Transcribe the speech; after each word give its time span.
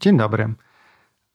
Dzień 0.00 0.16
dobry. 0.16 0.54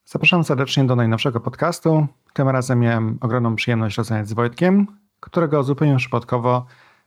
Zapraszam 0.06 0.44
serdecznie 0.44 0.84
do 0.84 0.96
najnowszego 0.96 1.40
podcastu. 1.40 2.08
Tym 2.34 2.50
razem 2.50 2.80
miałem 2.80 3.18
ogromną 3.22 3.56
przyjemność 3.56 3.98
rozmawiać 3.98 4.28
z 4.28 4.34
Wojtkiem, 4.34 4.88
którego 5.20 5.64
zupełnie 5.64 5.98
przypadkowo 5.98 6.66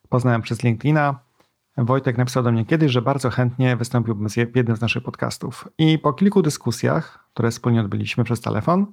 poznałem 0.09 0.43
przez 0.43 0.63
LinkedIna. 0.63 1.19
Wojtek 1.77 2.19
napisał 2.19 2.43
do 2.43 2.53
mnie 2.53 2.65
kiedyś, 2.65 2.93
że 2.93 3.03
bardzo 3.03 3.31
chętnie 3.31 3.77
wystąpiłbym 3.77 4.29
w 4.29 4.57
jednym 4.57 4.77
z 4.77 4.81
naszych 4.81 5.03
podcastów. 5.03 5.69
I 5.79 5.99
po 5.99 6.13
kilku 6.13 6.43
dyskusjach, 6.43 7.29
które 7.35 7.51
wspólnie 7.51 7.81
odbyliśmy 7.81 8.25
przez 8.25 8.41
telefon, 8.41 8.87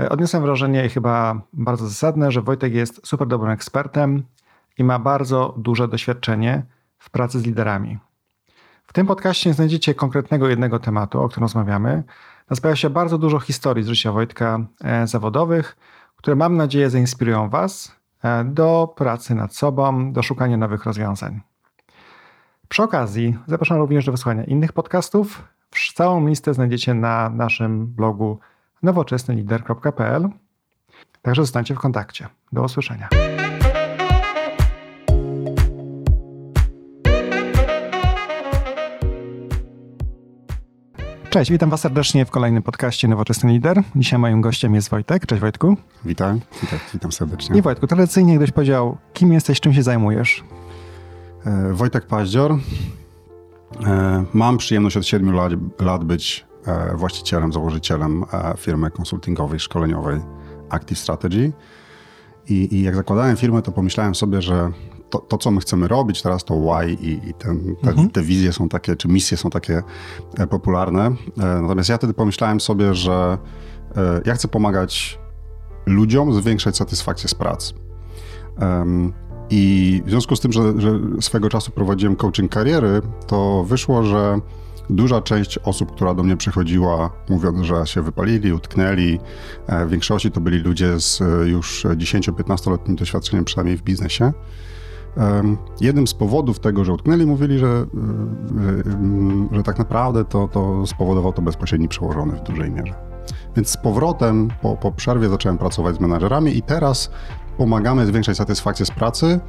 e, 0.00 0.08
odniosłem 0.08 0.42
wrażenie 0.42 0.88
chyba 0.88 1.42
bardzo 1.52 1.88
zasadne, 1.88 2.32
że 2.32 2.42
Wojtek 2.42 2.74
jest 2.74 3.06
super 3.06 3.28
dobrym 3.28 3.50
ekspertem 3.50 4.22
i 4.78 4.84
ma 4.84 4.98
bardzo 4.98 5.54
duże 5.58 5.88
doświadczenie 5.88 6.62
w 6.98 7.10
pracy 7.10 7.40
z 7.40 7.44
liderami. 7.44 7.98
W 8.92 8.94
tym 8.94 9.06
podcaście 9.06 9.54
znajdziecie 9.54 9.94
konkretnego 9.94 10.48
jednego 10.48 10.78
tematu, 10.78 11.22
o 11.22 11.28
którym 11.28 11.44
rozmawiamy. 11.44 12.02
Natomiast 12.50 12.80
się 12.80 12.90
bardzo 12.90 13.18
dużo 13.18 13.40
historii 13.40 13.84
z 13.84 13.88
życia 13.88 14.12
Wojtka 14.12 14.58
e, 14.84 15.06
zawodowych, 15.06 15.76
które 16.16 16.36
mam 16.36 16.56
nadzieję 16.56 16.90
zainspirują 16.90 17.48
Was 17.48 17.96
e, 18.22 18.44
do 18.44 18.94
pracy 18.96 19.34
nad 19.34 19.54
sobą, 19.54 20.12
do 20.12 20.22
szukania 20.22 20.56
nowych 20.56 20.84
rozwiązań. 20.84 21.40
Przy 22.68 22.82
okazji 22.82 23.38
zapraszam 23.46 23.78
również 23.78 24.06
do 24.06 24.12
wysłuchania 24.12 24.44
innych 24.44 24.72
podcastów. 24.72 25.42
Całą 25.94 26.28
listę 26.28 26.54
znajdziecie 26.54 26.94
na 26.94 27.30
naszym 27.30 27.86
blogu 27.86 28.38
nowoczesnylider.pl. 28.82 30.28
Także 31.22 31.42
zostańcie 31.42 31.74
w 31.74 31.78
kontakcie. 31.78 32.28
Do 32.52 32.62
usłyszenia. 32.62 33.08
Cześć, 41.32 41.50
witam 41.50 41.70
Was 41.70 41.80
serdecznie 41.80 42.24
w 42.24 42.30
kolejnym 42.30 42.62
podcaście 42.62 43.08
Nowoczesny 43.08 43.52
Lider. 43.52 43.82
Dzisiaj 43.96 44.18
moim 44.18 44.40
gościem 44.40 44.74
jest 44.74 44.88
Wojtek. 44.88 45.26
Cześć 45.26 45.40
Wojtku. 45.40 45.76
Witam, 46.04 46.40
witam, 46.62 46.78
witam 46.94 47.12
serdecznie. 47.12 47.58
I 47.58 47.62
Wojtku, 47.62 47.86
tradycyjnie 47.86 48.36
ktoś 48.36 48.50
powiedział, 48.50 48.96
kim 49.12 49.32
jesteś, 49.32 49.60
czym 49.60 49.74
się 49.74 49.82
zajmujesz? 49.82 50.44
E, 51.46 51.72
Wojtek 51.72 52.06
Paździor. 52.06 52.52
E, 53.86 54.24
mam 54.32 54.58
przyjemność 54.58 54.96
od 54.96 55.06
7 55.06 55.34
lat, 55.34 55.52
lat 55.80 56.04
być 56.04 56.46
e, 56.66 56.96
właścicielem, 56.96 57.52
założycielem 57.52 58.24
e, 58.32 58.54
firmy 58.56 58.90
konsultingowej, 58.90 59.60
szkoleniowej 59.60 60.20
Active 60.70 60.98
Strategy. 60.98 61.52
I, 62.48 62.76
I, 62.76 62.82
jak 62.82 62.96
zakładałem 62.96 63.36
firmę, 63.36 63.62
to 63.62 63.72
pomyślałem 63.72 64.14
sobie, 64.14 64.42
że 64.42 64.70
to, 65.12 65.18
to, 65.18 65.38
co 65.38 65.50
my 65.50 65.60
chcemy 65.60 65.88
robić 65.88 66.22
teraz, 66.22 66.44
to 66.44 66.54
why 66.54 66.92
i, 66.92 67.28
i 67.28 67.34
ten, 67.34 67.76
te, 67.82 67.90
mhm. 67.90 68.10
te, 68.10 68.22
wizje 68.22 68.52
są 68.52 68.68
takie, 68.68 68.96
czy 68.96 69.08
misje 69.08 69.36
są 69.36 69.50
takie 69.50 69.82
e, 70.38 70.46
popularne. 70.46 71.06
E, 71.06 71.14
natomiast 71.62 71.88
ja 71.88 71.96
wtedy 71.96 72.14
pomyślałem 72.14 72.60
sobie, 72.60 72.94
że 72.94 73.38
e, 73.96 74.20
ja 74.24 74.34
chcę 74.34 74.48
pomagać 74.48 75.18
ludziom 75.86 76.34
zwiększać 76.34 76.76
satysfakcję 76.76 77.28
z 77.28 77.34
pracy. 77.34 77.74
I 79.50 80.02
w 80.06 80.10
związku 80.10 80.36
z 80.36 80.40
tym, 80.40 80.52
że, 80.52 80.80
że 80.80 81.00
swego 81.20 81.48
czasu 81.48 81.70
prowadziłem 81.70 82.16
coaching 82.16 82.52
kariery, 82.52 83.00
to 83.26 83.64
wyszło, 83.64 84.02
że 84.02 84.40
duża 84.90 85.20
część 85.20 85.58
osób, 85.58 85.92
która 85.92 86.14
do 86.14 86.22
mnie 86.22 86.36
przychodziła, 86.36 87.10
mówiąc, 87.28 87.60
że 87.60 87.86
się 87.86 88.02
wypalili, 88.02 88.52
utknęli, 88.52 89.18
w 89.86 89.90
większości 89.90 90.30
to 90.30 90.40
byli 90.40 90.58
ludzie 90.58 91.00
z 91.00 91.20
już 91.46 91.84
10-15-letnim 91.84 92.94
doświadczeniem, 92.94 93.44
przynajmniej 93.44 93.76
w 93.76 93.82
biznesie. 93.82 94.32
Jednym 95.80 96.06
z 96.06 96.14
powodów 96.14 96.60
tego, 96.60 96.84
że 96.84 96.92
utknęli, 96.92 97.26
mówili, 97.26 97.58
że, 97.58 97.66
że, 97.66 97.86
że 99.52 99.62
tak 99.62 99.78
naprawdę 99.78 100.24
to, 100.24 100.48
to 100.48 100.86
spowodował 100.86 101.32
to 101.32 101.42
bezpośredni 101.42 101.88
przełożony 101.88 102.36
w 102.36 102.42
dużej 102.42 102.70
mierze. 102.70 102.94
Więc 103.56 103.68
z 103.68 103.76
powrotem 103.76 104.48
po, 104.62 104.76
po 104.76 104.92
przerwie 104.92 105.28
zacząłem 105.28 105.58
pracować 105.58 105.96
z 105.96 106.00
menadżerami 106.00 106.56
i 106.56 106.62
teraz 106.62 107.10
pomagamy 107.56 108.06
zwiększać 108.06 108.36
satysfakcję 108.36 108.86
z 108.86 108.90
pracy 108.90 109.40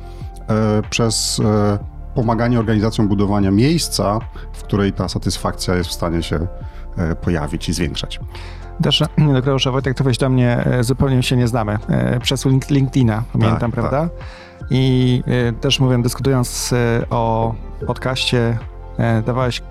e, 0.48 0.82
przez 0.90 1.42
e, 1.46 1.80
pomaganie 2.16 2.60
organizacjom 2.60 3.08
budowania 3.08 3.52
miejsca, 3.52 4.20
w 4.54 4.64
której 4.64 4.94
ta 4.94 5.08
satysfakcja 5.08 5.76
jest 5.76 5.90
w 5.90 5.94
stanie 5.94 6.24
się 6.24 6.48
e, 6.98 7.16
pojawić 7.16 7.70
i 7.70 7.74
zwiększać. 7.74 8.20
Też 8.84 9.04
że 9.56 9.72
Wojtek, 9.72 9.98
ty 9.98 10.04
do 10.20 10.30
mnie, 10.30 10.66
e, 10.66 10.84
zupełnie 10.84 11.24
się 11.24 11.38
nie 11.38 11.48
znamy. 11.48 11.78
E, 11.90 12.20
przez 12.20 12.46
LinkedIna, 12.70 13.24
pamiętam, 13.34 13.60
tak, 13.60 13.72
prawda? 13.72 14.02
Tak. 14.02 14.10
I 14.70 15.24
y, 15.50 15.54
też 15.54 15.80
mówię, 15.80 16.02
dyskutując 16.02 16.74
y, 16.74 17.10
o 17.10 17.56
podcaście, 17.88 18.58
y, 19.20 19.22
dawałeś 19.22 19.62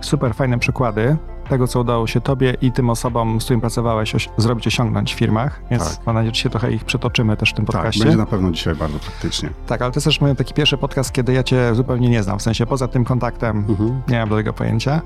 super 0.00 0.34
fajne 0.34 0.58
przykłady 0.58 1.16
tego, 1.48 1.66
co 1.66 1.80
udało 1.80 2.06
się 2.06 2.20
tobie 2.20 2.54
i 2.62 2.72
tym 2.72 2.90
osobom, 2.90 3.40
z 3.40 3.44
którymi 3.44 3.60
pracowałeś, 3.60 4.14
oś 4.14 4.28
zrobić, 4.36 4.66
osiągnąć 4.66 5.14
w 5.14 5.18
firmach, 5.18 5.60
więc 5.70 5.96
tak. 5.96 6.06
mam 6.06 6.14
nadzieję, 6.14 6.34
że 6.34 6.40
się 6.40 6.50
trochę 6.50 6.72
ich 6.72 6.84
przetoczymy 6.84 7.36
też 7.36 7.50
w 7.50 7.54
tym 7.54 7.66
tak, 7.66 7.72
podcaście. 7.72 8.00
Tak, 8.00 8.08
będzie 8.08 8.18
na 8.18 8.26
pewno 8.26 8.50
dzisiaj 8.50 8.74
bardzo 8.74 8.98
praktycznie. 8.98 9.50
Tak, 9.66 9.82
ale 9.82 9.92
to 9.92 9.96
jest 9.96 10.04
też 10.04 10.20
mój 10.20 10.36
taki 10.36 10.54
pierwszy 10.54 10.78
podcast, 10.78 11.12
kiedy 11.12 11.32
ja 11.32 11.42
cię 11.42 11.74
zupełnie 11.74 12.08
nie 12.08 12.22
znam, 12.22 12.38
w 12.38 12.42
sensie 12.42 12.66
poza 12.66 12.88
tym 12.88 13.04
kontaktem 13.04 13.64
mhm. 13.68 14.02
nie 14.08 14.18
mam 14.18 14.28
do 14.28 14.36
tego 14.36 14.52
pojęcia. 14.52 15.00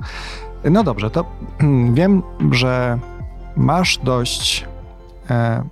No 0.65 0.85
dobrze, 0.85 1.11
to 1.11 1.25
wiem, 1.95 2.23
że 2.51 2.99
masz 3.57 3.99
dość 3.99 4.67
e, 5.31 5.65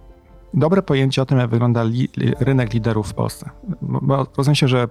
dobre 0.54 0.82
pojęcie 0.82 1.22
o 1.22 1.26
tym, 1.26 1.38
jak 1.38 1.50
wygląda 1.50 1.82
li, 1.82 2.08
rynek 2.40 2.74
liderów 2.74 3.08
w 3.08 3.14
Polsce. 3.14 3.50
Bo 3.82 4.26
w 4.38 4.44
sensie, 4.44 4.68
że 4.68 4.88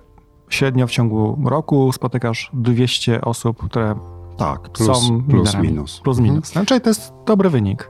średnio 0.49 0.87
w 0.87 0.91
ciągu 0.91 1.39
roku 1.45 1.91
spotykasz 1.91 2.51
200 2.53 3.21
osób, 3.21 3.65
które 3.65 3.95
tak, 4.37 4.69
plus, 4.69 4.87
są 4.87 5.23
plus 5.23 5.55
minus. 5.55 5.99
Plus 5.99 6.19
minus. 6.19 6.49
Mhm. 6.49 6.51
Znaczy 6.51 6.81
to 6.81 6.89
jest 6.89 7.13
dobry 7.25 7.49
wynik. 7.49 7.89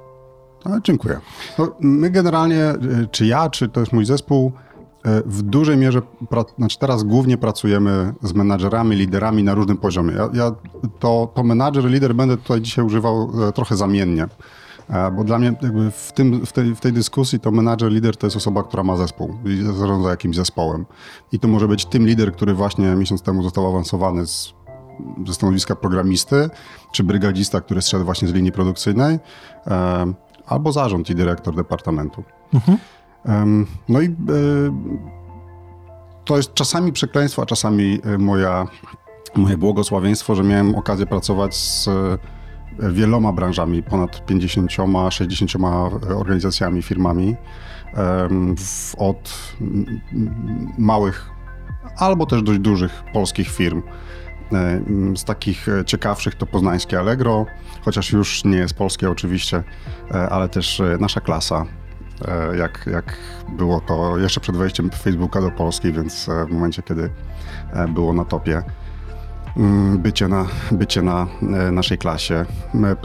No, 0.65 0.79
dziękuję. 0.83 1.19
No, 1.59 1.75
my 1.79 2.09
generalnie, 2.09 2.69
y, 2.71 3.07
czy 3.11 3.25
ja, 3.25 3.49
czy 3.49 3.69
to 3.69 3.79
jest 3.79 3.93
mój 3.93 4.05
zespół, 4.05 4.51
y, 5.07 5.23
w 5.25 5.41
dużej 5.41 5.77
mierze, 5.77 6.01
znaczy 6.57 6.79
teraz 6.79 7.03
głównie 7.03 7.37
pracujemy 7.37 8.13
z 8.21 8.33
menadżerami, 8.33 8.95
liderami 8.95 9.43
na 9.43 9.53
różnym 9.53 9.77
poziomie. 9.77 10.13
Ja, 10.13 10.29
ja 10.33 10.51
to, 10.99 11.31
to 11.35 11.43
menadżer, 11.43 11.85
lider 11.85 12.15
będę 12.15 12.37
tutaj 12.37 12.61
dzisiaj 12.61 12.85
używał 12.85 13.31
y, 13.49 13.51
trochę 13.51 13.75
zamiennie. 13.75 14.27
Bo 15.15 15.23
dla 15.23 15.39
mnie 15.39 15.53
w, 15.91 16.11
tym, 16.11 16.45
w, 16.45 16.51
tej, 16.51 16.75
w 16.75 16.79
tej 16.79 16.93
dyskusji 16.93 17.39
to 17.39 17.51
menadżer, 17.51 17.91
lider 17.91 18.17
to 18.17 18.27
jest 18.27 18.37
osoba, 18.37 18.63
która 18.63 18.83
ma 18.83 18.95
zespół 18.95 19.37
i 19.45 19.63
zarządza 19.63 20.09
jakimś 20.09 20.35
zespołem. 20.35 20.85
I 21.31 21.39
to 21.39 21.47
może 21.47 21.67
być 21.67 21.85
tym 21.85 22.07
lider, 22.07 22.33
który 22.33 22.53
właśnie 22.53 22.95
miesiąc 22.95 23.21
temu 23.21 23.43
został 23.43 23.67
awansowany 23.67 24.27
z, 24.27 24.53
ze 25.27 25.33
stanowiska 25.33 25.75
programisty, 25.75 26.49
czy 26.91 27.03
brygadzista, 27.03 27.61
który 27.61 27.81
zszedł 27.81 28.05
właśnie 28.05 28.27
z 28.27 28.33
linii 28.33 28.51
produkcyjnej, 28.51 29.19
e, 29.67 30.13
albo 30.45 30.71
zarząd 30.71 31.09
i 31.09 31.15
dyrektor 31.15 31.55
departamentu. 31.55 32.23
Mhm. 32.53 32.77
E, 33.25 33.45
no 33.89 34.01
i 34.01 34.05
e, 34.05 34.11
to 36.25 36.37
jest 36.37 36.53
czasami 36.53 36.91
przekleństwo, 36.91 37.41
a 37.41 37.45
czasami 37.45 37.99
e, 38.03 38.17
moja, 38.17 38.67
moje 39.35 39.57
błogosławieństwo, 39.57 40.35
że 40.35 40.43
miałem 40.43 40.75
okazję 40.75 41.05
pracować 41.05 41.55
z 41.55 41.89
wieloma 42.79 43.33
branżami, 43.33 43.83
ponad 43.83 44.25
50, 44.25 44.71
60 45.09 45.51
organizacjami, 46.15 46.81
firmami, 46.81 47.35
od 48.97 49.53
małych 50.77 51.29
albo 51.97 52.25
też 52.25 52.43
dość 52.43 52.59
dużych 52.59 53.03
polskich 53.13 53.49
firm. 53.49 53.81
Z 55.15 55.23
takich 55.23 55.67
ciekawszych 55.85 56.35
to 56.35 56.45
poznańskie 56.45 56.99
Allegro, 56.99 57.45
chociaż 57.85 58.11
już 58.11 58.43
nie 58.45 58.57
jest 58.57 58.73
polskie 58.73 59.09
oczywiście, 59.09 59.63
e, 60.11 60.29
ale 60.29 60.49
też 60.49 60.79
e, 60.79 60.97
nasza 60.99 61.21
klasa, 61.21 61.65
e, 62.27 62.57
jak, 62.57 62.89
jak 62.91 63.17
było 63.57 63.81
to 63.81 64.17
jeszcze 64.17 64.39
przed 64.39 64.57
wejściem 64.57 64.89
Facebooka 64.89 65.41
do 65.41 65.51
Polski, 65.51 65.91
więc 65.93 66.29
w 66.47 66.51
momencie, 66.51 66.81
kiedy 66.81 67.09
było 67.89 68.13
na 68.13 68.25
topie 68.25 68.63
bycie 69.97 70.27
na, 70.27 70.45
bycie 70.71 71.01
na 71.01 71.27
e, 71.41 71.71
naszej 71.71 71.97
klasie. 71.97 72.45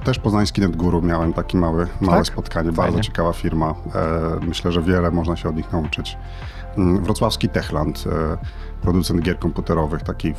Też 0.04 0.18
poznański 0.18 0.60
NetGuru 0.60 1.02
miałem 1.02 1.32
takie 1.32 1.58
małe, 1.58 1.86
małe 2.00 2.16
tak? 2.18 2.26
spotkanie, 2.26 2.72
Fajnie. 2.72 2.92
bardzo 2.92 3.00
ciekawa 3.00 3.32
firma. 3.32 3.74
E, 3.94 4.46
myślę, 4.46 4.72
że 4.72 4.82
wiele 4.82 5.10
można 5.10 5.36
się 5.36 5.48
od 5.48 5.56
nich 5.56 5.72
nauczyć. 5.72 6.16
Mm, 6.76 7.04
wrocławski 7.04 7.48
Techland, 7.48 8.04
e, 8.06 8.36
producent 8.82 9.22
gier 9.22 9.38
komputerowych, 9.38 10.02
taki 10.02 10.34
w, 10.34 10.38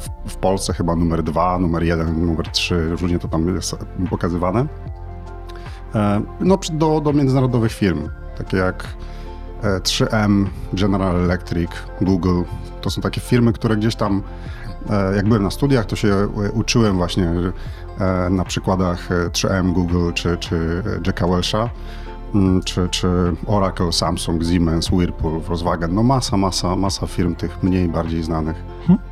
w, 0.00 0.30
w 0.32 0.36
Polsce 0.36 0.72
chyba 0.72 0.96
numer 0.96 1.22
dwa, 1.22 1.58
numer 1.58 1.82
jeden, 1.82 2.26
numer 2.26 2.48
trzy, 2.48 2.96
różnie 2.96 3.18
to 3.18 3.28
tam 3.28 3.54
jest 3.54 3.76
pokazywane. 4.10 4.66
No 6.40 6.58
do, 6.72 7.00
do 7.00 7.12
międzynarodowych 7.12 7.72
firm, 7.72 8.08
takie 8.38 8.56
jak 8.56 8.84
3M, 9.62 10.46
General 10.72 11.16
Electric, 11.16 11.70
Google. 12.00 12.42
To 12.80 12.90
są 12.90 13.02
takie 13.02 13.20
firmy, 13.20 13.52
które 13.52 13.76
gdzieś 13.76 13.96
tam 13.96 14.22
jak 15.16 15.28
byłem 15.28 15.42
na 15.42 15.50
studiach, 15.50 15.86
to 15.86 15.96
się 15.96 16.08
e, 16.08 16.52
uczyłem 16.52 16.96
właśnie 16.96 17.30
e, 18.00 18.30
na 18.30 18.44
przykładach 18.44 19.08
3M, 19.32 19.72
Google 19.72 20.12
czy, 20.14 20.36
czy 20.36 20.82
Jacka 21.06 21.26
Welsha, 21.26 21.70
mm, 22.34 22.62
czy, 22.62 22.88
czy 22.88 23.08
Oracle, 23.46 23.92
Samsung, 23.92 24.44
Siemens, 24.44 24.90
Whirlpool, 24.90 25.40
Volkswagen. 25.40 25.94
No 25.94 26.02
masa, 26.02 26.36
masa, 26.36 26.76
masa 26.76 27.06
firm 27.06 27.34
tych 27.34 27.62
mniej, 27.62 27.88
bardziej 27.88 28.22
znanych. 28.22 28.56
Hmm. 28.86 29.02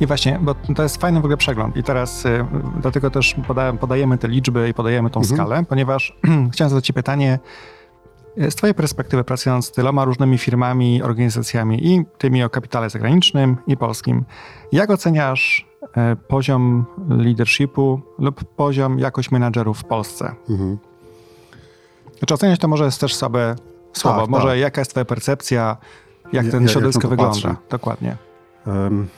I 0.00 0.06
właśnie, 0.06 0.38
bo 0.42 0.54
to 0.54 0.82
jest 0.82 1.00
fajny 1.00 1.20
w 1.20 1.24
ogóle 1.24 1.36
przegląd 1.36 1.76
i 1.76 1.82
teraz 1.82 2.26
y, 2.26 2.44
dlatego 2.80 3.10
też 3.10 3.36
podajemy 3.80 4.18
te 4.18 4.28
liczby 4.28 4.68
i 4.68 4.74
podajemy 4.74 5.10
tą 5.10 5.20
mhm. 5.20 5.36
skalę, 5.36 5.64
ponieważ 5.68 6.18
chciałem 6.52 6.70
zadać 6.70 6.86
ci 6.86 6.92
pytanie, 6.92 7.38
z 8.36 8.54
Twojej 8.54 8.74
perspektywy, 8.74 9.24
pracując 9.24 9.66
z 9.66 9.72
tyloma 9.72 10.04
różnymi 10.04 10.38
firmami, 10.38 11.02
organizacjami 11.02 11.86
i 11.86 12.04
tymi 12.18 12.44
o 12.44 12.50
kapitale 12.50 12.90
zagranicznym 12.90 13.56
i 13.66 13.76
polskim, 13.76 14.24
jak 14.72 14.90
oceniasz 14.90 15.68
e, 15.96 16.16
poziom 16.16 16.84
leadershipu 17.08 18.00
lub 18.18 18.44
poziom 18.44 18.98
jakość 18.98 19.30
menadżerów 19.30 19.78
w 19.78 19.84
Polsce? 19.84 20.34
Mhm. 20.50 20.78
Znaczy 22.18 22.34
oceniać 22.34 22.60
to 22.60 22.68
może 22.68 22.84
jest 22.84 23.00
też 23.00 23.14
sobie 23.14 23.54
słowo. 23.92 24.20
Tak, 24.20 24.30
może 24.30 24.48
tak. 24.48 24.58
jaka 24.58 24.80
jest 24.80 24.90
Twoja 24.90 25.04
percepcja, 25.04 25.76
jak 26.32 26.46
ten 26.50 26.62
ja, 26.62 26.68
środowisko 26.68 27.02
jak 27.02 27.10
wygląda? 27.10 27.32
Patrzę. 27.32 27.56
Dokładnie. 27.70 28.16
Um, 28.66 29.08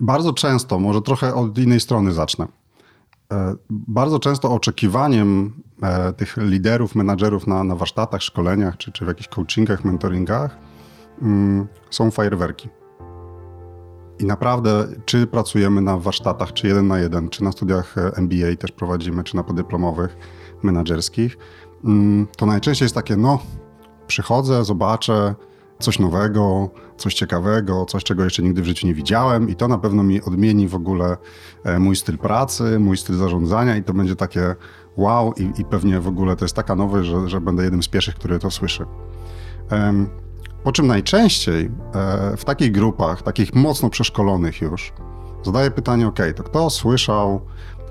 bardzo 0.00 0.32
często, 0.32 0.78
może 0.78 1.02
trochę 1.02 1.34
od 1.34 1.58
innej 1.58 1.80
strony 1.80 2.12
zacznę 2.12 2.59
bardzo 3.70 4.18
często 4.18 4.54
oczekiwaniem 4.54 5.52
e, 5.82 6.12
tych 6.12 6.36
liderów, 6.36 6.94
menadżerów 6.94 7.46
na, 7.46 7.64
na 7.64 7.74
warsztatach, 7.76 8.22
szkoleniach 8.22 8.76
czy, 8.76 8.92
czy 8.92 9.04
w 9.04 9.08
jakichś 9.08 9.28
coachingach, 9.28 9.84
mentoringach 9.84 10.56
mm, 11.22 11.66
są 11.90 12.10
fajerwerki. 12.10 12.68
I 14.18 14.24
naprawdę, 14.24 14.86
czy 15.04 15.26
pracujemy 15.26 15.80
na 15.80 15.96
warsztatach, 15.96 16.52
czy 16.52 16.68
jeden 16.68 16.88
na 16.88 16.98
jeden, 16.98 17.28
czy 17.28 17.44
na 17.44 17.52
studiach 17.52 17.98
e, 17.98 18.12
MBA 18.16 18.56
też 18.58 18.72
prowadzimy, 18.72 19.24
czy 19.24 19.36
na 19.36 19.42
podyplomowych, 19.42 20.16
menadżerskich, 20.62 21.38
mm, 21.84 22.26
to 22.36 22.46
najczęściej 22.46 22.84
jest 22.84 22.94
takie, 22.94 23.16
no, 23.16 23.38
przychodzę, 24.06 24.64
zobaczę, 24.64 25.34
coś 25.80 25.98
nowego, 25.98 26.70
coś 26.96 27.14
ciekawego, 27.14 27.84
coś, 27.84 28.04
czego 28.04 28.24
jeszcze 28.24 28.42
nigdy 28.42 28.62
w 28.62 28.64
życiu 28.64 28.86
nie 28.86 28.94
widziałem 28.94 29.48
i 29.48 29.56
to 29.56 29.68
na 29.68 29.78
pewno 29.78 30.02
mi 30.02 30.22
odmieni 30.22 30.68
w 30.68 30.74
ogóle 30.74 31.16
e, 31.64 31.78
mój 31.78 31.96
styl 31.96 32.18
pracy, 32.18 32.78
mój 32.78 32.96
styl 32.96 33.16
zarządzania 33.16 33.76
i 33.76 33.82
to 33.82 33.94
będzie 33.94 34.16
takie 34.16 34.54
wow 34.96 35.32
i, 35.32 35.60
i 35.60 35.64
pewnie 35.64 36.00
w 36.00 36.08
ogóle 36.08 36.36
to 36.36 36.44
jest 36.44 36.56
taka 36.56 36.74
nowość, 36.74 37.08
że, 37.08 37.28
że 37.28 37.40
będę 37.40 37.64
jednym 37.64 37.82
z 37.82 37.88
pierwszych, 37.88 38.14
który 38.14 38.38
to 38.38 38.50
słyszy. 38.50 38.86
Po 40.64 40.72
czym 40.72 40.86
najczęściej 40.86 41.70
e, 41.94 42.36
w 42.36 42.44
takich 42.44 42.72
grupach, 42.72 43.22
takich 43.22 43.54
mocno 43.54 43.90
przeszkolonych 43.90 44.60
już, 44.60 44.92
zadaję 45.42 45.70
pytanie, 45.70 46.08
ok, 46.08 46.18
to 46.36 46.42
kto 46.42 46.70
słyszał, 46.70 47.40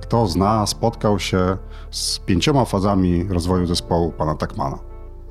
kto 0.02 0.28
zna, 0.28 0.66
spotkał 0.66 1.20
się 1.20 1.58
z 1.92 2.20
pięcioma 2.20 2.66
fazami 2.66 3.28
rozwoju 3.30 3.66
zespołu 3.66 4.12
pana 4.12 4.36
Takmana? 4.36 4.80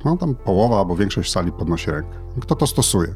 No 0.04 0.16
tam 0.16 0.34
połowa 0.34 0.78
albo 0.78 0.96
większość 0.96 1.32
sali 1.32 1.52
podnosi 1.52 1.90
rękę. 1.90 2.18
Kto 2.40 2.54
to 2.54 2.66
stosuje? 2.66 3.14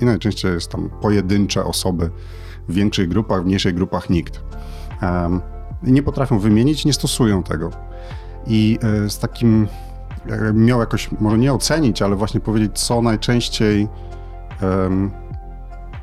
I 0.00 0.04
najczęściej 0.04 0.52
jest 0.52 0.70
tam 0.70 0.90
pojedyncze 1.00 1.64
osoby 1.64 2.10
w 2.68 2.74
większych 2.74 3.08
grupach, 3.08 3.42
w 3.42 3.46
mniejszych 3.46 3.74
grupach 3.74 4.10
nikt. 4.10 4.40
Um, 5.02 5.40
nie 5.82 6.02
potrafią 6.02 6.38
wymienić, 6.38 6.84
nie 6.84 6.92
stosują 6.92 7.42
tego. 7.42 7.70
I 8.46 8.78
y, 9.04 9.10
z 9.10 9.18
takim, 9.18 9.68
jakbym 10.26 10.64
miał 10.64 10.80
jakoś, 10.80 11.10
może 11.20 11.38
nie 11.38 11.52
ocenić, 11.52 12.02
ale 12.02 12.16
właśnie 12.16 12.40
powiedzieć, 12.40 12.78
co 12.78 13.02
najczęściej 13.02 13.88
um, 14.62 15.10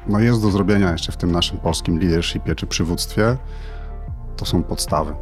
no 0.08 0.20
jest 0.20 0.42
do 0.42 0.52
zrobienia 0.52 0.92
jeszcze 0.92 1.12
w 1.12 1.18
tym 1.18 1.32
naszym 1.32 1.58
polskim 1.58 2.00
leadershipie 2.00 2.56
czy 2.56 2.68
przywództwie, 2.68 3.38
to 4.38 4.46
są 4.46 4.64
podstawy. 4.64 5.14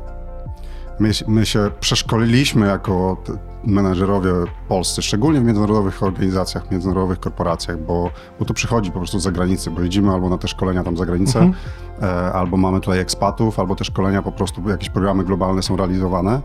My, 1.00 1.12
my 1.27 1.45
się 1.45 1.71
przeszkoliliśmy 1.80 2.68
jako 2.68 3.24
menedżerowie 3.63 4.31
polscy, 4.68 5.01
szczególnie 5.01 5.39
w 5.39 5.44
międzynarodowych 5.44 6.04
organizacjach, 6.04 6.71
międzynarodowych 6.71 7.19
korporacjach, 7.19 7.77
bo, 7.80 8.12
bo 8.39 8.45
to 8.45 8.54
przychodzi 8.54 8.92
po 8.92 9.00
prostu 9.00 9.19
z 9.19 9.24
zagranicy, 9.24 9.71
bo 9.71 9.81
jedziemy 9.81 10.12
albo 10.12 10.30
na 10.30 10.38
te 10.38 10.48
szkolenia 10.48 10.83
tam 10.83 10.98
za 10.98 11.06
granicę, 11.06 11.39
mhm. 11.39 11.56
e, 12.01 12.33
albo 12.33 12.57
mamy 12.57 12.80
tutaj 12.80 13.00
ekspatów, 13.00 13.59
albo 13.59 13.75
te 13.75 13.86
szkolenia 13.86 14.21
po 14.21 14.31
prostu, 14.31 14.69
jakieś 14.69 14.89
programy 14.89 15.24
globalne 15.24 15.63
są 15.63 15.77
realizowane, 15.77 16.42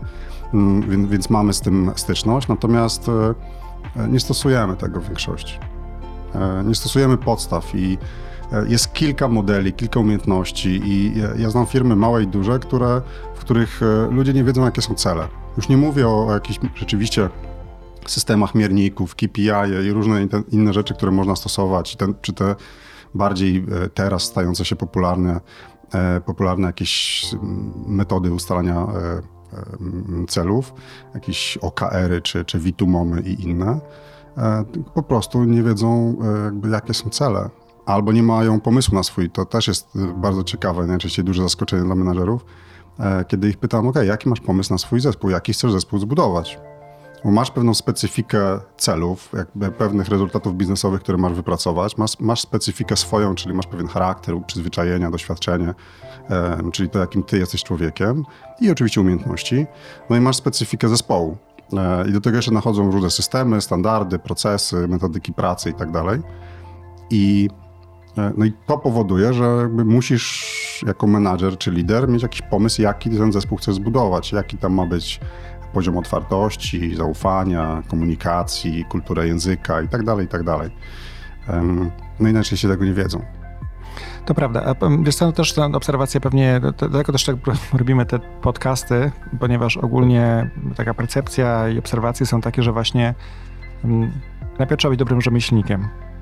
mm, 0.53 0.89
więc, 0.89 1.09
więc 1.09 1.29
mamy 1.29 1.53
z 1.53 1.61
tym 1.61 1.91
styczność, 1.95 2.47
natomiast 2.47 3.09
e, 3.95 4.07
nie 4.07 4.19
stosujemy 4.19 4.75
tego 4.75 4.99
w 4.99 5.05
większości. 5.05 5.59
E, 6.35 6.63
nie 6.63 6.75
stosujemy 6.75 7.17
podstaw 7.17 7.75
i 7.75 7.97
e, 8.51 8.67
jest 8.67 8.93
kilka 8.93 9.27
modeli, 9.27 9.73
kilka 9.73 9.99
umiejętności 9.99 10.69
i 10.69 11.19
ja, 11.19 11.27
ja 11.37 11.49
znam 11.49 11.65
firmy 11.65 11.95
małe 11.95 12.23
i 12.23 12.27
duże, 12.27 12.59
które, 12.59 13.01
w 13.35 13.39
których 13.39 13.81
e, 13.83 14.11
ludzie 14.11 14.33
nie 14.33 14.43
wiedzą, 14.43 14.65
jakie 14.65 14.81
są 14.81 14.93
cele 14.93 15.27
już 15.57 15.69
nie 15.69 15.77
mówię 15.77 16.07
o, 16.07 16.33
jakichś 16.33 16.59
rzeczywiście 16.75 17.29
systemach 18.07 18.55
mierników, 18.55 19.15
KPI 19.15 19.49
i 19.87 19.91
różne 19.91 20.27
inne 20.51 20.73
rzeczy, 20.73 20.93
które 20.93 21.11
można 21.11 21.35
stosować, 21.35 21.95
ten, 21.95 22.13
czy 22.21 22.33
te 22.33 22.55
bardziej 23.15 23.57
e, 23.57 23.89
teraz 23.89 24.23
stające 24.23 24.65
się 24.65 24.75
popularne, 24.75 25.39
e, 25.93 26.21
popularne 26.21 26.67
jakieś 26.67 27.25
metody 27.87 28.33
ustalania 28.33 28.75
e, 28.75 29.33
celów, 30.27 30.73
jakieś 31.13 31.57
OKR-y 31.57 32.21
czy, 32.21 32.45
czy 32.45 32.59
Witumomy 32.59 33.21
i 33.21 33.43
inne, 33.43 33.79
po 34.93 35.03
prostu 35.03 35.43
nie 35.43 35.63
wiedzą 35.63 36.17
jakby 36.43 36.69
jakie 36.69 36.93
są 36.93 37.09
cele. 37.09 37.49
Albo 37.85 38.11
nie 38.11 38.23
mają 38.23 38.59
pomysłu 38.59 38.95
na 38.95 39.03
swój, 39.03 39.29
to 39.29 39.45
też 39.45 39.67
jest 39.67 39.87
bardzo 40.15 40.43
ciekawe, 40.43 40.87
najczęściej 40.87 41.25
duże 41.25 41.43
zaskoczenie 41.43 41.83
dla 41.83 41.95
menadżerów, 41.95 42.45
kiedy 43.27 43.49
ich 43.49 43.57
pytam, 43.57 43.87
ok, 43.87 43.95
jaki 44.05 44.29
masz 44.29 44.39
pomysł 44.39 44.73
na 44.73 44.77
swój 44.77 44.99
zespół, 44.99 45.29
jaki 45.29 45.53
chcesz 45.53 45.71
zespół 45.71 45.99
zbudować? 45.99 46.59
Bo 47.25 47.31
masz 47.31 47.51
pewną 47.51 47.73
specyfikę 47.73 48.59
celów, 48.77 49.31
jakby 49.37 49.71
pewnych 49.71 50.07
rezultatów 50.07 50.55
biznesowych, 50.55 51.01
które 51.01 51.17
masz 51.17 51.33
wypracować, 51.33 51.97
masz, 51.97 52.19
masz 52.19 52.41
specyfikę 52.41 52.97
swoją, 52.97 53.35
czyli 53.35 53.55
masz 53.55 53.67
pewien 53.67 53.87
charakter, 53.87 54.35
przyzwyczajenia, 54.47 55.11
doświadczenie, 55.11 55.73
e, 56.29 56.71
czyli 56.71 56.89
to, 56.89 56.99
jakim 56.99 57.23
ty 57.23 57.37
jesteś 57.37 57.63
człowiekiem 57.63 58.25
i 58.61 58.71
oczywiście 58.71 59.01
umiejętności. 59.01 59.65
No 60.09 60.15
i 60.15 60.19
masz 60.19 60.35
specyfikę 60.35 60.89
zespołu. 60.89 61.37
E, 61.73 62.09
I 62.09 62.11
do 62.11 62.21
tego 62.21 62.35
jeszcze 62.35 62.51
nachodzą 62.51 62.91
różne 62.91 63.09
systemy, 63.09 63.61
standardy, 63.61 64.19
procesy, 64.19 64.87
metodyki 64.87 65.33
pracy 65.33 65.69
i 65.69 65.73
tak 65.73 65.91
dalej. 65.91 66.19
I 67.09 67.49
E, 67.49 67.62
no 68.37 68.45
i 68.45 68.53
to 68.65 68.77
powoduje, 68.77 69.33
że 69.33 69.43
jakby 69.43 69.85
musisz 69.85 70.83
jako 70.87 71.07
menadżer 71.07 71.57
czy 71.57 71.71
lider 71.71 72.09
mieć 72.09 72.23
jakiś 72.23 72.41
pomysł, 72.41 72.81
jaki 72.81 73.09
ten 73.09 73.31
zespół 73.31 73.57
chcesz 73.57 73.75
zbudować, 73.75 74.31
jaki 74.31 74.57
tam 74.57 74.73
ma 74.73 74.85
być 74.85 75.19
poziom 75.73 75.97
otwartości, 75.97 76.95
zaufania, 76.95 77.83
komunikacji, 77.87 78.85
kultura 78.85 79.25
języka 79.25 79.81
i 79.81 79.87
tak 79.87 80.03
dalej, 80.03 80.25
i 80.25 80.29
tak. 80.29 80.41
No 82.19 82.29
inaczej 82.29 82.57
się 82.57 82.67
tego 82.67 82.85
nie 82.85 82.93
wiedzą. 82.93 83.21
To 84.25 84.33
prawda. 84.33 84.75
Wiesz 85.03 85.15
co, 85.15 85.25
no 85.25 85.31
też 85.31 85.53
ta 85.53 85.65
obserwacja 85.65 86.19
pewnie, 86.19 86.61
dlatego 86.77 87.11
też 87.11 87.25
tak 87.25 87.35
robimy 87.79 88.05
te 88.05 88.19
podcasty, 88.19 89.11
ponieważ 89.39 89.77
ogólnie 89.77 90.49
taka 90.75 90.93
percepcja 90.93 91.69
i 91.69 91.79
obserwacje 91.79 92.25
są 92.25 92.41
takie, 92.41 92.63
że 92.63 92.71
właśnie 92.71 93.13
najpierw 94.59 94.79
trzeba 94.79 94.89
być 94.89 94.99
dobrym 94.99 95.21
rzemieślnikiem 95.21 95.81
e, 95.81 96.12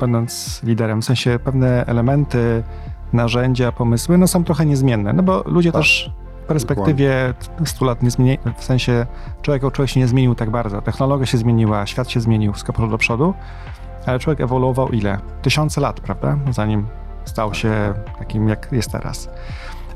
będąc 0.00 0.60
liderem. 0.64 1.02
W 1.02 1.04
sensie 1.04 1.38
pewne 1.44 1.86
elementy, 1.86 2.62
narzędzia, 3.12 3.72
pomysły 3.72 4.18
no 4.18 4.28
są 4.28 4.44
trochę 4.44 4.66
niezmienne, 4.66 5.12
no 5.12 5.22
bo 5.22 5.42
ludzie 5.46 5.72
tak. 5.72 5.80
też 5.80 6.10
w 6.44 6.46
perspektywie 6.46 7.34
100 7.64 7.84
lat 7.84 8.02
nie 8.02 8.10
zmieni, 8.10 8.38
w 8.56 8.64
sensie 8.64 9.06
człowiek 9.42 9.64
o 9.64 9.70
człowiek 9.70 9.90
się 9.90 10.00
nie 10.00 10.08
zmienił 10.08 10.34
tak 10.34 10.50
bardzo. 10.50 10.82
Technologia 10.82 11.26
się 11.26 11.38
zmieniła, 11.38 11.86
świat 11.86 12.10
się 12.10 12.20
zmienił, 12.20 12.52
wszystko 12.52 12.72
poszło 12.72 12.88
do 12.88 12.98
przodu, 12.98 13.34
ale 14.06 14.18
człowiek 14.18 14.40
ewoluował 14.40 14.88
ile? 14.88 15.18
Tysiące 15.42 15.80
lat, 15.80 16.00
prawda? 16.00 16.38
Zanim 16.50 16.86
stał 17.24 17.54
się 17.54 17.94
takim, 18.18 18.48
jak 18.48 18.68
jest 18.72 18.92
teraz. 18.92 19.30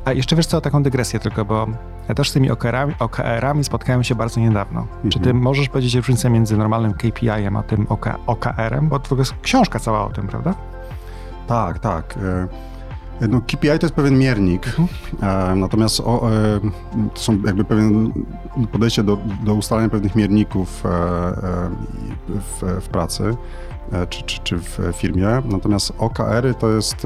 A 0.05 0.13
jeszcze 0.13 0.37
wiesz 0.37 0.47
co, 0.47 0.61
taką 0.61 0.83
dygresję 0.83 1.21
tylko, 1.21 1.45
bo 1.45 1.67
ja 2.09 2.15
też 2.15 2.31
z 2.31 2.33
tymi 2.33 2.51
OKR-ami, 2.51 2.95
OKR 2.99 3.47
spotkałem 3.63 4.05
się 4.05 4.15
bardzo 4.15 4.41
niedawno. 4.41 4.81
Mhm. 4.81 5.11
Czy 5.11 5.19
ty 5.19 5.31
mhm. 5.31 5.45
możesz 5.45 5.69
powiedzieć 5.69 5.95
różnicę 5.95 6.31
między 6.31 6.57
normalnym 6.57 6.95
KPI-em 6.95 7.57
a 7.57 7.63
tym 7.63 7.87
OK, 7.89 8.07
OKR-em? 8.27 8.89
Bo 8.89 8.99
to 8.99 9.17
jest 9.17 9.35
książka 9.43 9.79
cała 9.79 10.07
o 10.07 10.11
tym, 10.11 10.29
prawda? 10.29 10.55
Tak, 11.47 11.79
tak. 11.79 12.19
E, 13.21 13.29
no, 13.29 13.41
KPI 13.41 13.79
to 13.79 13.87
jest 13.87 13.95
pewien 13.95 14.19
miernik, 14.19 14.67
mhm. 14.67 14.89
E, 15.23 15.55
natomiast 15.57 16.01
o, 16.01 16.31
e, 16.31 16.61
to 17.15 17.21
są 17.21 17.39
jakby 17.47 17.65
pewien 17.65 18.13
podejście 18.73 19.03
do, 19.03 19.19
do 19.45 19.55
ustalania 19.55 19.89
pewnych 19.89 20.15
mierników 20.15 20.83
w, 22.29 22.81
w 22.81 22.89
pracy 22.89 23.37
czy, 24.09 24.23
czy, 24.23 24.41
czy 24.45 24.59
w 24.59 24.79
firmie. 24.95 25.27
Natomiast 25.45 25.93
OKR-y 25.99 26.55
to 26.55 26.71
jest 26.71 26.97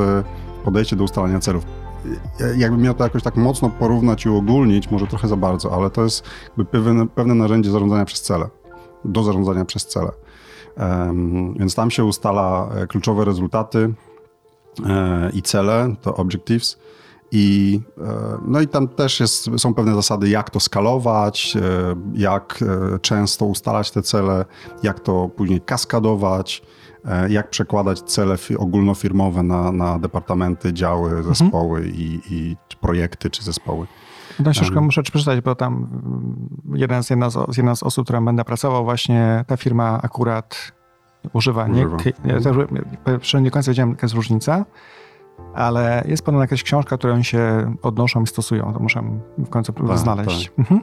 podejście 0.65 0.97
do 0.97 1.05
ustalania 1.05 1.41
celów 1.41 1.65
jakbym 2.57 2.83
miał 2.83 2.95
to 2.95 3.05
jakoś 3.05 3.23
tak 3.23 3.37
mocno 3.37 3.71
porównać 3.71 4.25
i 4.25 4.29
uogólnić, 4.29 4.91
może 4.91 5.07
trochę 5.07 5.29
za 5.29 5.37
bardzo, 5.37 5.73
ale 5.73 5.91
to 5.91 6.05
jest 6.05 6.25
pewne, 6.71 7.07
pewne 7.09 7.35
narzędzie 7.35 7.71
zarządzania 7.71 8.05
przez 8.05 8.23
cele, 8.23 8.49
do 9.05 9.23
zarządzania 9.23 9.65
przez 9.65 9.87
cele. 9.87 10.11
Um, 10.79 11.55
więc 11.55 11.75
tam 11.75 11.91
się 11.91 12.05
ustala 12.05 12.69
e, 12.75 12.87
kluczowe 12.87 13.25
rezultaty 13.25 13.95
e, 14.87 15.31
i 15.31 15.43
cele, 15.43 15.95
to 16.03 16.17
objectives. 16.17 16.79
I, 17.33 17.81
e, 17.99 18.39
no 18.47 18.61
i 18.61 18.69
tam 18.69 18.89
też 18.89 19.21
jest, 19.21 19.49
są 19.57 19.75
pewne 19.75 19.95
zasady, 19.95 20.29
jak 20.29 20.51
to 20.51 20.61
skalować, 20.61 21.57
e, 21.57 21.61
jak 22.15 22.59
e, 22.63 22.99
często 22.99 23.45
ustalać 23.45 23.91
te 23.91 24.03
cele, 24.03 24.45
jak 24.83 25.01
to 25.01 25.29
później 25.37 25.61
kaskadować, 25.61 26.63
jak 27.29 27.51
przekładać 27.51 28.01
cele 28.01 28.37
ogólnofirmowe 28.59 29.43
na, 29.43 29.73
na 29.73 29.99
departamenty, 29.99 30.73
działy, 30.73 31.11
mhm. 31.11 31.35
zespoły 31.35 31.79
mhm. 31.79 31.97
i, 31.97 32.21
i 32.31 32.57
projekty 32.81 33.31
czy 33.31 33.43
zespoły. 33.43 33.87
Tę 34.45 34.51
książkę 34.51 34.81
muszę 34.81 35.03
przeczytać, 35.03 35.41
bo 35.41 35.55
tam 35.55 35.75
mm, 35.75 36.79
jeden 36.79 37.03
z, 37.03 37.11
jedna, 37.11 37.31
z, 37.31 37.57
jedna 37.57 37.77
z 37.77 37.83
osób, 37.83 38.05
która 38.05 38.21
będę 38.21 38.45
pracował, 38.45 38.85
właśnie 38.85 39.45
ta 39.47 39.57
firma 39.57 40.01
akurat 40.03 40.73
używa. 41.33 41.69
Nie, 41.69 41.87
używa. 41.87 41.97
Ja 42.25 42.41
też 43.19 43.35
nie 43.35 43.43
do 43.43 43.51
końca 43.51 43.71
wiedziałem, 43.71 43.91
jaka 43.91 44.05
jest 44.05 44.15
różnica, 44.15 44.65
ale 45.57 46.05
jest 46.09 46.23
podobno 46.23 46.45
jakaś 46.45 46.63
książka, 46.63 46.99
którą 46.99 47.23
się 47.23 47.75
odnoszą 47.83 48.23
i 48.23 48.27
stosują. 48.27 48.73
To 48.73 48.81
muszę 48.81 49.03
w 49.39 49.49
końcu 49.49 49.73
tak, 49.73 49.99
znaleźć. 49.99 50.47
Tak. 50.49 50.59
Mhm. 50.59 50.81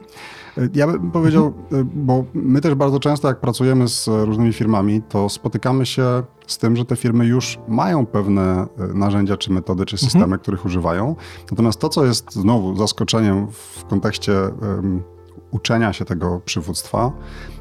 Ja 0.74 0.86
bym 0.86 1.10
powiedział, 1.10 1.46
mhm. 1.46 1.90
bo 1.94 2.24
my 2.34 2.60
też 2.60 2.74
bardzo 2.74 3.00
często, 3.00 3.28
jak 3.28 3.40
pracujemy 3.40 3.88
z 3.88 4.08
różnymi 4.08 4.52
firmami, 4.52 5.02
to 5.02 5.28
spotykamy 5.28 5.86
się 5.86 6.22
z 6.46 6.58
tym, 6.58 6.76
że 6.76 6.84
te 6.84 6.96
firmy 6.96 7.26
już 7.26 7.58
mają 7.68 8.06
pewne 8.06 8.42
e, 8.42 8.66
narzędzia, 8.94 9.36
czy 9.36 9.52
metody, 9.52 9.86
czy 9.86 9.98
systemy, 9.98 10.24
mhm. 10.24 10.40
których 10.40 10.64
używają. 10.64 11.16
Natomiast 11.50 11.80
to, 11.80 11.88
co 11.88 12.04
jest 12.04 12.32
znowu 12.32 12.76
zaskoczeniem 12.76 13.46
w 13.50 13.84
kontekście 13.84 14.32
um, 14.32 15.02
uczenia 15.50 15.92
się 15.92 16.04
tego 16.04 16.40
przywództwa, 16.44 17.12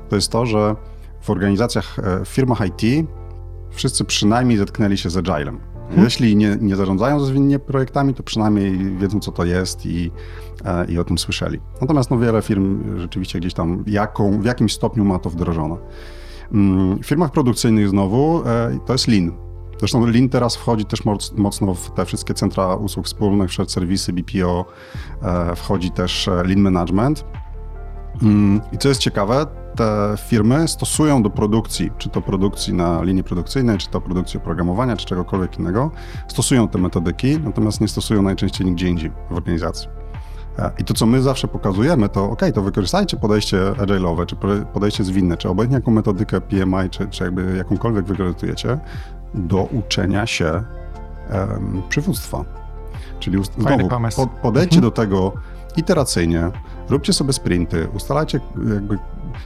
to 0.09 0.15
jest 0.15 0.31
to, 0.31 0.45
że 0.45 0.75
w 1.21 1.29
organizacjach, 1.29 1.97
w 2.25 2.27
firmach 2.27 2.61
IT 2.67 3.07
wszyscy 3.71 4.05
przynajmniej 4.05 4.57
zetknęli 4.57 4.97
się 4.97 5.09
z 5.09 5.17
Agilem. 5.17 5.72
Hmm. 5.87 6.03
Jeśli 6.03 6.35
nie, 6.35 6.57
nie 6.61 6.75
zarządzają 6.75 7.19
zwinnie 7.19 7.59
projektami, 7.59 8.13
to 8.13 8.23
przynajmniej 8.23 8.95
wiedzą, 8.97 9.19
co 9.19 9.31
to 9.31 9.45
jest 9.45 9.85
i, 9.85 10.11
e, 10.65 10.85
i 10.85 10.99
o 10.99 11.03
tym 11.03 11.17
słyszeli. 11.17 11.59
Natomiast 11.81 12.11
no, 12.11 12.17
wiele 12.17 12.41
firm 12.41 12.99
rzeczywiście 12.99 13.39
gdzieś 13.39 13.53
tam 13.53 13.83
jaką, 13.87 14.41
w 14.41 14.45
jakimś 14.45 14.73
stopniu 14.73 15.05
ma 15.05 15.19
to 15.19 15.29
wdrożone. 15.29 15.75
Mm, 16.51 16.99
w 16.99 17.05
firmach 17.05 17.31
produkcyjnych 17.31 17.89
znowu 17.89 18.43
e, 18.45 18.79
to 18.85 18.93
jest 18.93 19.07
Lean. 19.07 19.31
Zresztą 19.79 20.05
Lean 20.05 20.29
teraz 20.29 20.55
wchodzi 20.55 20.85
też 20.85 21.01
mocno 21.35 21.73
w 21.73 21.91
te 21.91 22.05
wszystkie 22.05 22.33
centra 22.33 22.75
usług 22.75 23.05
wspólnych, 23.05 23.49
wszelkie 23.49 23.71
serwisy 23.71 24.13
BPO, 24.13 24.65
e, 25.21 25.55
wchodzi 25.55 25.91
też 25.91 26.29
Lean 26.45 26.59
Management. 26.59 27.25
Mm, 28.21 28.61
I 28.71 28.77
co 28.77 28.89
jest 28.89 29.01
ciekawe, 29.01 29.45
te 29.75 30.15
firmy 30.17 30.67
stosują 30.67 31.23
do 31.23 31.29
produkcji, 31.29 31.91
czy 31.97 32.09
to 32.09 32.21
produkcji 32.21 32.73
na 32.73 33.03
linii 33.03 33.23
produkcyjnej, 33.23 33.77
czy 33.77 33.89
to 33.89 34.01
produkcji 34.01 34.37
oprogramowania, 34.37 34.97
czy 34.97 35.05
czegokolwiek 35.05 35.59
innego, 35.59 35.91
stosują 36.27 36.67
te 36.67 36.77
metodyki, 36.77 37.39
natomiast 37.39 37.81
nie 37.81 37.87
stosują 37.87 38.21
najczęściej 38.21 38.67
nigdzie 38.67 38.89
indziej 38.89 39.11
w 39.29 39.33
organizacji. 39.33 39.89
E, 40.59 40.71
I 40.79 40.83
to, 40.83 40.93
co 40.93 41.05
my 41.05 41.21
zawsze 41.21 41.47
pokazujemy, 41.47 42.09
to 42.09 42.23
ok, 42.29 42.41
to 42.53 42.61
wykorzystajcie 42.61 43.17
podejście 43.17 43.57
agile'owe, 43.57 44.25
czy 44.25 44.35
podejście 44.73 45.03
zwinne, 45.03 45.37
czy 45.37 45.49
obojętnie 45.49 45.75
jaką 45.75 45.91
metodykę 45.91 46.41
PMI, 46.41 46.89
czy, 46.89 47.07
czy 47.07 47.23
jakby 47.23 47.57
jakąkolwiek 47.57 48.05
wykorzystujecie 48.05 48.77
do 49.33 49.63
uczenia 49.63 50.25
się 50.25 50.63
um, 51.33 51.81
przywództwa. 51.89 52.45
Czyli 53.19 53.43
znowu, 53.43 53.89
podejdźcie 54.41 54.77
mhm. 54.77 54.81
do 54.81 54.91
tego 54.91 55.33
iteracyjnie, 55.77 56.51
róbcie 56.89 57.13
sobie 57.13 57.33
sprinty, 57.33 57.87
ustalajcie 57.93 58.39
jakby 58.73 58.97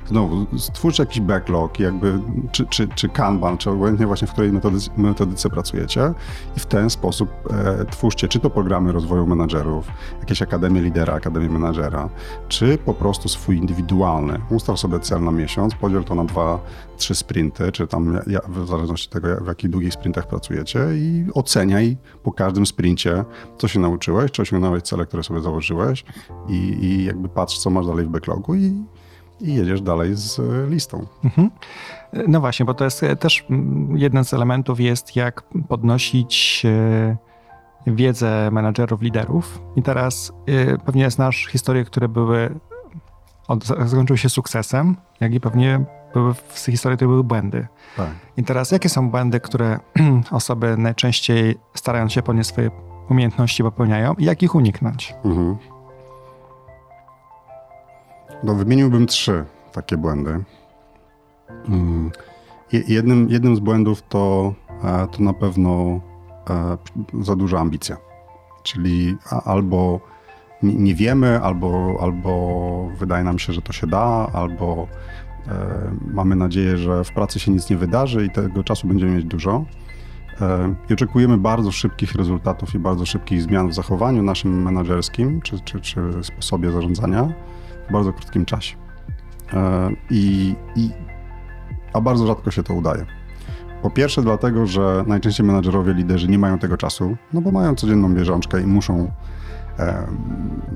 znowu, 0.05 0.45
stwórzcie 0.57 1.03
jakiś 1.03 1.21
backlog, 1.21 1.79
jakby, 1.79 2.19
czy, 2.51 2.65
czy, 2.65 2.87
czy 2.87 3.09
Kanban, 3.09 3.57
czy 3.57 3.69
obojętnie 3.69 4.07
właśnie 4.07 4.27
w 4.27 4.31
której 4.31 4.51
metodyce, 4.51 4.91
metodyce 4.97 5.49
pracujecie 5.49 6.13
i 6.57 6.59
w 6.59 6.65
ten 6.65 6.89
sposób 6.89 7.29
e, 7.49 7.85
twórzcie 7.85 8.27
czy 8.27 8.39
to 8.39 8.49
programy 8.49 8.91
rozwoju 8.91 9.27
menadżerów, 9.27 9.87
jakieś 10.19 10.41
akademie 10.41 10.81
lidera, 10.81 11.13
akademię 11.13 11.49
menadżera, 11.49 12.09
czy 12.47 12.77
po 12.77 12.93
prostu 12.93 13.29
swój 13.29 13.57
indywidualny. 13.57 14.41
Ustal 14.49 14.77
sobie 14.77 14.99
cel 14.99 15.23
na 15.23 15.31
miesiąc, 15.31 15.75
podziel 15.75 16.03
to 16.03 16.15
na 16.15 16.25
dwa, 16.25 16.59
trzy 16.97 17.15
sprinty, 17.15 17.71
czy 17.71 17.87
tam 17.87 18.19
ja, 18.27 18.39
w 18.47 18.67
zależności 18.67 19.07
od 19.07 19.13
tego, 19.13 19.43
w 19.43 19.47
jakich 19.47 19.69
długich 19.69 19.93
sprintach 19.93 20.27
pracujecie 20.27 20.79
i 20.95 21.25
oceniaj 21.33 21.97
po 22.23 22.31
każdym 22.31 22.65
sprincie, 22.65 23.25
co 23.57 23.67
się 23.67 23.79
nauczyłeś, 23.79 24.31
czy 24.31 24.41
osiągnąłeś 24.41 24.83
cele, 24.83 25.05
które 25.05 25.23
sobie 25.23 25.41
założyłeś 25.41 26.05
i, 26.47 26.53
i 26.55 27.05
jakby 27.05 27.29
patrz, 27.29 27.57
co 27.57 27.69
masz 27.69 27.87
dalej 27.87 28.05
w 28.05 28.09
backlogu 28.09 28.55
i 28.55 28.83
i 29.41 29.55
jedziesz 29.55 29.81
dalej 29.81 30.15
z 30.15 30.39
e, 30.39 30.43
listą. 30.69 31.05
Mhm. 31.23 31.51
No 32.27 32.39
właśnie, 32.39 32.65
bo 32.65 32.73
to 32.73 32.83
jest 32.83 33.03
e, 33.03 33.15
też 33.15 33.45
jeden 33.95 34.25
z 34.25 34.33
elementów 34.33 34.79
jest, 34.79 35.15
jak 35.15 35.43
podnosić 35.67 36.63
e, 36.65 37.17
wiedzę 37.87 38.51
menadżerów, 38.51 39.01
liderów. 39.01 39.61
I 39.75 39.83
teraz 39.83 40.33
pewnie 40.85 41.11
znasz 41.11 41.47
historie, 41.47 41.85
które 41.85 42.09
były, 42.09 42.59
od, 43.47 43.65
zakończyły 43.65 44.17
się 44.17 44.29
sukcesem, 44.29 44.95
jak 45.19 45.33
i 45.33 45.39
pewnie 45.39 45.85
były 46.13 46.33
w 46.33 46.65
historii, 46.65 46.97
które 46.97 47.09
były 47.09 47.23
błędy. 47.23 47.67
Tak. 47.97 48.09
I 48.37 48.43
teraz 48.43 48.71
jakie 48.71 48.89
są 48.89 49.09
błędy, 49.09 49.39
które 49.39 49.79
osoby 50.31 50.77
najczęściej 50.77 51.55
starając 51.73 52.13
się 52.13 52.21
podnieść 52.21 52.49
swoje 52.49 52.71
umiejętności 53.09 53.63
popełniają 53.63 54.13
i 54.13 54.25
jak 54.25 54.43
ich 54.43 54.55
uniknąć? 54.55 55.15
Mhm. 55.23 55.57
No, 58.43 58.55
wymieniłbym 58.55 59.07
trzy 59.07 59.45
takie 59.71 59.97
błędy. 59.97 60.43
Mm, 61.69 62.11
jednym, 62.71 63.29
jednym 63.29 63.55
z 63.55 63.59
błędów 63.59 64.01
to, 64.09 64.53
e, 64.83 65.07
to 65.11 65.23
na 65.23 65.33
pewno 65.33 65.99
e, 66.49 66.77
za 67.21 67.35
duża 67.35 67.59
ambicja. 67.59 67.97
Czyli 68.63 69.15
albo 69.45 69.99
nie 70.63 70.95
wiemy, 70.95 71.41
albo, 71.41 71.97
albo 72.01 72.91
wydaje 72.99 73.23
nam 73.23 73.39
się, 73.39 73.53
że 73.53 73.61
to 73.61 73.73
się 73.73 73.87
da, 73.87 74.29
albo 74.33 74.87
e, 75.47 75.51
mamy 76.13 76.35
nadzieję, 76.35 76.77
że 76.77 77.03
w 77.03 77.11
pracy 77.11 77.39
się 77.39 77.51
nic 77.51 77.69
nie 77.69 77.77
wydarzy 77.77 78.25
i 78.25 78.29
tego 78.29 78.63
czasu 78.63 78.87
będziemy 78.87 79.11
mieć 79.11 79.25
dużo. 79.25 79.65
I 80.89 80.93
oczekujemy 80.93 81.37
bardzo 81.37 81.71
szybkich 81.71 82.15
rezultatów 82.15 82.75
i 82.75 82.79
bardzo 82.79 83.05
szybkich 83.05 83.41
zmian 83.41 83.69
w 83.69 83.73
zachowaniu 83.73 84.23
naszym 84.23 84.61
menedżerskim 84.63 85.41
czy, 85.41 85.59
czy, 85.59 85.81
czy 85.81 86.01
sposobie 86.21 86.71
zarządzania 86.71 87.33
bardzo 87.91 88.13
krótkim 88.13 88.45
czasie. 88.45 88.75
E, 89.53 89.89
I, 90.09 90.55
i, 90.75 90.89
a 91.93 92.01
bardzo 92.01 92.27
rzadko 92.27 92.51
się 92.51 92.63
to 92.63 92.73
udaje. 92.73 93.05
Po 93.81 93.89
pierwsze 93.89 94.21
dlatego, 94.21 94.65
że 94.65 95.03
najczęściej 95.07 95.45
menadżerowie, 95.45 95.93
liderzy 95.93 96.27
nie 96.27 96.39
mają 96.39 96.59
tego 96.59 96.77
czasu, 96.77 97.17
no 97.33 97.41
bo 97.41 97.51
mają 97.51 97.75
codzienną 97.75 98.13
bieżączkę 98.13 98.61
i 98.61 98.65
muszą, 98.65 99.11
e, 99.79 100.07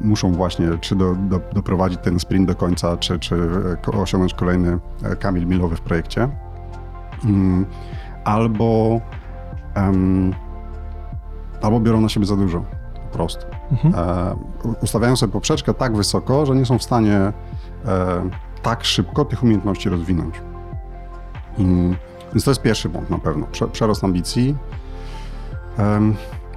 muszą 0.02 0.32
właśnie 0.32 0.68
czy 0.82 0.96
do, 0.96 1.16
do, 1.16 1.42
doprowadzić 1.54 2.00
ten 2.04 2.20
sprint 2.20 2.48
do 2.48 2.56
końca, 2.56 2.98
czy, 2.98 3.20
czy 3.20 3.36
osiągnąć 3.94 4.34
kolejny 4.34 4.80
e, 5.04 5.16
kamil 5.16 5.48
milowy 5.48 5.76
w 5.76 5.82
projekcie. 5.82 6.30
Mm, 7.26 7.66
albo, 8.24 9.02
albo 11.62 11.80
biorą 11.80 12.02
na 12.02 12.10
siebie 12.10 12.26
za 12.26 12.36
dużo 12.36 12.66
po 12.94 13.18
prostu. 13.18 13.51
Mhm. 13.72 13.96
E, 13.96 14.36
ustawiają 14.82 15.16
sobie 15.16 15.34
poprzeczkę 15.34 15.74
tak 15.74 15.96
wysoko, 15.96 16.46
że 16.46 16.56
nie 16.56 16.66
są 16.66 16.78
w 16.78 16.84
stanie 16.84 17.18
e, 17.18 17.34
tak 18.62 18.84
szybko 18.84 19.26
tych 19.26 19.44
umiejętności 19.44 19.90
rozwinąć. 19.90 20.42
Więc 22.34 22.44
to 22.44 22.52
jest 22.52 22.62
pierwszy 22.62 22.90
błąd 22.90 23.10
na 23.10 23.18
pewno, 23.20 23.48
przerost 23.72 24.04
ambicji. 24.04 24.56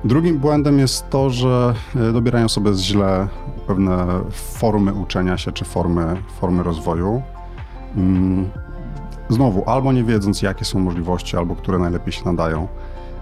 Drugim 0.05 0.39
błędem 0.39 0.79
jest 0.79 1.11
to, 1.11 1.31
że 1.31 1.75
e, 1.97 2.13
dobierają 2.13 2.49
sobie 2.49 2.75
źle 2.75 3.29
pewne 3.67 4.07
formy 4.31 4.95
uczenia 4.95 5.39
się 5.39 5.53
czy 5.53 5.65
formy, 5.65 6.17
formy 6.41 6.63
rozwoju. 6.63 7.23
Mm, 7.97 8.51
znowu, 9.29 9.71
albo 9.71 9.93
nie 9.93 10.05
wiedząc, 10.05 10.43
jakie 10.43 10.65
są 10.65 10.79
możliwości, 10.79 11.37
albo 11.37 11.55
które 11.55 11.79
najlepiej 11.79 12.13
się 12.13 12.25
nadają. 12.25 12.69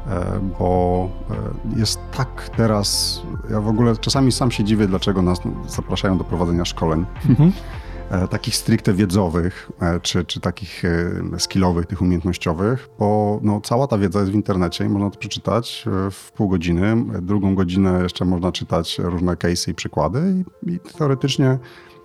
E, 0.06 0.40
bo 0.58 1.08
e, 1.30 1.78
jest 1.78 2.00
tak 2.16 2.48
teraz, 2.56 3.20
ja 3.50 3.60
w 3.60 3.68
ogóle 3.68 3.96
czasami 3.96 4.32
sam 4.32 4.50
się 4.50 4.64
dziwię, 4.64 4.86
dlaczego 4.86 5.22
nas 5.22 5.38
zapraszają 5.68 6.18
do 6.18 6.24
prowadzenia 6.24 6.64
szkoleń. 6.64 7.06
Mhm. 7.28 7.52
E, 8.10 8.28
takich 8.28 8.56
stricte 8.56 8.92
wiedzowych, 8.92 9.70
czy, 10.02 10.24
czy 10.24 10.40
takich 10.40 10.82
skillowych, 11.38 11.86
tych 11.86 12.02
umiejętnościowych, 12.02 12.88
bo 12.98 13.40
no, 13.42 13.60
cała 13.60 13.86
ta 13.86 13.98
wiedza 13.98 14.20
jest 14.20 14.32
w 14.32 14.34
internecie 14.34 14.84
i 14.84 14.88
można 14.88 15.10
to 15.10 15.18
przeczytać 15.18 15.84
w 16.10 16.32
pół 16.32 16.48
godziny. 16.48 16.96
Drugą 17.22 17.54
godzinę 17.54 18.00
jeszcze 18.02 18.24
można 18.24 18.52
czytać 18.52 18.98
różne 18.98 19.32
case'y 19.32 19.70
i 19.70 19.74
przykłady 19.74 20.44
i, 20.66 20.72
i 20.72 20.80
teoretycznie 20.98 21.58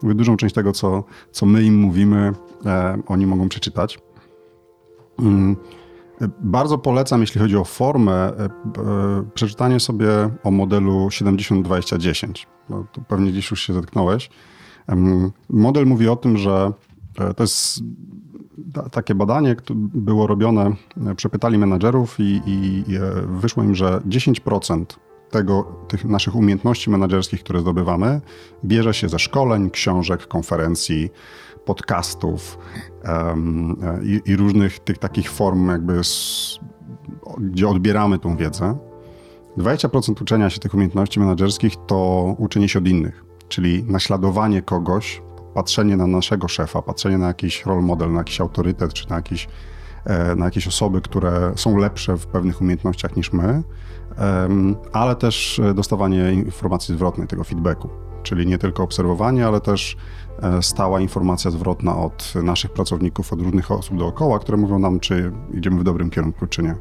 dużą 0.03 0.37
część 0.37 0.55
tego, 0.55 0.71
co, 0.71 1.03
co 1.31 1.45
my 1.45 1.63
im 1.63 1.75
mówimy, 1.75 2.33
oni 3.07 3.27
mogą 3.27 3.49
przeczytać. 3.49 3.99
Mm. 5.19 5.55
Bardzo 6.39 6.77
polecam, 6.77 7.21
jeśli 7.21 7.41
chodzi 7.41 7.57
o 7.57 7.63
formę, 7.63 8.13
e, 8.13 8.43
e, 8.43 8.49
przeczytanie 9.33 9.79
sobie 9.79 10.09
o 10.43 10.51
modelu 10.51 11.07
70-20-10. 11.07 12.45
No, 12.69 12.85
to 12.91 13.01
pewnie 13.01 13.31
gdzieś 13.31 13.51
już 13.51 13.61
się 13.61 13.73
zetknąłeś. 13.73 14.29
Model 15.49 15.85
mówi 15.85 16.07
o 16.07 16.15
tym, 16.15 16.37
że 16.37 16.71
e, 17.19 17.33
to 17.33 17.43
jest 17.43 17.79
takie 18.91 19.15
badanie, 19.15 19.55
które 19.55 19.79
było 19.79 20.27
robione, 20.27 20.71
przepytali 21.15 21.57
menadżerów 21.57 22.19
i, 22.19 22.41
i 22.45 22.83
wyszło 23.27 23.63
im, 23.63 23.75
że 23.75 24.01
10% 24.09 24.85
tego, 25.29 25.63
tych 25.87 26.05
naszych 26.05 26.35
umiejętności 26.35 26.89
menedżerskich, 26.89 27.43
które 27.43 27.59
zdobywamy, 27.59 28.21
bierze 28.65 28.93
się 28.93 29.09
ze 29.09 29.19
szkoleń, 29.19 29.69
książek, 29.69 30.27
konferencji, 30.27 31.09
podcastów 31.67 32.57
i, 34.03 34.21
i 34.25 34.35
różnych 34.35 34.79
tych 34.79 34.97
takich 34.97 35.31
form 35.31 35.69
jakby, 35.69 36.03
z, 36.03 36.59
gdzie 37.39 37.67
odbieramy 37.67 38.19
tą 38.19 38.37
wiedzę, 38.37 38.77
20% 39.57 40.21
uczenia 40.21 40.49
się 40.49 40.59
tych 40.59 40.73
umiejętności 40.73 41.19
menedżerskich 41.19 41.73
to 41.87 42.35
uczenie 42.37 42.69
się 42.69 42.79
od 42.79 42.87
innych, 42.87 43.25
czyli 43.47 43.83
naśladowanie 43.83 44.61
kogoś, 44.61 45.21
patrzenie 45.53 45.97
na 45.97 46.07
naszego 46.07 46.47
szefa, 46.47 46.81
patrzenie 46.81 47.17
na 47.17 47.27
jakiś 47.27 47.65
role 47.65 47.81
model, 47.81 48.11
na 48.11 48.17
jakiś 48.17 48.41
autorytet, 48.41 48.93
czy 48.93 49.09
na 49.09 49.15
jakieś, 49.15 49.47
e, 50.05 50.35
na 50.35 50.45
jakieś 50.45 50.67
osoby, 50.67 51.01
które 51.01 51.51
są 51.55 51.77
lepsze 51.77 52.17
w 52.17 52.27
pewnych 52.27 52.61
umiejętnościach 52.61 53.15
niż 53.15 53.33
my, 53.33 53.63
ale 54.93 55.15
też 55.15 55.61
dostawanie 55.75 56.33
informacji 56.33 56.95
zwrotnej, 56.95 57.27
tego 57.27 57.43
feedbacku, 57.43 57.89
czyli 58.23 58.47
nie 58.47 58.57
tylko 58.57 58.83
obserwowanie, 58.83 59.47
ale 59.47 59.61
też 59.61 59.97
e, 60.41 60.61
stała 60.61 60.99
informacja 60.99 61.51
zwrotna 61.51 61.97
od 61.97 62.33
naszych 62.43 62.71
pracowników, 62.71 63.33
od 63.33 63.41
różnych 63.41 63.71
osób 63.71 63.97
dookoła, 63.97 64.39
które 64.39 64.57
mówią 64.57 64.79
nam, 64.79 64.99
czy 64.99 65.31
idziemy 65.53 65.79
w 65.79 65.83
dobrym 65.83 66.09
kierunku, 66.09 66.47
czy 66.47 66.63
nie. 66.63 66.75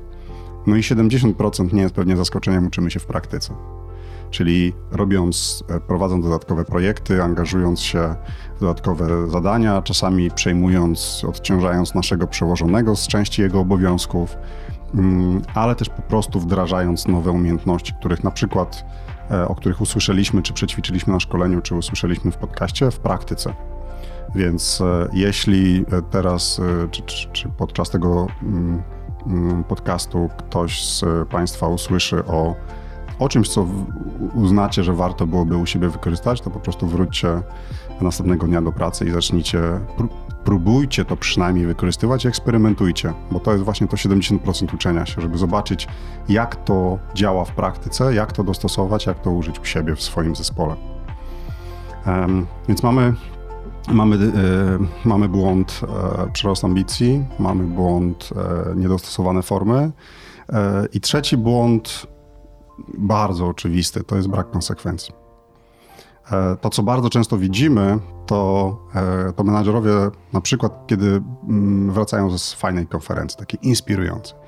No 0.67 0.77
i 0.77 0.81
70% 0.81 1.73
nie 1.73 1.83
jest 1.83 1.95
pewnie 1.95 2.17
zaskoczeniem, 2.17 2.67
uczymy 2.67 2.91
się 2.91 3.01
w 3.01 3.07
praktyce. 3.07 3.55
Czyli 4.31 4.73
robiąc, 4.91 5.65
e, 5.69 5.81
prowadząc 5.81 6.25
dodatkowe 6.25 6.65
projekty, 6.65 7.23
angażując 7.23 7.81
się 7.81 8.15
w 8.57 8.61
dodatkowe 8.61 9.29
zadania, 9.29 9.83
czasami 9.83 10.31
przejmując, 10.31 11.25
odciążając 11.29 11.95
naszego 11.95 12.27
przełożonego 12.27 12.97
z 12.97 13.07
części 13.07 13.43
jego 13.43 13.61
obowiązków, 13.61 14.37
mm, 14.95 15.43
ale 15.55 15.75
też 15.75 15.89
po 15.89 16.03
prostu 16.03 16.41
wdrażając 16.41 17.09
nowe 17.09 17.31
umiejętności, 17.31 17.93
których 18.01 18.25
na 18.25 18.31
przykład, 18.31 18.85
o 19.49 19.55
których 19.55 19.81
usłyszeliśmy, 19.81 20.43
czy 20.43 20.53
przećwiczyliśmy 20.53 21.13
na 21.13 21.21
szkoleniu, 21.21 21.61
czy 21.61 21.75
usłyszeliśmy 21.75 22.31
w 22.33 22.37
podcaście, 22.37 22.91
w 22.91 22.99
praktyce. 22.99 23.55
Więc 24.35 24.81
e, 24.81 25.09
jeśli 25.13 25.85
teraz, 26.11 26.61
czy, 26.91 27.03
czy, 27.03 27.29
czy 27.33 27.49
podczas 27.49 27.91
tego 27.91 28.27
mm, 28.43 28.83
Mm, 29.27 29.65
podcastu 29.65 30.31
ktoś 30.37 30.85
z 30.85 31.05
Państwa 31.29 31.69
usłyszy 31.69 32.25
o, 32.25 32.55
o 33.19 33.29
czymś, 33.29 33.49
co 33.49 33.67
uznacie, 34.35 34.85
że 34.85 34.93
warto 34.93 35.27
byłoby 35.27 35.57
u 35.57 35.67
siebie 35.67 35.89
wykorzystać, 35.89 36.41
to 36.41 36.51
po 36.51 36.61
prostu 36.61 36.87
wróćcie 36.87 37.43
następnego 38.01 38.47
dnia 38.47 38.63
do 38.63 38.73
pracy 38.73 39.05
i 39.05 39.11
zacznijcie, 39.11 39.61
próbujcie 40.47 41.05
to 41.05 41.17
przynajmniej 41.17 41.67
wykorzystywać 41.67 42.27
eksperymentujcie, 42.27 43.13
bo 43.31 43.41
to 43.41 43.53
jest 43.53 43.65
właśnie 43.65 43.89
to 43.89 43.97
70% 43.97 44.75
uczenia 44.75 45.07
się, 45.07 45.21
żeby 45.21 45.39
zobaczyć, 45.39 45.89
jak 46.29 46.65
to 46.65 46.99
działa 47.15 47.45
w 47.45 47.53
praktyce, 47.53 48.15
jak 48.15 48.33
to 48.33 48.45
dostosować, 48.45 49.07
jak 49.07 49.23
to 49.23 49.31
użyć 49.31 49.59
u 49.59 49.65
siebie 49.65 49.97
w 49.97 50.03
swoim 50.03 50.37
zespole. 50.37 50.77
Um, 52.07 52.47
więc 52.69 52.83
mamy 52.83 53.15
Mamy, 53.89 54.17
e, 54.17 55.09
mamy 55.09 55.29
błąd 55.29 55.81
e, 56.45 56.65
ambicji, 56.65 57.25
mamy 57.39 57.65
błąd 57.65 58.31
e, 58.37 58.77
niedostosowane 58.77 59.43
formy. 59.43 59.93
E, 60.53 60.87
I 60.93 61.01
trzeci 61.01 61.37
błąd, 61.37 62.07
bardzo 62.99 63.47
oczywisty, 63.47 64.05
to 64.05 64.17
jest 64.17 64.29
brak 64.29 64.51
konsekwencji. 64.51 65.15
To, 66.61 66.71
co 66.71 66.83
bardzo 66.83 67.11
często 67.11 67.39
widzimy, 67.39 67.99
to, 68.27 68.79
e, 68.95 69.33
to 69.33 69.45
menadżerowie, 69.45 69.93
na 70.33 70.41
przykład, 70.41 70.87
kiedy 70.87 71.23
mm, 71.49 71.93
wracają 71.93 72.39
z 72.39 72.53
fajnej 72.53 72.87
konferencji, 72.87 73.39
takiej 73.39 73.61
inspirującej, 73.63 74.39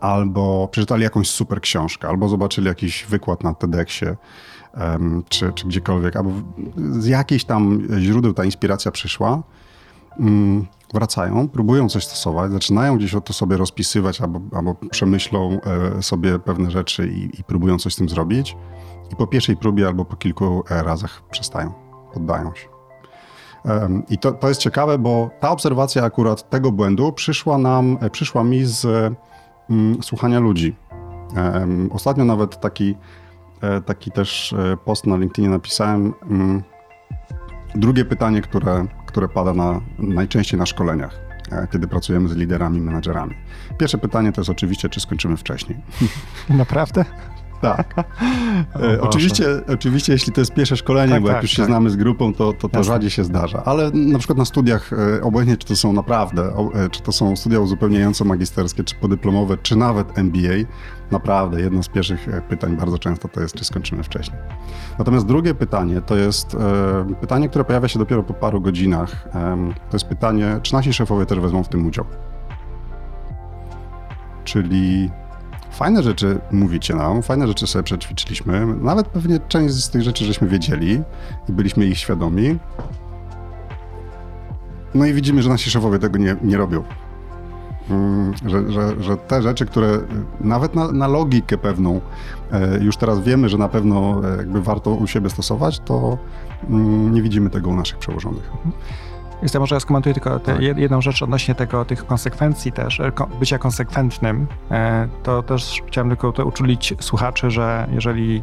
albo 0.00 0.68
przeczytali 0.68 1.02
jakąś 1.02 1.30
super 1.30 1.60
książkę, 1.60 2.08
albo 2.08 2.28
zobaczyli 2.28 2.66
jakiś 2.66 3.06
wykład 3.06 3.44
na 3.44 3.54
TEDxie, 3.54 4.16
czy, 5.28 5.52
czy 5.52 5.66
gdziekolwiek, 5.66 6.16
albo 6.16 6.30
z 6.76 7.06
jakichś 7.06 7.44
tam 7.44 7.82
źródeł 7.98 8.32
ta 8.32 8.44
inspiracja 8.44 8.90
przyszła, 8.90 9.42
mm, 10.18 10.66
wracają, 10.94 11.48
próbują 11.48 11.88
coś 11.88 12.06
stosować, 12.06 12.52
zaczynają 12.52 12.96
gdzieś 12.96 13.14
o 13.14 13.20
to 13.20 13.32
sobie 13.32 13.56
rozpisywać 13.56 14.20
albo, 14.20 14.40
albo 14.52 14.74
przemyślą 14.74 15.58
e, 15.96 16.02
sobie 16.02 16.38
pewne 16.38 16.70
rzeczy 16.70 17.08
i, 17.08 17.40
i 17.40 17.44
próbują 17.44 17.78
coś 17.78 17.94
z 17.94 17.96
tym 17.96 18.08
zrobić. 18.08 18.56
I 19.12 19.16
po 19.16 19.26
pierwszej 19.26 19.56
próbie 19.56 19.86
albo 19.86 20.04
po 20.04 20.16
kilku 20.16 20.64
e, 20.70 20.82
razach 20.82 21.22
przestają, 21.30 21.72
poddają 22.14 22.54
się. 22.54 22.77
I 24.08 24.18
to, 24.18 24.32
to 24.32 24.48
jest 24.48 24.60
ciekawe, 24.60 24.98
bo 24.98 25.30
ta 25.40 25.50
obserwacja 25.50 26.04
akurat 26.04 26.50
tego 26.50 26.72
błędu 26.72 27.12
przyszła 27.12 27.58
nam, 27.58 27.98
e, 28.00 28.10
przyszła 28.10 28.44
mi 28.44 28.64
z 28.64 28.86
mm, 29.70 30.02
słuchania 30.02 30.40
ludzi. 30.40 30.76
Ostatnio 31.90 32.24
nawet 32.24 32.60
taki 32.60 32.94
E, 33.60 33.80
taki 33.80 34.10
też 34.10 34.52
e, 34.52 34.76
post 34.76 35.06
na 35.06 35.16
LinkedInie 35.16 35.48
napisałem. 35.48 36.14
Mm, 36.30 36.62
drugie 37.74 38.04
pytanie, 38.04 38.42
które, 38.42 38.86
które 39.06 39.28
pada 39.28 39.54
na, 39.54 39.80
najczęściej 39.98 40.60
na 40.60 40.66
szkoleniach, 40.66 41.20
kiedy 41.72 41.88
pracujemy 41.88 42.28
z 42.28 42.36
liderami, 42.36 42.80
menadżerami. 42.80 43.34
Pierwsze 43.78 43.98
pytanie 43.98 44.32
to 44.32 44.40
jest 44.40 44.50
oczywiście, 44.50 44.88
czy 44.88 45.00
skończymy 45.00 45.36
wcześniej. 45.36 45.78
Naprawdę? 46.48 47.04
Tak. 47.60 47.94
E, 48.82 49.00
oczywiście, 49.00 49.44
oczywiście, 49.72 50.12
jeśli 50.12 50.32
to 50.32 50.40
jest 50.40 50.54
pierwsze 50.54 50.76
szkolenie, 50.76 51.12
tak, 51.12 51.22
bo 51.22 51.28
jak 51.28 51.36
tak, 51.36 51.42
już 51.42 51.50
się 51.50 51.56
tak. 51.56 51.66
znamy 51.66 51.90
z 51.90 51.96
grupą, 51.96 52.34
to, 52.34 52.52
to, 52.52 52.68
to 52.68 52.84
rzadziej 52.84 53.10
się 53.10 53.24
zdarza. 53.24 53.62
Ale 53.64 53.90
na 53.90 54.18
przykład 54.18 54.38
na 54.38 54.44
studiach, 54.44 54.90
e, 54.92 55.22
obojętnie 55.22 55.56
czy 55.56 55.66
to 55.66 55.76
są 55.76 55.92
naprawdę, 55.92 56.42
e, 56.74 56.88
czy 56.90 57.02
to 57.02 57.12
są 57.12 57.36
studia 57.36 57.60
uzupełniające 57.60 58.24
magisterskie, 58.24 58.84
czy 58.84 58.94
podyplomowe, 58.94 59.56
czy 59.62 59.76
nawet 59.76 60.18
MBA, 60.18 60.68
naprawdę 61.10 61.60
jedno 61.60 61.82
z 61.82 61.88
pierwszych 61.88 62.28
e, 62.28 62.42
pytań 62.42 62.76
bardzo 62.76 62.98
często 62.98 63.28
to 63.28 63.40
jest, 63.40 63.54
czy 63.54 63.64
skończymy 63.64 64.02
wcześniej. 64.02 64.40
Natomiast 64.98 65.26
drugie 65.26 65.54
pytanie 65.54 66.00
to 66.00 66.16
jest 66.16 66.56
pytanie, 67.20 67.48
które 67.48 67.64
pojawia 67.64 67.88
się 67.88 67.98
dopiero 67.98 68.22
po 68.22 68.34
paru 68.34 68.60
godzinach. 68.60 69.28
To 69.90 69.96
jest 69.96 70.06
pytanie, 70.06 70.60
czy 70.62 70.74
nasi 70.74 70.92
szefowie 70.92 71.26
też 71.26 71.40
wezmą 71.40 71.62
w 71.62 71.68
tym 71.68 71.86
udział? 71.86 72.04
Czyli 74.44 75.10
Fajne 75.70 76.02
rzeczy 76.02 76.38
mówicie 76.52 76.94
nam, 76.94 77.22
fajne 77.22 77.46
rzeczy 77.46 77.66
sobie 77.66 77.82
przećwiczyliśmy. 77.82 78.66
Nawet 78.66 79.06
pewnie 79.06 79.40
część 79.48 79.74
z 79.74 79.90
tych 79.90 80.02
rzeczy 80.02 80.24
żeśmy 80.24 80.48
wiedzieli 80.48 81.02
i 81.48 81.52
byliśmy 81.52 81.86
ich 81.86 81.98
świadomi. 81.98 82.58
No 84.94 85.06
i 85.06 85.12
widzimy, 85.12 85.42
że 85.42 85.48
nasi 85.48 85.70
szefowie 85.70 85.98
tego 85.98 86.18
nie, 86.18 86.36
nie 86.42 86.56
robią. 86.56 86.84
Mm, 87.90 88.34
że, 88.46 88.72
że, 88.72 89.02
że, 89.02 89.16
te 89.16 89.42
rzeczy, 89.42 89.66
które 89.66 89.98
nawet 90.40 90.74
na, 90.74 90.92
na, 90.92 91.06
logikę 91.06 91.58
pewną 91.58 92.00
e, 92.52 92.78
już 92.78 92.96
teraz 92.96 93.20
wiemy, 93.20 93.48
że 93.48 93.58
na 93.58 93.68
pewno 93.68 94.20
e, 94.34 94.36
jakby 94.36 94.62
warto 94.62 94.90
u 94.90 95.06
siebie 95.06 95.30
stosować, 95.30 95.80
to 95.80 96.18
mm, 96.70 97.14
nie 97.14 97.22
widzimy 97.22 97.50
tego 97.50 97.70
u 97.70 97.74
naszych 97.74 97.98
przełożonych. 97.98 98.50
Może 99.58 99.74
ja 99.74 99.80
skomentuję 99.80 100.14
tylko 100.14 100.38
tak. 100.40 100.60
jedną 100.60 101.00
rzecz 101.00 101.22
odnośnie 101.22 101.54
tego, 101.54 101.84
tych 101.84 102.06
konsekwencji 102.06 102.72
też, 102.72 103.00
e, 103.00 103.12
bycia 103.40 103.58
konsekwentnym. 103.58 104.46
E, 104.70 105.08
to 105.22 105.42
też 105.42 105.82
chciałem 105.86 106.08
tylko 106.08 106.32
to 106.32 106.46
uczulić 106.46 106.94
słuchaczy, 107.00 107.50
że 107.50 107.86
jeżeli 107.92 108.42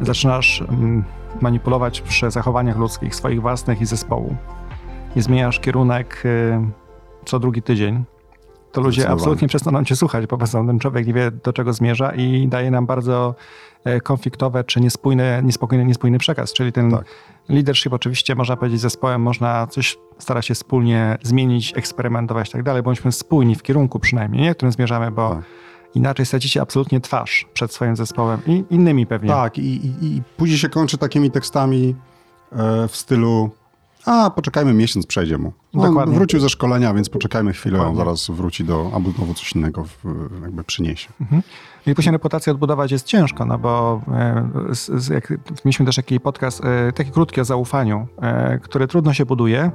zaczynasz 0.00 0.60
mm, 0.60 1.04
manipulować 1.40 2.00
przy 2.00 2.30
zachowaniach 2.30 2.76
ludzkich, 2.76 3.14
swoich 3.14 3.40
własnych 3.40 3.80
i 3.80 3.86
zespołu 3.86 4.36
i 5.16 5.22
zmieniasz 5.22 5.60
kierunek 5.60 6.22
y, 6.24 6.58
co 7.24 7.38
drugi 7.38 7.62
tydzień, 7.62 8.04
to 8.72 8.80
ludzie 8.80 9.08
absolutnie 9.08 9.48
przestaną 9.48 9.84
cię 9.84 9.96
słuchać, 9.96 10.26
po 10.26 10.38
prostu 10.38 10.66
ten 10.66 10.78
człowiek 10.78 11.06
nie 11.06 11.12
wie, 11.12 11.30
do 11.30 11.52
czego 11.52 11.72
zmierza 11.72 12.12
i 12.14 12.48
daje 12.48 12.70
nam 12.70 12.86
bardzo 12.86 13.34
konfliktowe 14.02 14.64
czy 14.64 14.80
niespójny, 14.80 15.40
niespokojny, 15.44 15.84
niespójny 15.84 16.18
przekaz, 16.18 16.52
czyli 16.52 16.72
ten 16.72 16.90
tak. 16.90 17.04
leadership 17.48 17.92
oczywiście 17.92 18.34
można 18.34 18.56
powiedzieć 18.56 18.80
zespołem, 18.80 19.22
można 19.22 19.66
coś 19.66 19.96
starać 20.18 20.46
się 20.46 20.54
wspólnie 20.54 21.18
zmienić, 21.22 21.72
eksperymentować 21.76 22.48
i 22.48 22.52
tak 22.52 22.62
dalej, 22.62 22.82
bądźmy 22.82 23.12
spójni 23.12 23.54
w 23.54 23.62
kierunku 23.62 23.98
przynajmniej, 23.98 24.42
nie, 24.42 24.52
w 24.52 24.56
którym 24.56 24.72
zmierzamy, 24.72 25.10
bo 25.10 25.34
tak. 25.34 25.44
inaczej 25.94 26.26
stracicie 26.26 26.60
absolutnie 26.60 27.00
twarz 27.00 27.46
przed 27.54 27.72
swoim 27.72 27.96
zespołem 27.96 28.40
i 28.46 28.64
innymi 28.70 29.06
pewnie. 29.06 29.28
Tak, 29.28 29.58
i, 29.58 29.86
i, 29.86 30.04
i 30.04 30.22
później 30.36 30.58
się 30.58 30.68
kończy 30.68 30.98
takimi 30.98 31.30
tekstami 31.30 31.94
e, 32.52 32.88
w 32.88 32.96
stylu 32.96 33.50
a 34.06 34.30
poczekajmy 34.30 34.74
miesiąc, 34.74 35.06
przejdzie 35.06 35.38
mu. 35.38 35.52
On 35.74 35.82
Dokładnie. 35.82 36.14
wrócił 36.14 36.40
ze 36.40 36.48
szkolenia, 36.48 36.94
więc 36.94 37.08
poczekajmy 37.08 37.52
chwilę, 37.52 37.78
Dokładnie. 37.78 38.00
on 38.00 38.06
zaraz 38.06 38.30
wróci 38.30 38.64
do, 38.64 38.90
albo 38.94 39.10
znowu 39.10 39.34
coś 39.34 39.52
innego 39.52 39.84
jakby 40.42 40.64
przyniesie. 40.64 41.08
Mhm. 41.20 41.42
I 41.86 41.94
później 41.94 42.12
reputację 42.12 42.52
odbudować 42.52 42.92
jest 42.92 43.06
ciężko, 43.06 43.44
no 43.44 43.58
bo 43.58 44.00
e, 44.12 44.48
z, 44.74 44.90
z, 45.02 45.08
jak, 45.08 45.32
mieliśmy 45.64 45.86
też 45.86 45.96
taki 45.96 46.20
podcast, 46.20 46.64
e, 46.64 46.92
taki 46.92 47.10
krótki 47.10 47.40
o 47.40 47.44
zaufaniu, 47.44 48.06
e, 48.22 48.58
który 48.58 48.86
trudno 48.86 49.14
się 49.14 49.26
buduje 49.26 49.70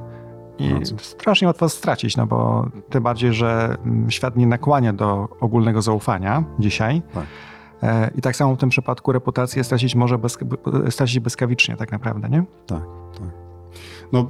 i 0.59 0.73
no 0.73 0.79
strasznie 0.97 1.47
łatwo 1.47 1.69
stracić, 1.69 2.17
no 2.17 2.27
bo 2.27 2.69
tym 2.89 3.03
bardziej, 3.03 3.33
że 3.33 3.77
mm, 3.85 4.11
świat 4.11 4.35
nie 4.35 4.47
nakłania 4.47 4.93
do 4.93 5.27
ogólnego 5.39 5.81
zaufania 5.81 6.43
dzisiaj. 6.59 7.01
Tak. 7.13 7.25
I 8.15 8.21
tak 8.21 8.35
samo 8.35 8.55
w 8.55 8.57
tym 8.57 8.69
przypadku 8.69 9.11
reputację 9.11 9.63
stracić 9.63 9.95
może 9.95 10.17
bez, 10.17 10.37
stracić 10.89 11.19
błyskawicznie 11.19 11.77
tak 11.77 11.91
naprawdę, 11.91 12.29
nie? 12.29 12.43
Tak, 12.67 12.81
tak. 13.19 13.40
No, 14.13 14.27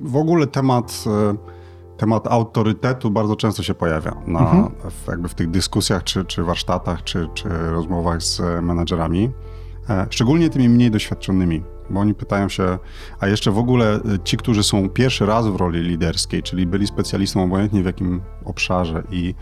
w 0.00 0.16
ogóle 0.16 0.46
temat, 0.46 1.04
e, 1.06 1.36
temat 1.96 2.26
autorytetu 2.26 3.10
bardzo 3.10 3.36
często 3.36 3.62
się 3.62 3.74
pojawia 3.74 4.16
na, 4.26 4.40
mhm. 4.40 4.68
w, 4.90 5.08
jakby 5.08 5.28
w 5.28 5.34
tych 5.34 5.50
dyskusjach, 5.50 6.04
czy, 6.04 6.24
czy 6.24 6.42
warsztatach, 6.42 7.04
czy, 7.04 7.28
czy 7.34 7.48
rozmowach 7.48 8.22
z 8.22 8.40
menadżerami, 8.62 9.30
e, 9.90 10.06
szczególnie 10.10 10.50
tymi 10.50 10.68
mniej 10.68 10.90
doświadczonymi. 10.90 11.62
Bo 11.90 12.00
oni 12.00 12.14
pytają 12.14 12.48
się, 12.48 12.78
a 13.20 13.26
jeszcze 13.26 13.50
w 13.50 13.58
ogóle 13.58 14.00
ci, 14.24 14.36
którzy 14.36 14.62
są 14.62 14.88
pierwszy 14.88 15.26
raz 15.26 15.46
w 15.46 15.56
roli 15.56 15.82
liderskiej, 15.82 16.42
czyli 16.42 16.66
byli 16.66 16.86
specjalistą 16.86 17.44
obojętnie 17.44 17.82
w 17.82 17.86
jakim 17.86 18.20
obszarze 18.44 19.02
i, 19.10 19.34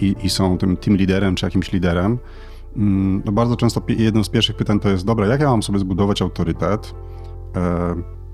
i, 0.00 0.16
i 0.22 0.30
są 0.30 0.58
tym 0.58 0.76
team 0.76 0.96
liderem 0.96 1.34
czy 1.34 1.46
jakimś 1.46 1.72
liderem, 1.72 2.18
mm, 2.76 3.22
no 3.24 3.32
bardzo 3.32 3.56
często 3.56 3.82
jedno 3.88 4.24
z 4.24 4.28
pierwszych 4.28 4.56
pytań 4.56 4.80
to 4.80 4.88
jest, 4.88 5.04
dobra, 5.04 5.26
jak 5.26 5.40
ja 5.40 5.50
mam 5.50 5.62
sobie 5.62 5.78
zbudować 5.78 6.22
autorytet? 6.22 6.94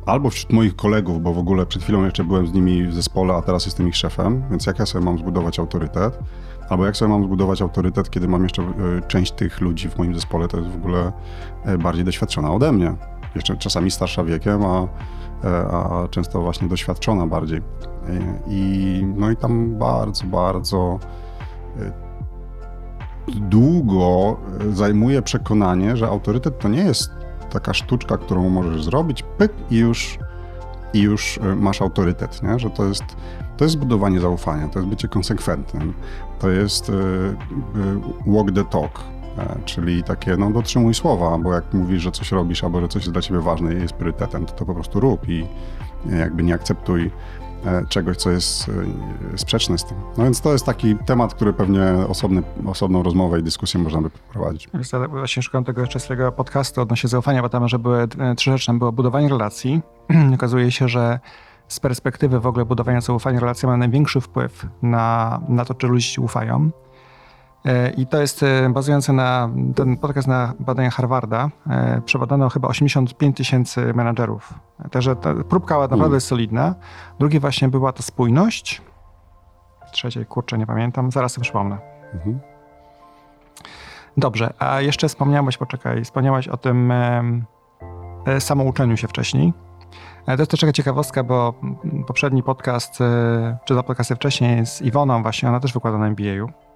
E, 0.07 0.11
albo 0.11 0.31
wśród 0.31 0.53
moich 0.53 0.77
kolegów, 0.77 1.23
bo 1.23 1.35
w 1.35 1.39
ogóle 1.39 1.67
przed 1.67 1.83
chwilą 1.83 2.05
jeszcze 2.05 2.25
byłem 2.25 2.47
z 2.47 2.53
nimi 2.53 2.87
w 2.87 2.95
zespole, 2.95 3.35
a 3.35 3.43
teraz 3.43 3.67
jestem 3.67 3.89
ich 3.89 3.97
szefem, 3.97 4.43
więc 4.51 4.67
jak 4.67 4.79
ja 4.79 4.87
sobie 4.87 5.05
mam 5.05 5.19
zbudować 5.19 5.59
autorytet? 5.59 6.19
Albo 6.69 6.87
jak 6.87 6.97
sobie 6.97 7.09
mam 7.09 7.25
zbudować 7.25 7.63
autorytet, 7.63 8.11
kiedy 8.11 8.29
mam 8.29 8.43
jeszcze 8.43 8.63
e, 8.63 8.67
część 9.09 9.33
tych 9.33 9.61
ludzi 9.61 9.89
w 9.89 9.99
moim 9.99 10.15
zespole, 10.15 10.49
to 10.49 10.57
jest 10.57 10.71
w 10.71 10.77
ogóle 10.77 11.13
e, 11.65 11.79
bardziej 11.79 12.05
doświadczona 12.05 12.53
ode 12.53 12.73
mnie. 12.73 12.95
Jeszcze 13.35 13.57
czasami 13.57 13.91
starsza 13.91 14.25
wiekiem, 14.25 14.63
a, 14.65 14.89
a 15.71 16.09
często 16.09 16.41
właśnie 16.41 16.69
doświadczona 16.69 17.27
bardziej. 17.27 17.61
I, 18.47 19.03
no 19.17 19.31
i 19.31 19.37
tam 19.37 19.79
bardzo, 19.79 20.25
bardzo 20.27 20.99
długo 23.29 24.37
zajmuje 24.73 25.23
przekonanie, 25.23 25.97
że 25.97 26.09
autorytet 26.09 26.59
to 26.59 26.69
nie 26.69 26.83
jest 26.83 27.20
taka 27.51 27.75
sztuczka, 27.75 28.19
którą 28.19 28.49
możesz 28.49 28.85
zrobić, 28.85 29.25
pyk 29.39 29.53
i 29.71 29.77
już, 29.77 30.19
i 30.93 31.01
już 31.01 31.39
e, 31.39 31.57
masz 31.57 31.83
autorytet, 31.83 32.43
nie? 32.43 32.59
że 32.59 32.71
to 32.71 32.85
jest, 32.85 33.05
to 33.57 33.65
jest 33.65 33.79
budowanie 33.79 34.21
zaufania, 34.21 34.69
to 34.69 34.79
jest 34.79 34.89
bycie 34.89 35.09
konsekwentnym, 35.09 35.95
to 36.39 36.51
jest 36.51 36.91
e, 36.91 36.93
e, 36.93 38.33
walk 38.33 38.53
the 38.53 38.65
talk, 38.65 39.01
czyli 39.65 40.03
takie, 40.03 40.37
no 40.37 40.51
dotrzymuj 40.51 40.95
słowa, 40.95 41.39
bo 41.39 41.53
jak 41.53 41.75
mówisz, 41.75 42.03
że 42.03 42.13
coś 42.13 42.33
robisz, 42.33 42.65
albo 42.65 42.81
że 42.81 42.89
coś 42.89 43.03
jest 43.03 43.13
dla 43.13 43.23
ciebie 43.23 43.41
ważne 43.41 43.75
i 43.75 43.81
jest 43.81 43.93
priorytetem, 43.93 44.47
to 44.47 44.53
to 44.53 44.65
po 44.65 44.75
prostu 44.75 45.01
rób 45.01 45.29
i 45.29 45.47
jakby 46.19 46.43
nie 46.43 46.55
akceptuj 46.55 47.11
E, 47.11 47.50
czegoś, 47.89 48.17
co 48.17 48.31
jest 48.31 48.69
e, 49.35 49.39
sprzeczne 49.39 49.79
z 49.79 49.85
tym. 49.85 49.97
No 50.19 50.25
więc 50.25 50.41
to 50.41 50.53
jest 50.53 50.67
taki 50.67 50.97
temat, 50.97 51.35
który 51.35 51.53
pewnie 51.53 51.83
osobny, 52.09 52.43
osobną 52.67 53.03
rozmowę 53.03 53.41
i 53.41 53.43
dyskusję 53.43 53.81
można 53.81 54.01
by 54.03 54.11
prowadzić. 54.11 54.69
Właśnie 55.11 55.43
szukam 55.43 55.65
tego 55.65 55.81
jeszcze 55.81 56.01
swojego 56.01 56.33
podcastu 56.33 56.81
odnośnie 56.81 57.09
zaufania, 57.09 57.43
bo 57.43 57.49
tam, 57.49 57.69
że 57.69 57.79
były 57.79 58.09
e, 58.19 58.35
trzy 58.35 58.51
rzeczy. 58.51 58.67
Tam 58.67 58.79
było 58.79 58.93
budowanie 58.93 59.29
relacji. 59.29 59.81
Okazuje 60.35 60.73
się, 60.73 60.89
że 60.89 61.21
z 61.69 61.81
perspektywy 61.81 62.41
w 62.41 62.47
ogóle 62.47 62.65
budowania 62.65 63.01
zaufania 63.01 63.41
relacja 63.41 63.69
ma 63.69 63.77
największy 63.77 64.21
wpływ 64.21 64.67
na, 64.83 65.41
na 65.49 65.65
to, 65.65 65.75
czy 65.75 65.87
ludzie 65.87 66.07
ci 66.07 66.21
ufają. 66.21 66.71
E, 67.65 67.91
I 67.91 68.07
to 68.07 68.21
jest 68.21 68.43
e, 68.43 68.71
bazujące 68.71 69.13
na 69.13 69.51
ten 69.77 69.97
podcast 69.97 70.29
na 70.29 70.55
badaniach 70.61 70.95
Harvarda. 70.95 71.51
E, 71.71 72.01
przebadano 72.05 72.49
chyba 72.49 72.69
85 72.69 73.37
tysięcy 73.37 73.95
menadżerów. 73.95 74.55
Także 74.91 75.17
ta 75.17 75.35
próbka 75.35 75.75
naprawdę 75.79 76.05
mm. 76.05 76.15
jest 76.15 76.27
solidna. 76.27 76.75
Drugie 77.19 77.41
właśnie 77.41 77.69
była 77.69 77.93
to 77.93 78.03
spójność. 78.03 78.83
Trzeciej, 79.93 80.27
kurczę, 80.27 80.59
nie 80.59 80.67
pamiętam. 80.67 81.11
Zaraz 81.11 81.33
sobie 81.33 81.43
przypomnę. 81.43 81.79
Mhm. 82.15 82.41
Dobrze, 84.17 84.53
a 84.59 84.81
jeszcze 84.81 85.09
wspomniałeś, 85.09 85.57
poczekaj, 85.57 86.05
wspomniałeś 86.05 86.49
o 86.49 86.57
tym 86.57 86.93
e, 86.93 88.41
samouczeniu 88.41 88.97
się 88.97 89.09
wcześniej. 89.09 89.53
To 90.27 90.33
jest 90.33 90.51
też 90.51 90.61
taka 90.61 90.73
ciekawostka, 90.73 91.25
bo 91.25 91.55
poprzedni 92.07 92.43
podcast, 92.43 92.99
czy 93.65 93.75
dwa 93.75 93.83
podcasty 93.83 94.17
wcześniej 94.17 94.67
z 94.67 94.83
Iwoną 94.83 95.23
właśnie, 95.23 95.49
ona 95.49 95.61
też 95.61 95.73
wykłada 95.73 95.99
na 95.99 96.07
MBA-u. 96.07 96.70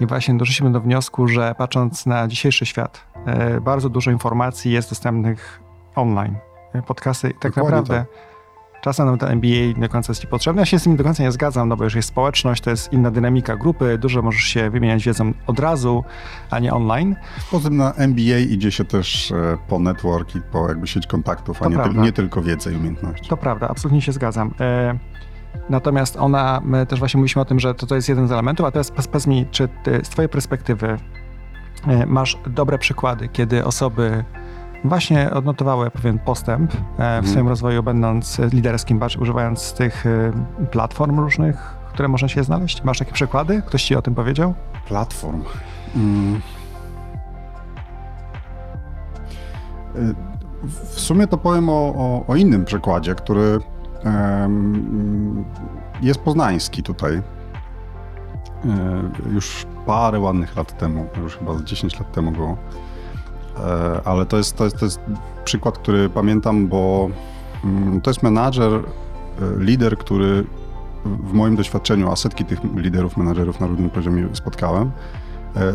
I 0.00 0.06
właśnie 0.06 0.34
doszliśmy 0.34 0.72
do 0.72 0.80
wniosku, 0.80 1.28
że 1.28 1.54
patrząc 1.58 2.06
na 2.06 2.28
dzisiejszy 2.28 2.66
świat, 2.66 3.06
e, 3.26 3.60
bardzo 3.60 3.88
dużo 3.88 4.10
informacji 4.10 4.72
jest 4.72 4.90
dostępnych 4.90 5.60
online. 5.94 6.36
E, 6.72 6.82
podcasty, 6.82 7.34
tak 7.40 7.54
Dokładnie 7.54 7.70
naprawdę 7.70 7.94
tak. 7.94 8.82
czasem 8.82 9.06
nawet 9.06 9.22
MBA 9.22 9.48
nie 9.48 9.74
do 9.74 9.88
końca 9.88 10.10
jest 10.10 10.20
ci 10.20 10.26
potrzebne. 10.26 10.62
Ja 10.62 10.66
się 10.66 10.78
z 10.78 10.82
tym 10.82 10.96
do 10.96 11.04
końca 11.04 11.22
nie 11.22 11.32
zgadzam, 11.32 11.68
no 11.68 11.76
bo 11.76 11.84
już 11.84 11.94
jest 11.94 12.08
społeczność, 12.08 12.62
to 12.62 12.70
jest 12.70 12.92
inna 12.92 13.10
dynamika 13.10 13.56
grupy, 13.56 13.98
dużo 13.98 14.22
możesz 14.22 14.42
się 14.42 14.70
wymieniać 14.70 15.04
wiedzą 15.04 15.32
od 15.46 15.58
razu, 15.58 16.04
a 16.50 16.58
nie 16.58 16.74
online. 16.74 17.16
Poza 17.50 17.68
tym 17.68 17.76
na 17.76 17.92
MBA 17.92 18.38
idzie 18.38 18.72
się 18.72 18.84
też 18.84 19.32
e, 19.32 19.58
po 19.68 19.78
network 19.78 20.36
i 20.36 20.40
po 20.52 20.68
jakby 20.68 20.86
sieć 20.86 21.06
kontaktów, 21.06 21.62
a 21.62 21.68
nie, 21.68 21.76
nie, 21.94 22.12
tylko 22.12 22.42
wiedzę 22.42 22.72
i 22.72 22.76
umiejętności. 22.76 23.28
To 23.28 23.36
prawda, 23.36 23.68
absolutnie 23.68 24.02
się 24.02 24.12
zgadzam. 24.12 24.54
Natomiast 25.70 26.16
ona, 26.16 26.60
my 26.64 26.86
też 26.86 26.98
właśnie 26.98 27.18
mówiliśmy 27.18 27.42
o 27.42 27.44
tym, 27.44 27.60
że 27.60 27.74
to, 27.74 27.86
to 27.86 27.94
jest 27.94 28.08
jeden 28.08 28.28
z 28.28 28.32
elementów, 28.32 28.66
a 28.66 28.70
teraz 28.70 28.90
powiedz 28.90 29.26
mi, 29.26 29.46
czy 29.50 29.68
ty, 29.82 30.00
z 30.04 30.08
twojej 30.08 30.28
perspektywy 30.28 30.98
e, 31.86 32.06
masz 32.06 32.38
dobre 32.46 32.78
przykłady, 32.78 33.28
kiedy 33.28 33.64
osoby 33.64 34.24
właśnie 34.84 35.30
odnotowały 35.30 35.90
pewien 35.90 36.18
postęp 36.18 36.74
e, 36.74 36.76
w 36.76 37.00
mhm. 37.00 37.26
swoim 37.26 37.48
rozwoju, 37.48 37.82
będąc 37.82 38.38
liderskim, 38.38 39.00
używając 39.20 39.72
tych 39.72 40.06
e, 40.06 40.32
platform 40.70 41.20
różnych, 41.20 41.56
które 41.92 42.08
można 42.08 42.28
się 42.28 42.44
znaleźć? 42.44 42.84
Masz 42.84 42.98
takie 42.98 43.12
przykłady? 43.12 43.62
Ktoś 43.66 43.84
ci 43.84 43.96
o 43.96 44.02
tym 44.02 44.14
powiedział? 44.14 44.54
Platform. 44.88 45.42
Mm. 45.96 46.40
W 50.64 51.00
sumie 51.00 51.26
to 51.26 51.38
powiem 51.38 51.68
o, 51.68 51.72
o, 51.72 52.24
o 52.26 52.36
innym 52.36 52.64
przykładzie, 52.64 53.14
który 53.14 53.60
jest 56.02 56.20
poznański 56.20 56.82
tutaj. 56.82 57.22
E, 58.64 59.32
już 59.32 59.66
parę 59.86 60.20
ładnych 60.20 60.56
lat 60.56 60.78
temu, 60.78 61.06
już 61.22 61.36
chyba 61.36 61.62
10 61.64 61.98
lat 61.98 62.12
temu 62.12 62.32
było. 62.32 62.56
E, 63.58 64.00
ale 64.04 64.26
to 64.26 64.36
jest, 64.36 64.56
to 64.56 64.64
jest, 64.64 64.78
to 64.78 64.84
jest 64.84 65.00
przykład, 65.44 65.78
który 65.78 66.08
pamiętam, 66.08 66.68
bo 66.68 67.08
mm, 67.64 68.00
to 68.00 68.10
jest 68.10 68.22
menadżer, 68.22 68.72
e, 68.72 68.82
lider, 69.58 69.98
który 69.98 70.44
w 71.04 71.32
moim 71.32 71.56
doświadczeniu, 71.56 72.10
a 72.10 72.16
setki 72.16 72.44
tych 72.44 72.60
liderów, 72.76 73.16
menadżerów 73.16 73.60
na 73.60 73.66
różnym 73.66 73.90
poziomie 73.90 74.28
spotkałem, 74.32 74.90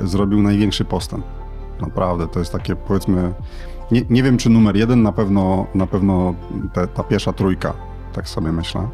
zrobił 0.04 0.42
największy 0.42 0.86
postęp. 0.86 1.26
Naprawdę, 1.82 2.28
to 2.28 2.40
jest 2.40 2.52
takie 2.52 2.76
powiedzmy, 2.76 3.34
nie, 3.92 4.02
nie 4.10 4.24
wiem 4.24 4.38
czy 4.38 4.50
numer 4.50 4.76
jeden, 4.76 5.02
na 5.02 5.12
pewno, 5.12 5.66
na 5.76 5.88
pewno 5.88 6.34
te, 6.74 6.88
ta 6.88 7.04
pierwsza 7.04 7.34
trójka 7.34 7.74
tak 8.14 8.30
sobie 8.30 8.52
myślę. 8.52 8.88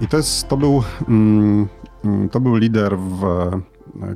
I 0.00 0.08
to, 0.08 0.16
jest, 0.16 0.48
to, 0.48 0.56
był, 0.56 0.82
mm, 1.08 1.68
to 2.30 2.40
był 2.40 2.56
lider, 2.56 2.98
w, 2.98 3.50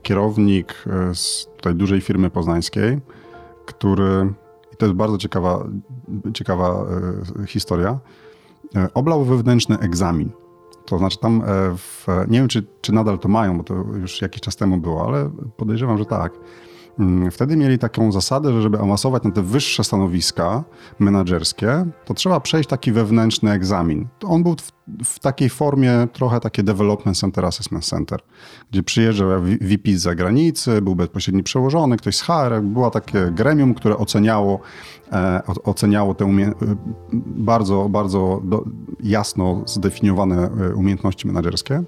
kierownik 0.03 0.85
e, 0.87 1.15
z 1.15 1.49
tutaj 1.57 1.75
dużej 1.75 2.01
firmy 2.01 2.31
poznańskiej, 2.31 3.01
który, 3.67 4.33
i 4.73 4.77
to 4.77 4.87
jest 4.87 4.97
bardzo 4.97 5.19
ciekawa, 5.19 5.65
ciekawa 6.35 6.85
e, 7.43 7.47
historia, 7.47 7.99
e, 8.77 8.89
oblał 8.95 9.25
wewnętrzny 9.25 9.79
egzamin. 9.79 10.31
To 10.87 10.99
znaczy 10.99 11.19
tam, 11.19 11.43
w, 11.77 12.07
nie 12.29 12.39
wiem 12.39 12.49
czy, 12.49 12.67
czy 12.81 12.93
nadal 12.93 13.19
to 13.19 13.29
mają, 13.29 13.59
bo 13.59 13.65
to 13.65 13.75
już 13.75 14.23
jakiś 14.23 14.41
czas 14.41 14.57
temu 14.57 14.77
było, 14.77 15.07
ale 15.07 15.31
podejrzewam, 15.57 15.99
że 15.99 16.05
tak 16.05 16.33
Mm, 16.33 16.41
wtedy 17.31 17.57
mieli 17.57 17.79
taką 17.79 18.13
zasadę, 18.13 18.53
że 18.53 18.63
żeby 18.63 18.79
awansować 18.79 19.23
na 19.23 19.31
te 19.31 19.43
wyższe 19.43 19.85
stanowiska 19.85 20.65
menedżerskie, 20.99 21.87
to 22.05 22.15
trzeba 22.15 22.41
przejść 22.41 22.69
taki 22.69 22.93
wewnętrzny 22.93 23.51
egzamin. 23.51 24.09
On 24.25 24.43
był 24.43 24.57
w, 24.57 24.73
w 25.05 25.19
takiej 25.19 25.49
formie 25.49 26.09
trochę 26.13 26.41
takie 26.41 26.63
Development 26.63 27.19
Center, 27.19 27.45
Assessment 27.45 27.85
Center, 27.85 28.21
gdzie 28.71 28.83
przyjeżdżał 28.83 29.29
VP 29.61 29.93
z 29.93 30.03
zagranicy, 30.03 30.83
był 30.83 30.95
bezpośredni 30.95 31.43
przełożony, 31.43 31.97
ktoś 31.97 32.17
z 32.17 32.23
HR, 32.23 32.63
było 32.63 32.91
takie 32.91 33.31
gremium, 33.31 33.75
które 33.75 33.97
oceniało, 33.97 34.61
e, 35.13 35.43
oceniało 35.65 36.15
te 36.15 36.25
umie- 36.25 36.55
bardzo, 37.37 37.89
bardzo 37.89 38.41
do, 38.45 38.65
jasno 39.01 39.63
zdefiniowane 39.67 40.51
e, 40.71 40.75
umiejętności 40.75 41.27
menedżerskie. 41.27 41.83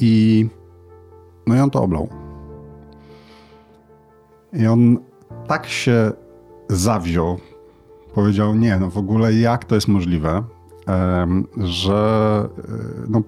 I 0.00 0.46
no 1.46 1.56
i 1.56 1.60
on 1.60 1.70
to 1.70 1.82
oblał. 1.82 2.27
I 4.52 4.66
on 4.66 4.98
tak 5.46 5.66
się 5.66 6.12
zawziął, 6.68 7.38
powiedział, 8.14 8.54
nie, 8.54 8.78
no 8.78 8.90
w 8.90 8.98
ogóle 8.98 9.34
jak 9.34 9.64
to 9.64 9.74
jest 9.74 9.88
możliwe, 9.88 10.42
że 11.56 12.48
e, 12.58 13.06
no, 13.08 13.22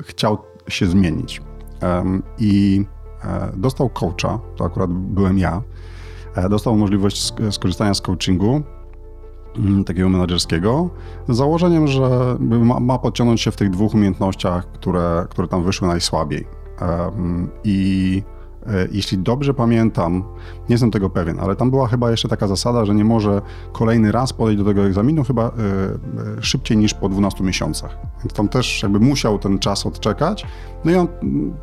chciał 0.00 0.38
się 0.68 0.86
zmienić. 0.86 1.42
I 2.38 2.84
e, 3.24 3.52
dostał 3.56 3.90
coacha, 3.90 4.38
to 4.56 4.64
akurat 4.64 4.90
byłem 4.90 5.38
ja, 5.38 5.62
e, 6.34 6.48
dostał 6.48 6.76
możliwość 6.76 7.32
skorzystania 7.50 7.94
z 7.94 8.00
coachingu 8.00 8.62
mm, 9.56 9.84
takiego 9.84 10.08
menedżerskiego, 10.08 10.90
z 11.28 11.36
założeniem, 11.36 11.86
że 11.86 12.36
ma, 12.40 12.80
ma 12.80 12.98
podciągnąć 12.98 13.40
się 13.40 13.50
w 13.50 13.56
tych 13.56 13.70
dwóch 13.70 13.94
umiejętnościach, 13.94 14.72
które, 14.72 15.26
które 15.30 15.48
tam 15.48 15.64
wyszły 15.64 15.88
najsłabiej. 15.88 16.46
I 17.64 18.22
jeśli 18.92 19.18
dobrze 19.18 19.54
pamiętam, 19.54 20.24
nie 20.68 20.74
jestem 20.74 20.90
tego 20.90 21.10
pewien, 21.10 21.40
ale 21.40 21.56
tam 21.56 21.70
była 21.70 21.88
chyba 21.88 22.10
jeszcze 22.10 22.28
taka 22.28 22.46
zasada, 22.46 22.84
że 22.84 22.94
nie 22.94 23.04
może 23.04 23.42
kolejny 23.72 24.12
raz 24.12 24.32
podejść 24.32 24.58
do 24.58 24.64
tego 24.64 24.86
egzaminu 24.86 25.24
chyba 25.24 25.42
e, 25.42 25.48
e, 25.48 26.42
szybciej 26.42 26.76
niż 26.76 26.94
po 26.94 27.08
12 27.08 27.44
miesiącach. 27.44 27.98
Więc 28.24 28.32
tam 28.32 28.48
też 28.48 28.82
jakby 28.82 29.00
musiał 29.00 29.38
ten 29.38 29.58
czas 29.58 29.86
odczekać. 29.86 30.46
No 30.84 30.90
i 30.90 30.94
on 30.94 31.08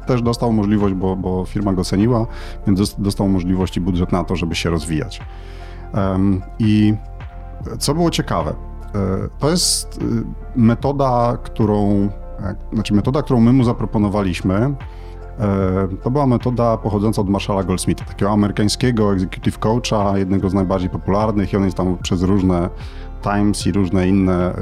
też 0.08 0.22
dostał 0.22 0.54
możliwość, 0.54 0.96
bo, 0.96 1.16
bo 1.16 1.46
firma 1.46 1.74
go 1.74 1.84
ceniła, 1.84 2.28
więc 2.68 2.96
dostał 2.98 3.30
możliwość 3.30 3.78
i 3.78 3.82
budżet 3.82 4.12
na 4.12 4.24
to, 4.24 4.36
żeby 4.36 4.56
się 4.56 4.70
rozwijać. 4.70 5.22
I 6.60 6.94
co 7.80 7.94
było 7.94 8.10
ciekawe, 8.10 8.54
to 9.40 9.50
jest 9.50 10.00
metoda, 10.56 11.38
którą, 11.44 12.10
znaczy 12.74 12.94
metoda, 12.94 13.22
którą 13.22 13.40
my 13.40 13.54
mu 13.54 13.64
zaproponowaliśmy, 13.64 14.76
to 16.04 16.12
była 16.12 16.28
metoda 16.28 16.78
pochodząca 16.78 17.22
od 17.22 17.30
Marshalla 17.30 17.64
Goldsmitha, 17.64 18.06
takiego 18.06 18.32
amerykańskiego 18.32 19.14
executive 19.14 19.60
coacha, 19.60 20.18
jednego 20.18 20.50
z 20.50 20.54
najbardziej 20.54 20.90
popularnych 20.90 21.54
i 21.54 21.58
on 21.58 21.64
jest 21.64 21.78
tam 21.78 21.98
przez 21.98 22.24
różne 22.24 22.70
Times 23.22 23.68
i 23.68 23.72
różne 23.72 24.08
inne 24.08 24.54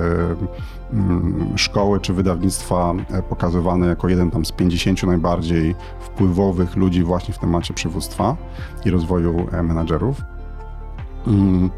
mm, 0.94 1.58
szkoły 1.58 2.00
czy 2.00 2.14
wydawnictwa 2.14 2.94
e, 3.12 3.22
pokazywane 3.22 3.88
jako 3.88 4.10
jeden 4.10 4.32
tam 4.32 4.46
z 4.46 4.52
50 4.52 5.04
najbardziej 5.04 5.76
wpływowych 6.00 6.76
ludzi 6.76 7.04
właśnie 7.04 7.34
w 7.34 7.38
temacie 7.38 7.74
przywództwa 7.74 8.36
i 8.86 8.90
rozwoju 8.90 9.48
e, 9.52 9.64
menadżerów. 9.64 10.22
Mm, 11.28 11.70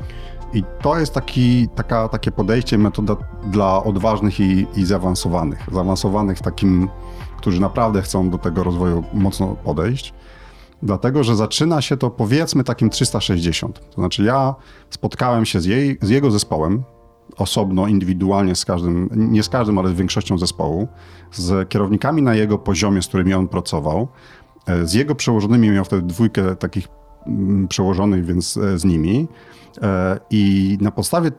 I 0.54 0.64
to 0.82 1.00
jest 1.00 1.14
taki, 1.14 1.68
taka, 1.76 2.08
takie 2.08 2.32
podejście, 2.32 2.78
metoda 2.78 3.16
dla 3.44 3.84
odważnych 3.84 4.40
i, 4.40 4.68
i 4.76 4.86
zaawansowanych. 4.86 5.68
Zaawansowanych 5.72 6.38
w 6.38 6.42
takim 6.42 6.90
którzy 7.40 7.62
naprawdę 7.62 8.02
chcą 8.02 8.30
do 8.30 8.38
tego 8.38 8.64
rozwoju 8.64 9.04
mocno 9.14 9.48
podejść. 9.48 10.14
Dlatego, 10.84 11.24
że 11.24 11.36
zaczyna 11.36 11.82
się 11.82 11.98
to 11.98 12.10
powiedzmy 12.10 12.64
takim 12.64 12.90
360. 12.90 13.80
To 13.90 14.02
znaczy, 14.02 14.24
ja 14.24 14.56
spotkałem 14.90 15.46
się 15.46 15.62
z, 15.62 15.66
jej, 15.66 15.98
z 16.02 16.10
jego 16.10 16.32
zespołem, 16.32 16.84
osobno, 17.38 17.88
indywidualnie 17.88 18.56
z 18.56 18.66
każdym, 18.66 19.10
nie 19.12 19.44
z 19.44 19.50
każdym, 19.50 19.78
ale 19.78 19.90
z 19.90 19.94
większością 19.94 20.38
zespołu, 20.38 20.88
z 21.32 21.70
kierownikami 21.70 22.22
na 22.22 22.36
jego 22.36 22.58
poziomie, 22.58 23.02
z 23.02 23.08
którymi 23.08 23.34
on 23.34 23.48
pracował, 23.48 24.08
e, 24.66 24.86
z 24.86 24.94
jego 24.94 25.16
przełożonymi, 25.16 25.70
miał 25.70 25.86
wtedy 25.86 26.02
dwójkę 26.02 26.56
takich 26.56 26.88
mm, 27.28 27.68
przełożonych, 27.68 28.26
więc 28.26 28.58
e, 28.58 28.80
z 28.80 28.86
nimi. 28.86 29.28
E, 29.82 30.20
I 30.30 30.78
na 30.82 30.92
podstawie 30.92 31.32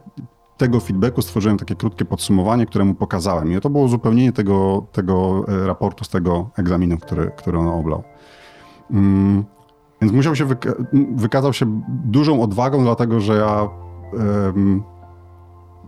tego 0.61 0.81
feedbacku 0.81 1.23
stworzyłem 1.23 1.59
takie 1.59 1.75
krótkie 1.75 2.05
podsumowanie, 2.05 2.67
które 2.67 2.85
mu 2.85 2.95
pokazałem. 2.95 3.53
I 3.53 3.61
to 3.61 3.71
było 3.71 3.85
uzupełnienie 3.85 4.33
tego, 4.33 4.87
tego 4.93 5.45
e, 5.49 5.67
raportu 5.67 6.05
z 6.05 6.09
tego 6.09 6.51
egzaminu, 6.59 6.99
który, 6.99 7.31
który 7.37 7.59
on 7.59 7.69
oblał. 7.69 8.03
Mm, 8.91 9.45
więc 10.01 10.13
musiał 10.13 10.37
się 10.37 10.45
wyka 10.45 10.73
wykazał 11.15 11.53
się 11.53 11.83
dużą 11.89 12.43
odwagą, 12.43 12.83
dlatego 12.83 13.21
że 13.21 13.37
ja 13.37 13.69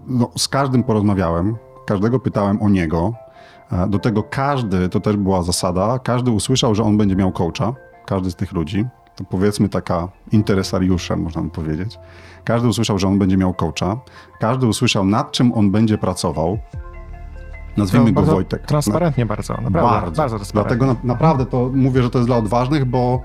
no, 0.07 0.31
z 0.37 0.49
każdym 0.49 0.83
porozmawiałem, 0.83 1.57
każdego 1.87 2.21
pytałem 2.21 2.63
o 2.63 2.69
niego. 2.69 3.13
E, 3.73 3.89
do 3.89 3.99
tego 3.99 4.23
każdy, 4.23 4.89
to 4.89 5.01
też 5.01 5.17
była 5.17 5.43
zasada, 5.43 5.99
każdy 5.99 6.31
usłyszał, 6.31 6.75
że 6.75 6.83
on 6.83 6.97
będzie 6.97 7.17
miał 7.17 7.33
coacha, 7.33 7.75
każdy 8.07 8.31
z 8.31 8.37
tych 8.37 8.53
ludzi. 8.53 8.85
To 9.17 9.25
powiedzmy 9.25 9.69
taka 9.69 10.09
interesariusze, 10.33 11.17
można 11.17 11.43
by 11.43 11.51
powiedzieć. 11.51 11.99
Każdy 12.45 12.69
usłyszał, 12.69 12.99
że 12.99 13.09
on 13.09 13.19
będzie 13.19 13.37
miał 13.37 13.55
coacha. 13.55 14.01
Każdy 14.41 14.67
usłyszał, 14.67 15.05
nad 15.05 15.33
czym 15.33 15.53
on 15.53 15.71
będzie 15.71 15.99
pracował. 15.99 16.59
Nazwijmy 17.77 18.13
go 18.13 18.23
Wojtek. 18.23 18.67
Transparentnie 18.67 19.27
bardzo, 19.27 19.55
naprawdę. 19.55 19.81
Bardzo, 19.81 20.17
bardzo 20.17 20.37
transparentnie. 20.37 20.77
Dlatego 20.77 21.01
na, 21.05 21.15
naprawdę 21.15 21.47
to 21.47 21.71
mówię, 21.75 22.03
że 22.03 22.11
to 22.11 22.19
jest 22.19 22.29
dla 22.29 22.37
odważnych, 22.37 22.85
bo 22.85 23.21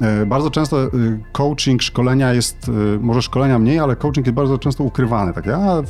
e, 0.00 0.26
bardzo 0.26 0.50
często 0.50 0.82
e, 0.82 0.88
coaching, 1.32 1.82
szkolenia 1.82 2.32
jest, 2.32 2.68
e, 2.68 2.98
może 3.00 3.22
szkolenia 3.22 3.58
mniej, 3.58 3.78
ale 3.78 3.96
coaching 3.96 4.26
jest 4.26 4.36
bardzo 4.36 4.58
często 4.58 4.84
ukrywany. 4.84 5.32
Tak, 5.32 5.46
ja 5.46 5.82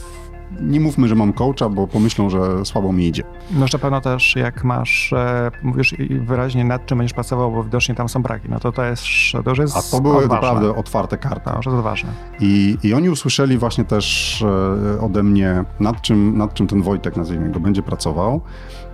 nie 0.61 0.81
mówmy, 0.81 1.09
że 1.09 1.15
mam 1.15 1.33
coacha, 1.33 1.69
bo 1.69 1.87
pomyślą, 1.87 2.31
że 2.31 2.65
słabo 2.65 2.93
mi 2.93 3.07
idzie. 3.07 3.23
No 3.51 3.67
na 3.73 3.79
pewno 3.79 4.01
też 4.01 4.37
jak 4.37 4.65
masz, 4.65 5.13
e, 5.13 5.51
mówisz 5.63 5.95
wyraźnie 6.21 6.65
nad 6.65 6.87
czym 6.87 6.99
będziesz 6.99 7.15
pracował, 7.15 7.53
bo 7.53 7.65
widocznie 7.65 7.95
tam 7.95 8.09
są 8.09 8.23
braki, 8.23 8.49
no 8.51 8.61
to 8.61 8.73
to 8.73 8.85
jest, 8.85 9.03
to 9.45 9.51
już 9.51 9.59
jest 9.59 9.77
A 9.77 9.83
to 9.97 10.01
były 10.03 10.17
odważne. 10.17 10.35
naprawdę 10.35 10.77
otwarte 10.77 11.19
karty. 11.19 11.51
To 11.51 11.57
już 11.57 11.67
jest 11.67 11.79
odważne. 11.79 12.11
I, 12.41 12.79
I 12.83 12.95
oni 12.95 13.11
usłyszeli 13.11 13.59
właśnie 13.59 13.85
też 13.85 14.43
e, 14.97 15.01
ode 15.01 15.23
mnie, 15.23 15.65
nad 15.81 16.03
czym, 16.03 16.39
nad 16.39 16.55
czym 16.55 16.67
ten 16.67 16.83
Wojtek, 16.83 17.17
nazwijmy 17.17 17.51
go, 17.51 17.61
będzie 17.61 17.83
pracował. 17.83 18.41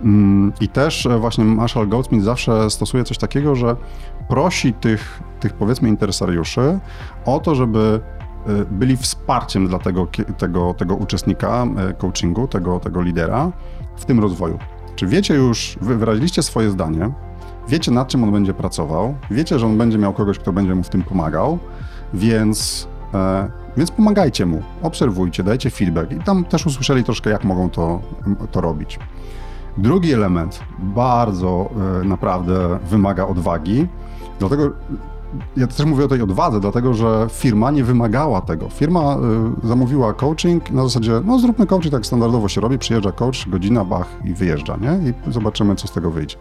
Mm, 0.03 0.53
I 0.61 0.67
też 0.67 1.05
e, 1.05 1.19
właśnie 1.19 1.43
Marshall 1.43 1.87
Goldsmith 1.87 2.25
zawsze 2.25 2.69
stosuje 2.69 3.03
coś 3.03 3.17
takiego, 3.17 3.55
że 3.55 3.75
prosi 4.29 4.73
tych, 4.73 5.21
tych 5.39 5.53
powiedzmy 5.53 5.89
interesariuszy 5.89 6.79
o 7.25 7.39
to, 7.39 7.55
żeby 7.55 7.99
byli 8.71 8.97
wsparciem 8.97 9.67
dla 9.67 9.79
tego, 9.79 10.07
tego, 10.37 10.73
tego 10.73 10.95
uczestnika 10.95 11.65
y, 11.89 11.93
coachingu, 11.93 12.47
tego, 12.47 12.79
tego 12.79 13.01
lidera 13.01 13.51
w 13.95 14.05
tym 14.05 14.19
rozwoju. 14.19 14.59
Czy 14.95 15.07
wiecie 15.07 15.35
już, 15.35 15.77
wy 15.81 15.97
wyraziliście 15.97 16.43
swoje 16.43 16.69
zdanie, 16.69 17.11
wiecie 17.67 17.91
nad 17.91 18.07
czym 18.07 18.23
on 18.23 18.31
będzie 18.31 18.53
pracował, 18.53 19.15
wiecie, 19.31 19.59
że 19.59 19.65
on 19.65 19.77
będzie 19.77 19.97
miał 19.97 20.13
kogoś, 20.13 20.39
kto 20.39 20.53
będzie 20.53 20.75
mu 20.75 20.83
w 20.83 20.89
tym 20.89 21.03
pomagał, 21.03 21.59
więc, 22.13 22.87
e, 23.13 23.49
więc 23.77 23.91
pomagajcie 23.91 24.45
mu, 24.45 24.61
obserwujcie, 24.81 25.43
dajcie 25.43 25.69
feedback 25.69 26.11
i 26.11 26.19
tam 26.19 26.45
też 26.45 26.65
usłyszeli 26.65 27.03
troszkę, 27.03 27.29
jak 27.29 27.43
mogą 27.43 27.69
to, 27.69 28.01
to 28.51 28.61
robić. 28.61 28.99
Drugi 29.77 30.13
element 30.13 30.59
bardzo 30.79 31.69
e, 32.01 32.05
naprawdę 32.05 32.79
wymaga 32.89 33.27
odwagi, 33.27 33.87
dlatego 34.39 34.71
ja 35.57 35.67
też 35.67 35.85
mówię 35.85 36.05
o 36.05 36.07
tej 36.07 36.21
odwadze, 36.21 36.59
dlatego 36.59 36.93
że 36.93 37.27
firma 37.31 37.71
nie 37.71 37.83
wymagała 37.83 38.41
tego. 38.41 38.69
Firma 38.69 39.17
y, 39.63 39.67
zamówiła 39.67 40.13
coaching 40.13 40.71
na 40.71 40.83
zasadzie, 40.83 41.21
no 41.25 41.39
zróbmy 41.39 41.65
coaching, 41.65 41.93
tak 41.93 42.05
standardowo 42.05 42.49
się 42.49 42.61
robi, 42.61 42.77
przyjeżdża 42.77 43.11
coach, 43.11 43.49
godzina, 43.49 43.85
bach 43.85 44.07
i 44.25 44.33
wyjeżdża, 44.33 44.77
nie? 44.77 45.09
I 45.09 45.31
zobaczymy, 45.31 45.75
co 45.75 45.87
z 45.87 45.91
tego 45.91 46.11
wyjdzie. 46.11 46.37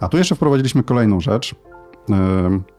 A 0.00 0.08
tu 0.08 0.18
jeszcze 0.18 0.34
wprowadziliśmy 0.34 0.82
kolejną 0.82 1.20
rzecz. 1.20 1.52
Y, 1.52 1.54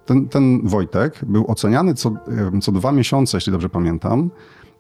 ten, 0.06 0.30
ten 0.30 0.68
Wojtek 0.68 1.26
był 1.28 1.52
oceniany 1.52 1.94
co, 1.94 2.10
y, 2.10 2.60
co 2.60 2.72
dwa 2.72 2.92
miesiące, 2.92 3.38
jeśli 3.38 3.52
dobrze 3.52 3.70
pamiętam, 3.70 4.30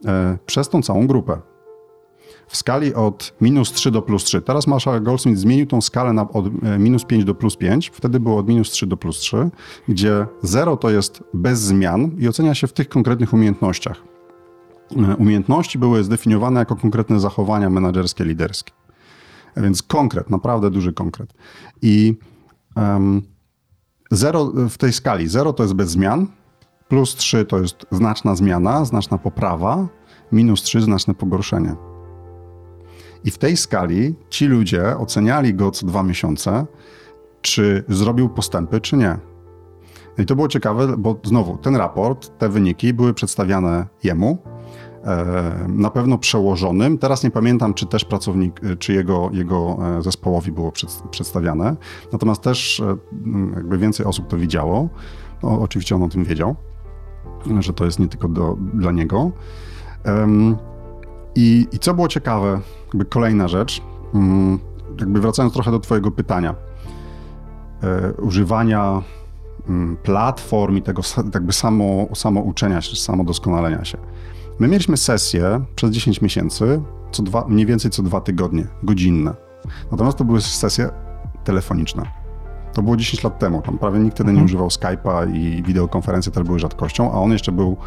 y, 0.05 0.37
przez 0.45 0.69
tą 0.69 0.81
całą 0.81 1.07
grupę 1.07 1.37
w 2.47 2.57
skali 2.57 2.93
od 2.93 3.33
minus 3.41 3.71
3 3.71 3.91
do 3.91 4.01
plus 4.01 4.23
3. 4.23 4.41
Teraz 4.41 4.67
Marshall 4.67 5.03
Goldsmith 5.03 5.39
zmienił 5.39 5.65
tą 5.65 5.81
skalę 5.81 6.13
na 6.13 6.29
od 6.29 6.45
e, 6.47 6.79
minus 6.79 7.05
5 7.05 7.25
do 7.25 7.35
plus 7.35 7.55
5. 7.55 7.91
Wtedy 7.93 8.19
było 8.19 8.37
od 8.37 8.47
minus 8.47 8.69
3 8.69 8.87
do 8.87 8.97
plus 8.97 9.17
3, 9.17 9.49
gdzie 9.87 10.27
0 10.41 10.77
to 10.77 10.89
jest 10.89 11.23
bez 11.33 11.59
zmian 11.59 12.11
i 12.17 12.27
ocenia 12.27 12.55
się 12.55 12.67
w 12.67 12.73
tych 12.73 12.89
konkretnych 12.89 13.33
umiejętnościach. 13.33 14.03
E, 14.91 15.15
umiejętności 15.15 15.79
były 15.79 16.03
zdefiniowane 16.03 16.59
jako 16.59 16.75
konkretne 16.75 17.19
zachowania 17.19 17.69
menedżerskie, 17.69 18.25
liderskie. 18.25 18.71
Więc 19.57 19.83
konkret, 19.83 20.29
naprawdę 20.29 20.71
duży 20.71 20.93
konkret. 20.93 21.33
I 21.81 22.17
um, 22.75 23.21
0 24.11 24.51
w 24.69 24.77
tej 24.77 24.93
skali 24.93 25.27
0 25.27 25.53
to 25.53 25.63
jest 25.63 25.73
bez 25.73 25.89
zmian, 25.89 26.27
plus 26.87 27.15
3 27.15 27.45
to 27.45 27.59
jest 27.59 27.85
znaczna 27.91 28.35
zmiana, 28.35 28.85
znaczna 28.85 29.17
poprawa, 29.17 29.87
minus 30.31 30.61
3 30.61 30.81
znaczne 30.81 31.13
pogorszenie. 31.13 31.75
I 33.25 33.31
w 33.31 33.37
tej 33.37 33.57
skali 33.57 34.15
ci 34.29 34.45
ludzie 34.45 34.97
oceniali 34.97 35.53
go 35.53 35.71
co 35.71 35.85
dwa 35.85 36.03
miesiące, 36.03 36.65
czy 37.41 37.83
zrobił 37.87 38.29
postępy, 38.29 38.81
czy 38.81 38.97
nie. 38.97 39.17
No 40.17 40.23
I 40.23 40.25
to 40.25 40.35
było 40.35 40.47
ciekawe, 40.47 40.97
bo 40.97 41.19
znowu 41.23 41.57
ten 41.57 41.75
raport, 41.75 42.37
te 42.37 42.49
wyniki 42.49 42.93
były 42.93 43.13
przedstawiane 43.13 43.87
jemu, 44.03 44.37
e, 45.03 45.25
na 45.67 45.89
pewno 45.89 46.17
przełożonym. 46.17 46.97
Teraz 46.97 47.23
nie 47.23 47.31
pamiętam, 47.31 47.73
czy 47.73 47.85
też 47.85 48.05
pracownik, 48.05 48.61
czy 48.79 48.93
jego, 48.93 49.29
jego 49.33 49.77
e, 49.97 50.01
zespołowi 50.01 50.51
było 50.51 50.71
przedstawiane. 51.11 51.75
Natomiast 52.11 52.41
też 52.41 52.79
e, 52.79 52.97
jakby 53.55 53.77
więcej 53.77 54.05
osób 54.05 54.27
to 54.27 54.37
widziało. 54.37 54.89
No, 55.43 55.61
oczywiście 55.61 55.95
on 55.95 56.03
o 56.03 56.09
tym 56.09 56.23
wiedział, 56.23 56.55
że 57.59 57.73
to 57.73 57.85
jest 57.85 57.99
nie 57.99 58.07
tylko 58.07 58.27
do, 58.27 58.57
dla 58.73 58.91
niego. 58.91 59.31
I, 61.35 61.67
I 61.71 61.79
co 61.79 61.93
było 61.93 62.07
ciekawe, 62.07 62.61
jakby 62.95 63.05
kolejna 63.05 63.47
rzecz, 63.47 63.81
mm, 64.13 64.59
jakby 64.99 65.21
wracając 65.21 65.53
trochę 65.53 65.71
do 65.71 65.79
Twojego 65.79 66.11
pytania, 66.11 66.55
e, 67.83 68.13
używania 68.13 69.01
mm, 69.69 69.97
platform 70.03 70.77
i 70.77 70.81
tego 70.81 71.01
jakby 71.33 71.53
samo, 71.53 72.07
samo 72.13 72.41
uczenia 72.41 72.81
się, 72.81 72.95
samo 72.95 73.23
doskonalenia 73.23 73.85
się. 73.85 73.97
My 74.59 74.67
mieliśmy 74.67 74.97
sesje 74.97 75.61
przez 75.75 75.91
10 75.91 76.21
miesięcy, 76.21 76.81
co 77.11 77.23
dwa, 77.23 77.45
mniej 77.47 77.65
więcej 77.65 77.91
co 77.91 78.03
dwa 78.03 78.21
tygodnie, 78.21 78.67
godzinne. 78.83 79.33
Natomiast 79.91 80.17
to 80.17 80.23
były 80.23 80.41
sesje 80.41 80.89
telefoniczne. 81.43 82.03
To 82.73 82.81
było 82.81 82.97
10 82.97 83.23
lat 83.23 83.39
temu, 83.39 83.61
tam 83.61 83.77
prawie 83.77 83.99
nikt 83.99 84.15
wtedy 84.15 84.27
nie 84.27 84.39
mhm. 84.39 84.45
używał 84.45 84.67
Skype'a 84.67 85.35
i 85.35 85.63
wideokonferencje 85.63 86.31
też 86.31 86.43
były 86.43 86.59
rzadkością, 86.59 87.11
a 87.11 87.15
on 87.15 87.31
jeszcze 87.31 87.51
był 87.51 87.77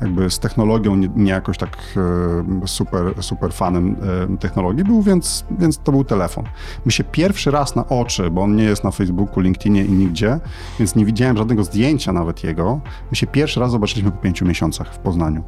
jakby 0.00 0.30
z 0.30 0.38
technologią 0.38 0.96
nie, 0.96 1.08
nie 1.16 1.30
jakoś 1.30 1.58
tak 1.58 1.76
e, 2.62 2.66
super, 2.66 3.22
super 3.22 3.52
fanem 3.52 3.96
e, 4.32 4.36
technologii 4.36 4.84
był, 4.84 5.02
więc, 5.02 5.44
więc 5.58 5.78
to 5.78 5.92
był 5.92 6.04
telefon. 6.04 6.44
My 6.84 6.92
się 6.92 7.04
pierwszy 7.04 7.50
raz 7.50 7.76
na 7.76 7.88
oczy, 7.88 8.30
bo 8.30 8.42
on 8.42 8.56
nie 8.56 8.64
jest 8.64 8.84
na 8.84 8.90
Facebooku, 8.90 9.40
LinkedInie 9.40 9.84
i 9.84 9.92
nigdzie, 9.92 10.40
więc 10.78 10.94
nie 10.94 11.04
widziałem 11.04 11.36
żadnego 11.36 11.64
zdjęcia 11.64 12.12
nawet 12.12 12.44
jego. 12.44 12.80
My 13.10 13.16
się 13.16 13.26
pierwszy 13.26 13.60
raz 13.60 13.70
zobaczyliśmy 13.70 14.10
po 14.10 14.18
pięciu 14.18 14.44
miesiącach 14.44 14.94
w 14.94 14.98
Poznaniu. 14.98 15.44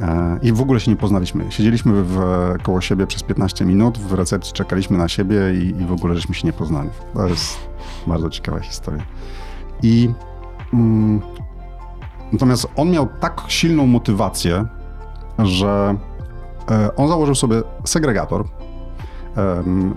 E, 0.00 0.38
I 0.42 0.52
w 0.52 0.60
ogóle 0.60 0.80
się 0.80 0.90
nie 0.90 0.96
poznaliśmy. 0.96 1.52
Siedzieliśmy 1.52 2.04
w, 2.04 2.18
koło 2.62 2.80
siebie 2.80 3.06
przez 3.06 3.22
15 3.22 3.64
minut, 3.64 3.98
w 3.98 4.12
recepcji 4.12 4.52
czekaliśmy 4.52 4.98
na 4.98 5.08
siebie 5.08 5.36
i, 5.54 5.82
i 5.82 5.84
w 5.86 5.92
ogóle 5.92 6.14
żeśmy 6.14 6.34
się 6.34 6.46
nie 6.46 6.52
poznali. 6.52 6.90
To 7.14 7.26
jest 7.26 7.58
bardzo 8.06 8.30
ciekawa 8.30 8.60
historia. 8.60 9.02
I 9.82 10.10
mm, 10.72 11.20
Natomiast 12.32 12.66
on 12.76 12.90
miał 12.90 13.08
tak 13.20 13.42
silną 13.48 13.86
motywację, 13.86 14.64
że 15.38 15.96
e, 16.70 16.96
on 16.96 17.08
założył 17.08 17.34
sobie 17.34 17.62
segregator, 17.84 18.44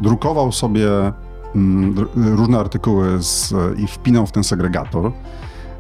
drukował 0.02 0.52
sobie 0.52 0.89
mm, 1.56 2.08
różne 2.15 2.60
artykuły 2.60 3.24
z, 3.24 3.54
i 3.80 3.88
wpinał 3.88 4.26
w 4.26 4.32
ten 4.32 4.43
segregator. 4.43 5.12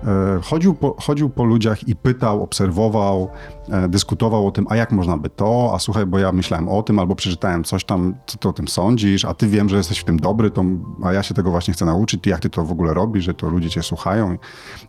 E, 0.07 0.41
chodził 0.41 0.73
po, 0.73 0.95
chodził 1.01 1.29
po 1.29 1.43
ludziach 1.43 1.87
i 1.87 1.95
pytał, 1.95 2.43
obserwował, 2.43 3.29
e, 3.69 3.89
dyskutował 3.89 4.47
o 4.47 4.51
tym, 4.51 4.65
a 4.69 4.75
jak 4.75 4.91
można 4.91 5.17
by 5.17 5.29
to, 5.29 5.71
a 5.75 5.79
słuchaj, 5.79 6.05
bo 6.05 6.19
ja 6.19 6.31
myślałem 6.31 6.69
o 6.69 6.83
tym, 6.83 6.99
albo 6.99 7.15
przeczytałem 7.15 7.63
coś 7.63 7.85
tam, 7.85 8.15
co 8.25 8.37
ty 8.37 8.49
o 8.49 8.53
tym 8.53 8.67
sądzisz, 8.67 9.25
a 9.25 9.33
ty 9.33 9.47
wiem, 9.47 9.69
że 9.69 9.77
jesteś 9.77 9.99
w 9.99 10.03
tym 10.03 10.19
dobry, 10.19 10.51
to, 10.51 10.63
a 11.03 11.13
ja 11.13 11.23
się 11.23 11.33
tego 11.33 11.51
właśnie 11.51 11.73
chcę 11.73 11.85
nauczyć, 11.85 12.27
jak 12.27 12.39
ty 12.39 12.49
to 12.49 12.63
w 12.63 12.71
ogóle 12.71 12.93
robisz, 12.93 13.23
że 13.23 13.33
to 13.33 13.49
ludzie 13.49 13.69
cię 13.69 13.83
słuchają. 13.83 14.37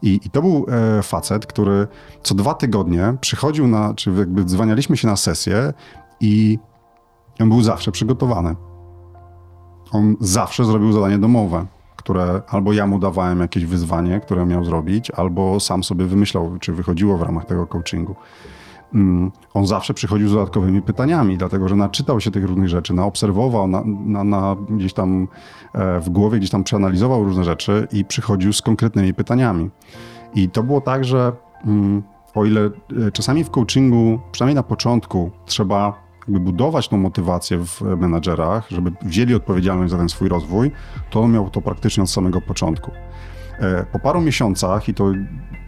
I, 0.02 0.20
i 0.24 0.30
to 0.30 0.42
był 0.42 0.66
e, 0.98 1.02
facet, 1.02 1.46
który 1.46 1.86
co 2.22 2.34
dwa 2.34 2.54
tygodnie 2.54 3.14
przychodził 3.20 3.66
na, 3.66 3.94
czy 3.94 4.10
jakby 4.10 4.44
dzwanialiśmy 4.44 4.96
się 4.96 5.08
na 5.08 5.16
sesję 5.16 5.72
i 6.20 6.58
on 7.40 7.48
był 7.48 7.62
zawsze 7.62 7.92
przygotowany. 7.92 8.56
On 9.92 10.16
zawsze 10.20 10.64
zrobił 10.64 10.92
zadanie 10.92 11.18
domowe 11.18 11.66
które 12.04 12.42
albo 12.48 12.72
ja 12.72 12.86
mu 12.86 12.98
dawałem 12.98 13.40
jakieś 13.40 13.64
wyzwanie, 13.64 14.20
które 14.20 14.46
miał 14.46 14.64
zrobić, 14.64 15.10
albo 15.10 15.60
sam 15.60 15.84
sobie 15.84 16.04
wymyślał, 16.04 16.58
czy 16.60 16.72
wychodziło 16.72 17.18
w 17.18 17.22
ramach 17.22 17.44
tego 17.44 17.66
coachingu. 17.66 18.16
Mm, 18.94 19.30
on 19.54 19.66
zawsze 19.66 19.94
przychodził 19.94 20.28
z 20.28 20.32
dodatkowymi 20.32 20.82
pytaniami, 20.82 21.38
dlatego 21.38 21.68
że 21.68 21.76
naczytał 21.76 22.20
się 22.20 22.30
tych 22.30 22.44
różnych 22.44 22.68
rzeczy, 22.68 22.94
naobserwował, 22.94 23.68
na, 23.68 23.82
na, 23.86 24.24
na 24.24 24.56
gdzieś 24.70 24.92
tam 24.92 25.28
e, 25.72 26.00
w 26.00 26.10
głowie 26.10 26.38
gdzieś 26.38 26.50
tam 26.50 26.64
przeanalizował 26.64 27.24
różne 27.24 27.44
rzeczy 27.44 27.88
i 27.92 28.04
przychodził 28.04 28.52
z 28.52 28.62
konkretnymi 28.62 29.14
pytaniami. 29.14 29.70
I 30.34 30.48
to 30.48 30.62
było 30.62 30.80
tak, 30.80 31.04
że 31.04 31.32
mm, 31.66 32.02
o 32.34 32.44
ile 32.44 32.60
e, 33.06 33.12
czasami 33.12 33.44
w 33.44 33.50
coachingu, 33.50 34.20
przynajmniej 34.32 34.54
na 34.54 34.62
początku, 34.62 35.30
trzeba 35.46 36.03
jakby 36.28 36.40
budować 36.40 36.88
tą 36.88 36.96
motywację 36.96 37.58
w 37.58 37.80
menadżerach, 37.80 38.70
żeby 38.70 38.92
wzięli 39.02 39.34
odpowiedzialność 39.34 39.90
za 39.90 39.98
ten 39.98 40.08
swój 40.08 40.28
rozwój, 40.28 40.70
to 41.10 41.20
on 41.20 41.32
miał 41.32 41.50
to 41.50 41.60
praktycznie 41.60 42.02
od 42.02 42.10
samego 42.10 42.40
początku. 42.40 42.90
E, 43.60 43.84
po 43.92 43.98
paru 43.98 44.20
miesiącach, 44.20 44.88
i 44.88 44.94
to 44.94 45.12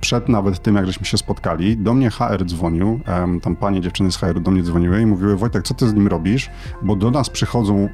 przed 0.01 0.29
nawet 0.29 0.62
tym, 0.62 0.77
jak 0.77 0.87
żeśmy 0.87 1.07
się 1.07 1.19
spotkali, 1.19 1.77
do 1.77 1.95
mnie 1.95 2.11
HR 2.11 2.45
dzwonił, 2.47 3.01
tam 3.42 3.57
panie 3.57 3.81
dziewczyny 3.81 4.12
z 4.12 4.16
HR 4.16 4.40
do 4.40 4.51
mnie 4.51 4.62
dzwoniły 4.62 5.01
i 5.01 5.07
mówiły, 5.07 5.37
Wojtek, 5.37 5.62
co 5.62 5.75
ty 5.75 5.88
z 5.88 5.95
nim 5.95 6.09
robisz? 6.09 6.51
Bo 6.83 6.97
do 6.97 7.11
nas 7.11 7.31
przychodzą 7.31 7.77
e, 7.77 7.88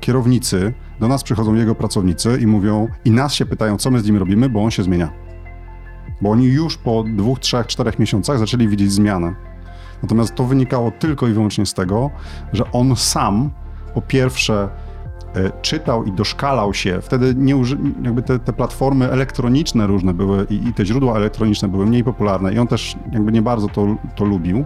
kierownicy, 0.00 0.72
do 1.00 1.08
nas 1.08 1.22
przychodzą 1.22 1.54
jego 1.54 1.74
pracownicy 1.74 2.38
i 2.40 2.46
mówią, 2.46 2.88
i 3.04 3.10
nas 3.10 3.34
się 3.34 3.46
pytają, 3.46 3.76
co 3.76 3.90
my 3.90 4.00
z 4.00 4.06
nim 4.06 4.16
robimy, 4.16 4.48
bo 4.48 4.64
on 4.64 4.70
się 4.70 4.82
zmienia. 4.82 5.12
Bo 6.20 6.30
oni 6.30 6.44
już 6.44 6.76
po 6.76 7.02
dwóch, 7.02 7.38
trzech, 7.38 7.66
czterech 7.66 7.98
miesiącach 7.98 8.38
zaczęli 8.38 8.68
widzieć 8.68 8.92
zmianę. 8.92 9.55
Natomiast 10.02 10.34
to 10.34 10.44
wynikało 10.44 10.90
tylko 10.90 11.28
i 11.28 11.32
wyłącznie 11.32 11.66
z 11.66 11.74
tego, 11.74 12.10
że 12.52 12.72
on 12.72 12.96
sam 12.96 13.50
po 13.94 14.02
pierwsze 14.02 14.68
e, 15.34 15.50
czytał 15.62 16.04
i 16.04 16.12
doszkalał 16.12 16.74
się. 16.74 17.00
Wtedy 17.00 17.34
nie 17.36 17.56
uży, 17.56 17.78
jakby 18.02 18.22
te, 18.22 18.38
te, 18.38 18.52
platformy 18.52 19.10
elektroniczne 19.10 19.86
różne 19.86 20.14
były 20.14 20.46
i, 20.50 20.68
i, 20.68 20.74
te 20.74 20.86
źródła 20.86 21.16
elektroniczne 21.16 21.68
były 21.68 21.86
mniej 21.86 22.04
popularne 22.04 22.52
i 22.52 22.58
on 22.58 22.66
też 22.66 22.96
jakby 23.12 23.32
nie 23.32 23.42
bardzo 23.42 23.68
to, 23.68 23.96
to 24.16 24.24
lubił, 24.24 24.64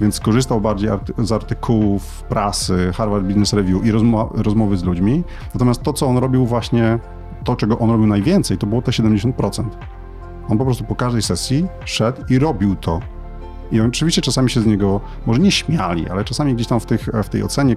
więc 0.00 0.20
korzystał 0.20 0.60
bardziej 0.60 0.90
arty, 0.90 1.12
z 1.18 1.32
artykułów, 1.32 2.22
prasy, 2.22 2.92
Harvard 2.94 3.24
Business 3.24 3.52
Review 3.52 3.84
i 3.84 3.92
rozmo 3.92 4.30
rozmowy 4.34 4.76
z 4.76 4.84
ludźmi. 4.84 5.24
Natomiast 5.54 5.82
to, 5.82 5.92
co 5.92 6.06
on 6.06 6.18
robił 6.18 6.46
właśnie, 6.46 6.98
to, 7.44 7.56
czego 7.56 7.78
on 7.78 7.90
robił 7.90 8.06
najwięcej, 8.06 8.58
to 8.58 8.66
było 8.66 8.82
te 8.82 8.90
70%. 8.90 9.64
On 10.48 10.58
po 10.58 10.64
prostu 10.64 10.84
po 10.84 10.94
każdej 10.94 11.22
sesji 11.22 11.66
szedł 11.84 12.22
i 12.28 12.38
robił 12.38 12.76
to. 12.76 13.00
I 13.72 13.80
oczywiście 13.80 14.22
czasami 14.22 14.50
się 14.50 14.60
z 14.60 14.66
niego, 14.66 15.00
może 15.26 15.40
nie 15.40 15.50
śmiali, 15.50 16.08
ale 16.08 16.24
czasami 16.24 16.54
gdzieś 16.54 16.66
tam 16.66 16.80
w, 16.80 16.86
tych, 16.86 17.08
w 17.24 17.28
tej 17.28 17.42
ocenie 17.42 17.76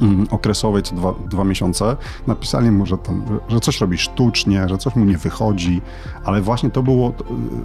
mm, 0.00 0.26
okresowej 0.30 0.82
co 0.82 0.94
dwa, 0.94 1.14
dwa 1.30 1.44
miesiące, 1.44 1.96
napisali 2.26 2.70
mu, 2.70 2.86
że, 2.86 2.98
tam, 2.98 3.22
że 3.48 3.60
coś 3.60 3.80
robi 3.80 3.98
sztucznie, 3.98 4.68
że 4.68 4.78
coś 4.78 4.96
mu 4.96 5.04
nie 5.04 5.18
wychodzi, 5.18 5.82
ale 6.24 6.40
właśnie 6.40 6.70
to 6.70 6.82
było 6.82 7.12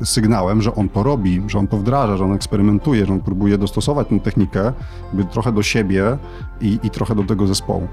sygnałem, 0.04 0.62
że 0.62 0.76
on 0.76 0.90
to 0.90 1.04
robi, 1.04 1.42
że 1.48 1.60
on 1.60 1.68
to 1.68 1.78
wdraża, 1.78 2.18
że 2.18 2.26
on 2.26 2.34
eksperymentuje, 2.34 3.06
że 3.06 3.14
on 3.14 3.20
próbuje 3.20 3.58
dostosować 3.58 4.08
tę 4.08 4.20
technikę 4.20 4.74
trochę 5.32 5.52
do 5.52 5.64
siebie 5.64 6.18
i, 6.62 6.80
i 6.84 6.90
trochę 6.90 7.16
do 7.16 7.24
tego 7.24 7.48
zespołu. 7.48 7.88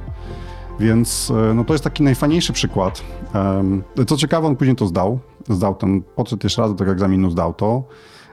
Więc 0.80 1.32
e, 1.50 1.54
no 1.54 1.64
to 1.64 1.74
jest 1.74 1.84
taki 1.84 2.02
najfajniejszy 2.02 2.52
przykład. 2.52 3.02
Co 4.06 4.16
ciekawe, 4.16 4.46
on 4.46 4.56
później 4.56 4.76
to 4.76 4.86
zdał. 4.86 5.18
Zdał 5.48 5.74
ten 5.74 6.02
podszedł 6.02 6.46
jeszcze 6.46 6.62
raz 6.62 6.70
do 6.70 6.76
tego 6.76 6.92
egzaminu, 6.92 7.30
zdał 7.30 7.54
to. 7.54 7.82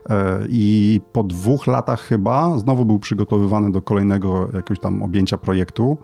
E, 0.10 0.39
I 0.50 1.02
po 1.12 1.24
dwóch 1.24 1.68
latach 1.68 2.02
chyba 2.02 2.60
znowu 2.60 2.86
był 2.86 3.00
przygotowywany 3.00 3.72
do 3.72 3.82
kolejnego 3.82 4.50
jakiegoś 4.54 4.80
tam 4.80 5.04
objęcia 5.04 5.38
projektu 5.38 5.98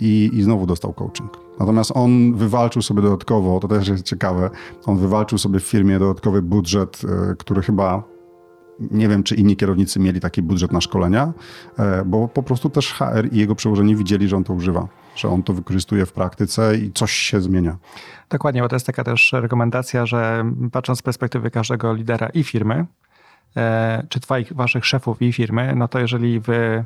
i, 0.00 0.30
i 0.32 0.42
znowu 0.42 0.66
dostał 0.66 0.92
coaching. 0.92 1.38
Natomiast 1.60 1.92
on 1.94 2.34
wywalczył 2.34 2.82
sobie 2.82 3.02
dodatkowo, 3.02 3.60
to 3.60 3.68
też 3.68 3.88
jest 3.88 4.04
ciekawe, 4.04 4.50
on 4.86 4.98
wywalczył 4.98 5.38
sobie 5.38 5.60
w 5.60 5.64
firmie 5.64 5.98
dodatkowy 5.98 6.42
budżet, 6.42 7.00
e, 7.04 7.34
który 7.34 7.62
chyba 7.62 8.02
nie 8.90 9.08
wiem, 9.08 9.22
czy 9.22 9.34
inni 9.34 9.56
kierownicy 9.56 10.00
mieli 10.00 10.20
taki 10.20 10.42
budżet 10.42 10.72
na 10.72 10.80
szkolenia, 10.80 11.32
e, 11.78 12.04
bo 12.04 12.28
po 12.28 12.42
prostu 12.42 12.70
też 12.70 12.92
HR 12.92 13.28
i 13.32 13.38
jego 13.38 13.54
przełożeni 13.54 13.96
widzieli, 13.96 14.28
że 14.28 14.36
on 14.36 14.44
to 14.44 14.52
używa, 14.52 14.88
że 15.16 15.28
on 15.28 15.42
to 15.42 15.52
wykorzystuje 15.52 16.06
w 16.06 16.12
praktyce 16.12 16.76
i 16.76 16.92
coś 16.92 17.12
się 17.12 17.40
zmienia. 17.40 17.76
Dokładnie, 18.30 18.62
bo 18.62 18.68
to 18.68 18.76
jest 18.76 18.86
taka 18.86 19.04
też 19.04 19.32
rekomendacja, 19.32 20.06
że 20.06 20.44
patrząc 20.72 20.98
z 20.98 21.02
perspektywy 21.02 21.50
każdego 21.50 21.94
lidera 21.94 22.28
i 22.28 22.44
firmy, 22.44 22.86
czy 24.08 24.20
twoich, 24.20 24.52
waszych 24.52 24.86
szefów 24.86 25.22
i 25.22 25.32
firmy, 25.32 25.74
no 25.76 25.88
to 25.88 25.98
jeżeli 25.98 26.40
wy 26.40 26.84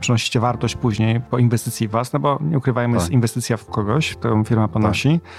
przynosicie 0.00 0.40
wartość 0.40 0.76
później 0.76 1.20
po 1.20 1.38
inwestycji 1.38 1.88
w 1.88 1.90
was, 1.90 2.12
no 2.12 2.20
bo 2.20 2.38
nie 2.42 2.58
ukrywajmy, 2.58 2.94
tak. 2.94 3.02
jest 3.02 3.12
inwestycja 3.12 3.56
w 3.56 3.66
kogoś, 3.66 4.14
którą 4.14 4.44
firma 4.44 4.68
ponosi, 4.68 5.20
tak. 5.20 5.30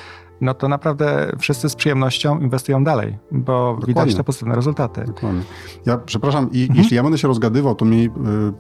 no 0.42 0.54
to 0.54 0.68
naprawdę 0.68 1.32
wszyscy 1.40 1.70
z 1.70 1.76
przyjemnością 1.76 2.40
inwestują 2.40 2.84
dalej, 2.84 3.18
bo 3.32 3.68
Dokładnie. 3.74 3.88
widać 3.88 4.16
te 4.16 4.24
pozytywne 4.24 4.56
rezultaty. 4.56 5.04
Dokładnie. 5.08 5.42
Ja 5.86 5.98
przepraszam, 5.98 6.50
i 6.52 6.62
mhm. 6.62 6.80
jeśli 6.80 6.96
ja 6.96 7.04
będę 7.04 7.18
się 7.18 7.28
rozgadywał, 7.28 7.76
to 7.76 7.86
mi 7.86 8.06
y, 8.06 8.10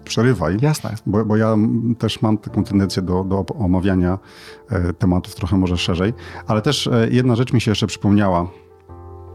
przerywaj. 0.03 0.57
Jasne. 0.61 0.95
Bo, 1.05 1.25
bo, 1.25 1.37
ja 1.37 1.55
też 1.99 2.21
mam 2.21 2.37
taką 2.37 2.63
tendencję 2.63 3.01
do, 3.01 3.23
do 3.23 3.45
omawiania 3.45 4.19
y, 4.89 4.93
tematów 4.93 5.35
trochę 5.35 5.57
może 5.57 5.77
szerzej, 5.77 6.13
ale 6.47 6.61
też 6.61 6.87
y, 6.87 7.09
jedna 7.11 7.35
rzecz 7.35 7.53
mi 7.53 7.61
się 7.61 7.71
jeszcze 7.71 7.87
przypomniała 7.87 8.47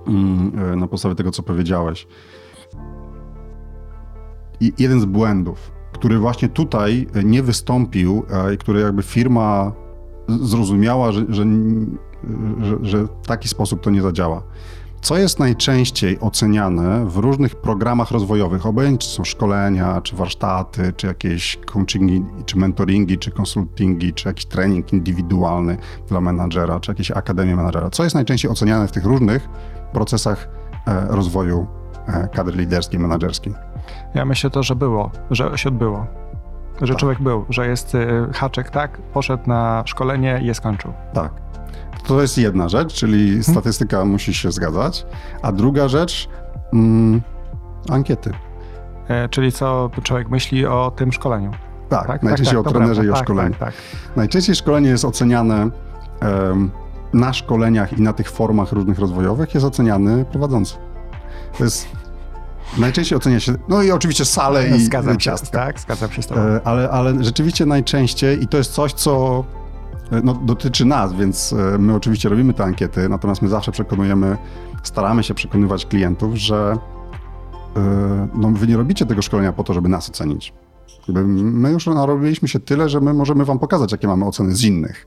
mm, 0.06 0.80
na 0.80 0.86
podstawie 0.86 1.14
tego, 1.14 1.30
co 1.30 1.42
powiedziałeś 1.42 2.06
jeden 4.78 5.00
z 5.00 5.04
błędów, 5.04 5.72
który 5.92 6.18
właśnie 6.18 6.48
tutaj 6.48 7.06
nie 7.24 7.42
wystąpił 7.42 8.22
i 8.54 8.58
który 8.58 8.80
jakby 8.80 9.02
firma 9.02 9.72
zrozumiała, 10.28 11.12
że, 11.12 11.24
że, 11.28 11.44
że, 12.60 12.78
że 12.82 13.04
w 13.04 13.26
taki 13.26 13.48
sposób 13.48 13.80
to 13.80 13.90
nie 13.90 14.02
zadziała. 14.02 14.42
Co 15.00 15.18
jest 15.18 15.38
najczęściej 15.38 16.20
oceniane 16.20 17.06
w 17.06 17.16
różnych 17.16 17.56
programach 17.56 18.10
rozwojowych, 18.10 18.66
obojętnie 18.66 18.98
czy 18.98 19.08
są 19.08 19.24
szkolenia, 19.24 20.00
czy 20.00 20.16
warsztaty, 20.16 20.92
czy 20.96 21.06
jakieś 21.06 21.58
coachingi, 21.66 22.24
czy 22.46 22.58
mentoringi, 22.58 23.18
czy 23.18 23.30
konsultingi, 23.30 24.12
czy 24.12 24.28
jakiś 24.28 24.46
trening 24.46 24.92
indywidualny 24.92 25.76
dla 26.08 26.20
menadżera, 26.20 26.80
czy 26.80 26.90
jakieś 26.90 27.10
akademie 27.10 27.56
menadżera. 27.56 27.90
Co 27.90 28.04
jest 28.04 28.14
najczęściej 28.14 28.50
oceniane 28.50 28.88
w 28.88 28.92
tych 28.92 29.04
różnych 29.04 29.48
procesach 29.92 30.48
e, 30.86 31.06
rozwoju 31.08 31.66
e, 32.06 32.28
kadry 32.28 32.56
liderskiej, 32.58 33.00
menadżerskiej? 33.00 33.69
Ja 34.14 34.24
myślę 34.24 34.50
to, 34.50 34.62
że 34.62 34.76
było, 34.76 35.10
że 35.30 35.58
się 35.58 35.68
odbyło. 35.68 36.06
Że 36.82 36.92
tak. 36.92 37.00
człowiek 37.00 37.22
był, 37.22 37.44
że 37.48 37.66
jest 37.66 37.94
y, 37.94 38.26
haczek, 38.32 38.70
tak, 38.70 38.98
poszedł 38.98 39.42
na 39.46 39.82
szkolenie 39.86 40.40
i 40.42 40.46
je 40.46 40.54
skończył. 40.54 40.92
Tak. 41.12 41.32
To 42.06 42.22
jest 42.22 42.38
jedna 42.38 42.68
rzecz, 42.68 42.94
czyli 42.94 43.28
hmm. 43.28 43.42
statystyka 43.42 44.04
musi 44.04 44.34
się 44.34 44.52
zgadzać. 44.52 45.06
A 45.42 45.52
druga 45.52 45.88
rzecz, 45.88 46.28
mm, 46.72 47.20
ankiety. 47.90 48.32
E, 49.08 49.28
czyli 49.28 49.52
co 49.52 49.90
człowiek 50.02 50.30
myśli 50.30 50.66
o 50.66 50.92
tym 50.96 51.12
szkoleniu. 51.12 51.50
Tak, 51.88 52.06
tak? 52.06 52.22
najczęściej 52.22 52.56
tak, 52.56 52.64
tak, 52.64 52.76
o 52.76 52.78
trenerze 52.78 53.04
i 53.04 53.10
o 53.10 53.12
tak, 53.12 53.24
szkoleniu. 53.24 53.54
Tak, 53.58 53.74
najczęściej 54.16 54.54
szkolenie 54.54 54.88
jest 54.88 55.04
oceniane 55.04 55.70
um, 56.22 56.70
na 57.12 57.32
szkoleniach 57.32 57.98
i 57.98 58.02
na 58.02 58.12
tych 58.12 58.30
formach 58.30 58.72
różnych 58.72 58.98
rozwojowych 58.98 59.54
jest 59.54 59.66
oceniany 59.66 60.24
prowadzący. 60.24 60.76
To 61.58 61.64
jest 61.64 61.88
Najczęściej 62.78 63.18
ocenia 63.18 63.40
się, 63.40 63.54
no 63.68 63.82
i 63.82 63.90
oczywiście 63.90 64.24
sale 64.24 64.68
i 64.68 64.80
zgadzam 64.80 65.18
ciastka. 65.18 65.46
Się, 65.46 65.66
tak, 65.66 65.80
zgadzam 65.80 66.10
się 66.10 66.22
z 66.22 66.26
tobą. 66.26 66.40
E, 66.40 66.60
ale, 66.64 66.90
ale 66.90 67.24
rzeczywiście 67.24 67.66
najczęściej, 67.66 68.42
i 68.42 68.48
to 68.48 68.56
jest 68.56 68.72
coś, 68.72 68.92
co 68.92 69.44
e, 70.12 70.20
no, 70.24 70.34
dotyczy 70.34 70.84
nas, 70.84 71.12
więc 71.12 71.52
e, 71.52 71.78
my 71.78 71.94
oczywiście 71.94 72.28
robimy 72.28 72.54
te 72.54 72.64
ankiety, 72.64 73.08
natomiast 73.08 73.42
my 73.42 73.48
zawsze 73.48 73.72
przekonujemy, 73.72 74.36
staramy 74.82 75.22
się 75.22 75.34
przekonywać 75.34 75.86
klientów, 75.86 76.34
że 76.34 76.76
no, 78.34 78.48
wy 78.48 78.66
nie 78.66 78.76
robicie 78.76 79.06
tego 79.06 79.22
szkolenia 79.22 79.52
po 79.52 79.64
to, 79.64 79.74
żeby 79.74 79.88
nas 79.88 80.08
ocenić. 80.08 80.52
My 81.34 81.70
już 81.70 81.86
narobiliśmy 81.86 82.48
się 82.48 82.60
tyle, 82.60 82.88
że 82.88 83.00
my 83.00 83.14
możemy 83.14 83.44
wam 83.44 83.58
pokazać, 83.58 83.92
jakie 83.92 84.06
mamy 84.06 84.24
oceny 84.24 84.54
z 84.54 84.64
innych. 84.64 85.06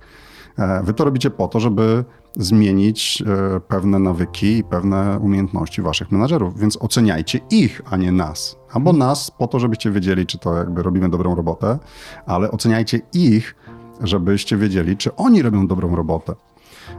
Wy 0.84 0.94
to 0.94 1.06
robicie 1.06 1.30
po 1.30 1.48
to, 1.48 1.60
żeby 1.60 2.06
zmienić 2.36 3.24
pewne 3.68 4.00
nawyki 4.00 4.58
i 4.58 4.64
pewne 4.64 5.20
umiejętności 5.20 5.82
waszych 5.82 6.12
menadżerów, 6.12 6.60
więc 6.60 6.78
oceniajcie 6.82 7.40
ich, 7.52 7.82
a 7.90 7.98
nie 7.98 8.12
nas. 8.12 8.58
Albo 8.74 8.94
nas 8.94 9.32
po 9.32 9.48
to, 9.48 9.60
żebyście 9.60 9.92
wiedzieli, 9.92 10.26
czy 10.26 10.38
to 10.38 10.58
jakby 10.58 10.84
robimy 10.84 11.10
dobrą 11.10 11.36
robotę, 11.36 11.80
ale 12.26 12.52
oceniajcie 12.52 13.00
ich, 13.14 13.56
żebyście 14.02 14.58
wiedzieli, 14.58 14.98
czy 14.98 15.16
oni 15.16 15.42
robią 15.42 15.68
dobrą 15.68 15.96
robotę. 15.96 16.34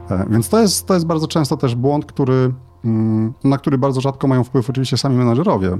E, 0.09 0.25
więc 0.29 0.49
to 0.49 0.61
jest, 0.61 0.85
to 0.85 0.93
jest 0.93 1.05
bardzo 1.05 1.27
często 1.27 1.57
też 1.57 1.75
błąd, 1.75 2.05
który, 2.05 2.53
mm, 2.85 3.33
na 3.43 3.57
który 3.57 3.77
bardzo 3.77 4.01
rzadko 4.01 4.27
mają 4.27 4.43
wpływ 4.43 4.69
oczywiście 4.69 4.97
sami 4.97 5.15
menadżerowie, 5.15 5.77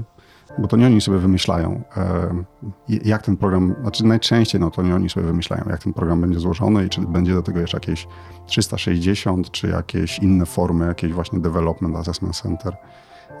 bo 0.58 0.68
to 0.68 0.76
nie 0.76 0.86
oni 0.86 1.00
sobie 1.00 1.18
wymyślają, 1.18 1.82
e, 1.96 2.44
jak 2.88 3.22
ten 3.22 3.36
program, 3.36 3.74
znaczy 3.80 4.04
najczęściej 4.04 4.60
no 4.60 4.70
to 4.70 4.82
nie 4.82 4.94
oni 4.94 5.10
sobie 5.10 5.26
wymyślają, 5.26 5.64
jak 5.70 5.82
ten 5.82 5.92
program 5.92 6.20
będzie 6.20 6.40
złożony 6.40 6.86
i 6.86 6.88
czy 6.88 7.00
będzie 7.00 7.34
do 7.34 7.42
tego 7.42 7.60
jeszcze 7.60 7.76
jakieś 7.76 8.06
360, 8.46 9.50
czy 9.50 9.68
jakieś 9.68 10.18
inne 10.18 10.46
formy, 10.46 10.86
jakieś 10.86 11.12
właśnie 11.12 11.40
Development 11.40 11.96
Assessment 11.96 12.36
Center, 12.36 12.76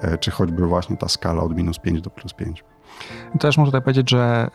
e, 0.02 0.18
czy 0.18 0.30
choćby 0.30 0.66
właśnie 0.66 0.96
ta 0.96 1.08
skala 1.08 1.42
od 1.42 1.56
minus 1.56 1.78
5 1.78 2.00
do 2.00 2.10
plus 2.10 2.32
5. 2.32 2.64
Też 3.40 3.58
muszę 3.58 3.68
tutaj 3.68 3.82
powiedzieć, 3.82 4.10
że 4.10 4.50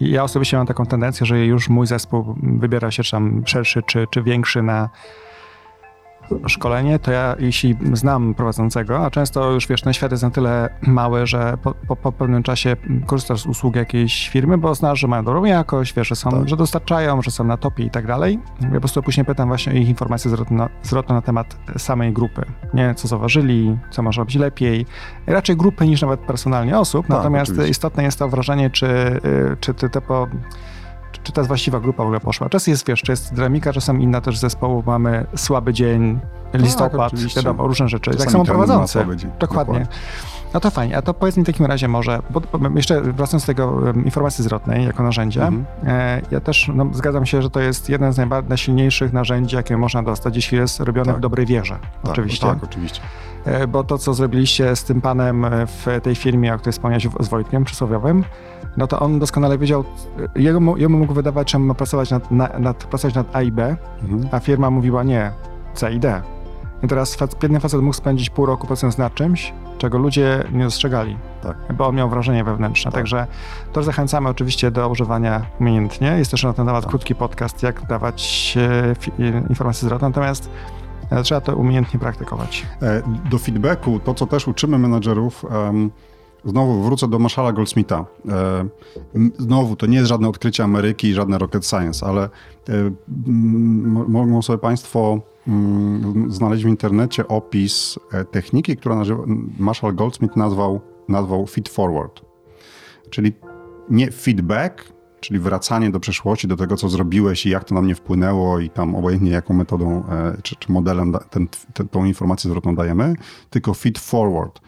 ja 0.00 0.24
osobiście 0.24 0.56
mam 0.56 0.66
taką 0.66 0.86
tendencję, 0.86 1.26
że 1.26 1.46
już 1.46 1.68
mój 1.68 1.86
zespół 1.86 2.34
wybiera 2.42 2.90
się 2.90 3.02
czy 3.02 3.10
tam 3.10 3.42
szerszy 3.46 3.82
czy, 3.82 4.06
czy 4.10 4.22
większy 4.22 4.62
na 4.62 4.88
szkolenie, 6.46 6.98
to 6.98 7.12
ja 7.12 7.36
jeśli 7.38 7.76
znam 7.92 8.34
prowadzącego, 8.34 8.98
a 9.06 9.10
często 9.10 9.50
już 9.50 9.66
wiesz, 9.66 9.82
ten 9.82 9.92
świat 9.92 10.10
jest 10.10 10.22
na 10.22 10.30
tyle 10.30 10.68
mały, 10.82 11.26
że 11.26 11.58
po, 11.62 11.74
po, 11.74 11.96
po 11.96 12.12
pewnym 12.12 12.42
czasie 12.42 12.76
korzystasz 13.06 13.40
z 13.40 13.46
usług 13.46 13.76
jakiejś 13.76 14.28
firmy, 14.28 14.58
bo 14.58 14.74
znasz, 14.74 15.00
że 15.00 15.08
mają 15.08 15.24
dobrą 15.24 15.44
jakość, 15.44 15.94
wiesz, 15.94 16.08
że, 16.08 16.16
są, 16.16 16.30
tak. 16.30 16.48
że 16.48 16.56
dostarczają, 16.56 17.22
że 17.22 17.30
są 17.30 17.44
na 17.44 17.56
topie 17.56 17.84
i 17.84 17.90
tak 17.90 18.06
dalej. 18.06 18.38
Ja 18.60 18.70
po 18.70 18.80
prostu 18.80 19.02
później 19.02 19.26
pytam 19.26 19.48
właśnie 19.48 19.72
o 19.72 19.76
ich 19.76 19.88
informacje 19.88 20.30
zwrotne 20.30 20.56
na, 20.56 20.68
zwrotne 20.82 21.14
na 21.14 21.22
temat 21.22 21.56
samej 21.78 22.12
grupy. 22.12 22.42
Nie, 22.74 22.94
co 22.94 23.08
zauważyli, 23.08 23.78
co 23.90 24.02
można 24.02 24.20
robić 24.20 24.36
lepiej. 24.36 24.86
Raczej 25.26 25.56
grupy 25.56 25.86
niż 25.86 26.02
nawet 26.02 26.20
personalnie 26.20 26.78
osób, 26.78 27.06
tak, 27.06 27.16
natomiast 27.16 27.50
oczywiście. 27.50 27.70
istotne 27.70 28.02
jest 28.02 28.18
to 28.18 28.28
wrażenie, 28.28 28.70
czy, 28.70 28.86
y, 28.86 29.56
czy 29.60 29.74
ty 29.74 29.90
te 29.90 30.00
po 30.00 30.28
czy 31.22 31.32
ta 31.32 31.40
jest 31.40 31.48
właściwa 31.48 31.80
grupa 31.80 32.02
w 32.02 32.06
ogóle 32.06 32.20
poszła. 32.20 32.48
Czas 32.48 32.66
jest, 32.66 32.86
wiesz, 32.86 33.02
czy 33.02 33.12
jest 33.12 33.34
dynamika, 33.34 33.72
czasem 33.72 34.00
inna 34.00 34.20
też 34.20 34.38
zespołu, 34.38 34.82
mamy 34.86 35.26
słaby 35.36 35.72
dzień, 35.72 36.20
tak, 36.52 36.60
listopad, 36.62 37.12
tak, 37.12 37.20
wiadomo, 37.36 37.66
różne 37.66 37.88
rzeczy. 37.88 38.10
Czasami 38.10 38.24
tak 38.24 38.32
samo 38.32 38.44
prowadzący. 38.44 38.98
Dokładnie. 38.98 39.30
Dokładnie. 39.40 39.86
No 40.54 40.60
to 40.60 40.70
fajnie, 40.70 40.96
a 40.96 41.02
to 41.02 41.14
powiedz 41.14 41.36
mi 41.36 41.42
w 41.42 41.46
takim 41.46 41.66
razie 41.66 41.88
może, 41.88 42.22
bo, 42.30 42.40
jeszcze 42.76 43.00
wracając 43.00 43.42
do 43.42 43.46
tego 43.46 43.66
um, 43.66 44.04
informacji 44.04 44.44
zwrotnej 44.44 44.84
jako 44.84 45.02
narzędzia, 45.02 45.46
mhm. 45.46 45.66
e, 45.86 46.22
ja 46.30 46.40
też 46.40 46.70
no, 46.74 46.86
zgadzam 46.92 47.26
się, 47.26 47.42
że 47.42 47.50
to 47.50 47.60
jest 47.60 47.88
jeden 47.88 48.12
z 48.12 48.48
najsilniejszych 48.48 49.12
narzędzi, 49.12 49.56
jakie 49.56 49.76
można 49.76 50.02
dostać, 50.02 50.36
jeśli 50.36 50.58
jest 50.58 50.80
robione 50.80 51.06
tak. 51.06 51.16
w 51.16 51.20
dobrej 51.20 51.46
wierze. 51.46 51.78
Tak, 52.02 52.12
oczywiście. 52.12 52.46
Tak, 52.46 52.64
oczywiście. 52.64 53.00
E, 53.44 53.66
bo 53.66 53.84
to, 53.84 53.98
co 53.98 54.14
zrobiliście 54.14 54.76
z 54.76 54.84
tym 54.84 55.00
panem 55.00 55.46
w 55.66 56.00
tej 56.02 56.14
firmie, 56.14 56.54
o 56.54 56.58
której 56.58 56.72
wspomniałeś 56.72 57.08
z 57.20 57.28
Wojtkiem 57.28 57.64
przysłowiowym, 57.64 58.24
no 58.76 58.86
to 58.86 59.00
on 59.00 59.18
doskonale 59.18 59.58
wiedział, 59.58 59.84
jemu, 60.36 60.76
jemu 60.76 60.98
mógł 60.98 61.14
wydawać, 61.14 61.50
że 61.50 61.58
ma 61.58 61.74
pracować 61.74 62.10
nad, 62.10 62.30
nad, 62.58 62.84
pracować 62.84 63.14
nad 63.14 63.36
A 63.36 63.42
i 63.42 63.52
B, 63.52 63.76
mhm. 64.02 64.28
a 64.30 64.40
firma 64.40 64.70
mówiła 64.70 65.02
nie, 65.02 65.32
C 65.74 65.92
i 65.92 66.00
D. 66.00 66.22
I 66.82 66.88
teraz 66.88 67.18
biedny 67.42 67.60
facet 67.60 67.80
mógł 67.80 67.96
spędzić 67.96 68.30
pół 68.30 68.46
roku 68.46 68.66
pracując 68.66 68.98
nad 68.98 69.14
czymś, 69.14 69.52
czego 69.78 69.98
ludzie 69.98 70.44
nie 70.52 70.64
dostrzegali, 70.64 71.16
tak. 71.42 71.56
bo 71.76 71.86
on 71.86 71.94
miał 71.94 72.08
wrażenie 72.08 72.44
wewnętrzne. 72.44 72.90
Tak. 72.90 73.00
Także 73.00 73.26
to 73.72 73.82
zachęcamy 73.82 74.28
oczywiście 74.28 74.70
do 74.70 74.88
używania 74.88 75.46
umiejętnie. 75.60 76.08
Jest 76.18 76.30
też 76.30 76.44
na 76.44 76.52
ten 76.52 76.66
temat 76.66 76.84
tak. 76.84 76.90
krótki 76.90 77.14
podcast, 77.14 77.62
jak 77.62 77.86
dawać 77.86 78.54
e, 79.18 79.44
informacje 79.48 79.86
zwrotne, 79.86 80.08
natomiast 80.08 80.50
e, 81.10 81.22
trzeba 81.22 81.40
to 81.40 81.56
umiejętnie 81.56 82.00
praktykować. 82.00 82.66
E, 82.82 83.02
do 83.30 83.38
feedbacku, 83.38 84.00
to 84.00 84.14
co 84.14 84.26
też 84.26 84.48
uczymy 84.48 84.78
menedżerów, 84.78 85.44
um, 85.44 85.90
Znowu 86.44 86.82
wrócę 86.82 87.08
do 87.08 87.18
Marshalla 87.18 87.52
Goldsmitha. 87.52 88.06
Znowu, 89.38 89.76
to 89.76 89.86
nie 89.86 89.96
jest 89.96 90.08
żadne 90.08 90.28
odkrycie 90.28 90.64
Ameryki, 90.64 91.14
żadne 91.14 91.38
rocket 91.38 91.66
science, 91.66 92.06
ale 92.06 92.28
mogą 94.08 94.42
sobie 94.42 94.58
Państwo 94.58 95.20
Mm, 95.48 96.32
znaleźć 96.32 96.64
w 96.64 96.68
internecie 96.68 97.28
opis 97.28 97.98
e, 98.12 98.24
techniki, 98.24 98.76
którą 98.76 99.02
Marshall 99.58 99.94
Goldsmith 99.94 100.36
nazwał, 100.36 100.80
nazwał 101.08 101.46
feed 101.46 101.68
forward. 101.68 102.20
Czyli 103.10 103.32
nie 103.90 104.10
feedback, 104.10 104.92
czyli 105.20 105.40
wracanie 105.40 105.90
do 105.90 106.00
przeszłości, 106.00 106.48
do 106.48 106.56
tego, 106.56 106.76
co 106.76 106.88
zrobiłeś 106.88 107.46
i 107.46 107.50
jak 107.50 107.64
to 107.64 107.74
na 107.74 107.82
mnie 107.82 107.94
wpłynęło 107.94 108.58
i 108.58 108.70
tam 108.70 108.94
obojętnie 108.94 109.30
jaką 109.30 109.54
metodą 109.54 110.04
e, 110.08 110.36
czy, 110.42 110.56
czy 110.56 110.72
modelem 110.72 111.12
ten, 111.30 111.48
ten, 111.74 111.88
tą 111.88 112.04
informację 112.04 112.50
zwrotną 112.50 112.74
dajemy, 112.74 113.14
tylko 113.50 113.74
feed 113.74 113.98
forward, 113.98 114.60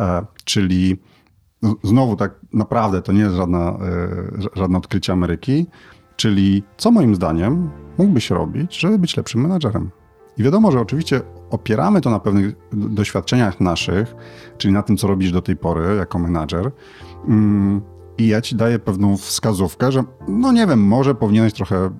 e, 0.00 0.26
czyli 0.44 0.98
znowu 1.82 2.16
tak 2.16 2.40
naprawdę 2.52 3.02
to 3.02 3.12
nie 3.12 3.20
jest 3.20 3.34
żadna, 3.34 3.78
żadne 4.56 4.78
odkrycie 4.78 5.12
Ameryki, 5.12 5.66
czyli 6.16 6.62
co 6.76 6.90
moim 6.90 7.14
zdaniem 7.14 7.70
mógłbyś 7.98 8.30
robić, 8.30 8.78
żeby 8.78 8.98
być 8.98 9.16
lepszym 9.16 9.40
menadżerem. 9.40 9.90
I 10.38 10.42
wiadomo, 10.42 10.72
że 10.72 10.80
oczywiście 10.80 11.20
opieramy 11.50 12.00
to 12.00 12.10
na 12.10 12.18
pewnych 12.18 12.54
doświadczeniach 12.72 13.60
naszych, 13.60 14.14
czyli 14.58 14.74
na 14.74 14.82
tym, 14.82 14.96
co 14.96 15.06
robisz 15.06 15.32
do 15.32 15.42
tej 15.42 15.56
pory 15.56 15.96
jako 15.96 16.18
menadżer. 16.18 16.70
Mm, 17.28 17.80
I 18.18 18.28
ja 18.28 18.40
ci 18.40 18.56
daję 18.56 18.78
pewną 18.78 19.16
wskazówkę, 19.16 19.92
że 19.92 20.04
no 20.28 20.52
nie 20.52 20.66
wiem, 20.66 20.80
może 20.80 21.14
powinieneś 21.14 21.52
trochę 21.52 21.90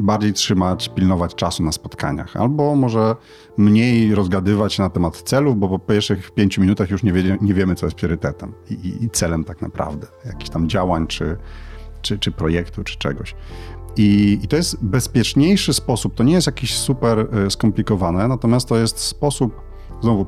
bardziej 0.00 0.32
trzymać, 0.32 0.88
pilnować 0.88 1.34
czasu 1.34 1.62
na 1.62 1.72
spotkaniach, 1.72 2.36
albo 2.36 2.76
może 2.76 3.16
mniej 3.56 4.14
rozgadywać 4.14 4.78
na 4.78 4.90
temat 4.90 5.22
celów, 5.22 5.58
bo 5.58 5.68
po 5.68 5.78
pierwszych 5.78 6.30
pięciu 6.30 6.60
minutach 6.60 6.90
już 6.90 7.02
nie, 7.02 7.12
wie, 7.12 7.38
nie 7.40 7.54
wiemy, 7.54 7.74
co 7.74 7.86
jest 7.86 7.96
priorytetem 7.96 8.52
i, 8.70 9.04
i, 9.04 9.10
celem 9.10 9.44
tak 9.44 9.62
naprawdę, 9.62 10.06
jakichś 10.26 10.50
tam 10.50 10.68
działań, 10.68 11.06
czy, 11.06 11.36
czy, 12.02 12.18
czy 12.18 12.32
projektu, 12.32 12.84
czy 12.84 12.98
czegoś. 12.98 13.34
I, 13.96 14.38
I, 14.42 14.48
to 14.48 14.56
jest 14.56 14.84
bezpieczniejszy 14.84 15.72
sposób. 15.72 16.14
To 16.14 16.24
nie 16.24 16.32
jest 16.32 16.46
jakiś 16.46 16.78
super 16.78 17.18
e, 17.18 17.50
skomplikowane, 17.50 18.28
natomiast 18.28 18.68
to 18.68 18.76
jest 18.76 18.98
sposób, 18.98 19.60
znowu, 20.00 20.26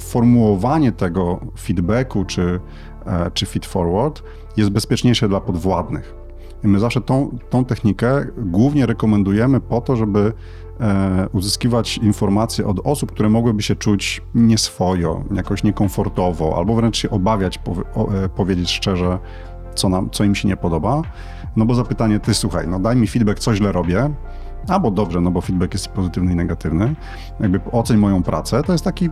formułowanie 0.00 0.92
tego 0.92 1.40
feedbacku 1.60 2.24
czy, 2.24 2.60
e, 3.06 3.30
czy 3.30 3.46
feed 3.46 3.66
forward 3.66 4.22
jest 4.56 4.70
bezpieczniejsze 4.70 5.28
dla 5.28 5.40
podwładnych. 5.40 6.23
I 6.64 6.68
my 6.68 6.78
zawsze 6.78 7.00
tą, 7.00 7.38
tą 7.50 7.64
technikę 7.64 8.26
głównie 8.36 8.86
rekomendujemy 8.86 9.60
po 9.60 9.80
to, 9.80 9.96
żeby 9.96 10.32
e, 10.80 11.28
uzyskiwać 11.32 11.98
informacje 11.98 12.66
od 12.66 12.80
osób, 12.86 13.12
które 13.12 13.28
mogłyby 13.28 13.62
się 13.62 13.76
czuć 13.76 14.22
nieswojo, 14.34 15.24
jakoś 15.34 15.62
niekomfortowo, 15.62 16.56
albo 16.56 16.74
wręcz 16.74 16.96
się 16.96 17.10
obawiać 17.10 17.60
o, 17.94 18.08
powiedzieć 18.36 18.70
szczerze, 18.70 19.18
co, 19.74 19.88
nam, 19.88 20.10
co 20.10 20.24
im 20.24 20.34
się 20.34 20.48
nie 20.48 20.56
podoba. 20.56 21.02
No 21.56 21.64
bo 21.64 21.74
zapytanie, 21.74 22.20
ty 22.20 22.34
słuchaj, 22.34 22.68
no 22.68 22.80
daj 22.80 22.96
mi 22.96 23.06
feedback, 23.06 23.38
co 23.38 23.54
źle 23.54 23.72
robię, 23.72 24.10
albo 24.68 24.90
dobrze, 24.90 25.20
no 25.20 25.30
bo 25.30 25.40
feedback 25.40 25.72
jest 25.72 25.88
pozytywny 25.88 26.32
i 26.32 26.36
negatywny. 26.36 26.94
Jakby 27.40 27.60
oceń 27.72 27.96
moją 27.96 28.22
pracę, 28.22 28.62
to 28.62 28.72
jest 28.72 28.84
taki. 28.84 29.10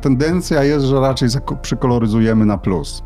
tendencja 0.00 0.64
jest, 0.64 0.84
że 0.84 1.00
raczej 1.00 1.28
przykoloryzujemy 1.62 2.46
na 2.46 2.58
plus. 2.58 3.02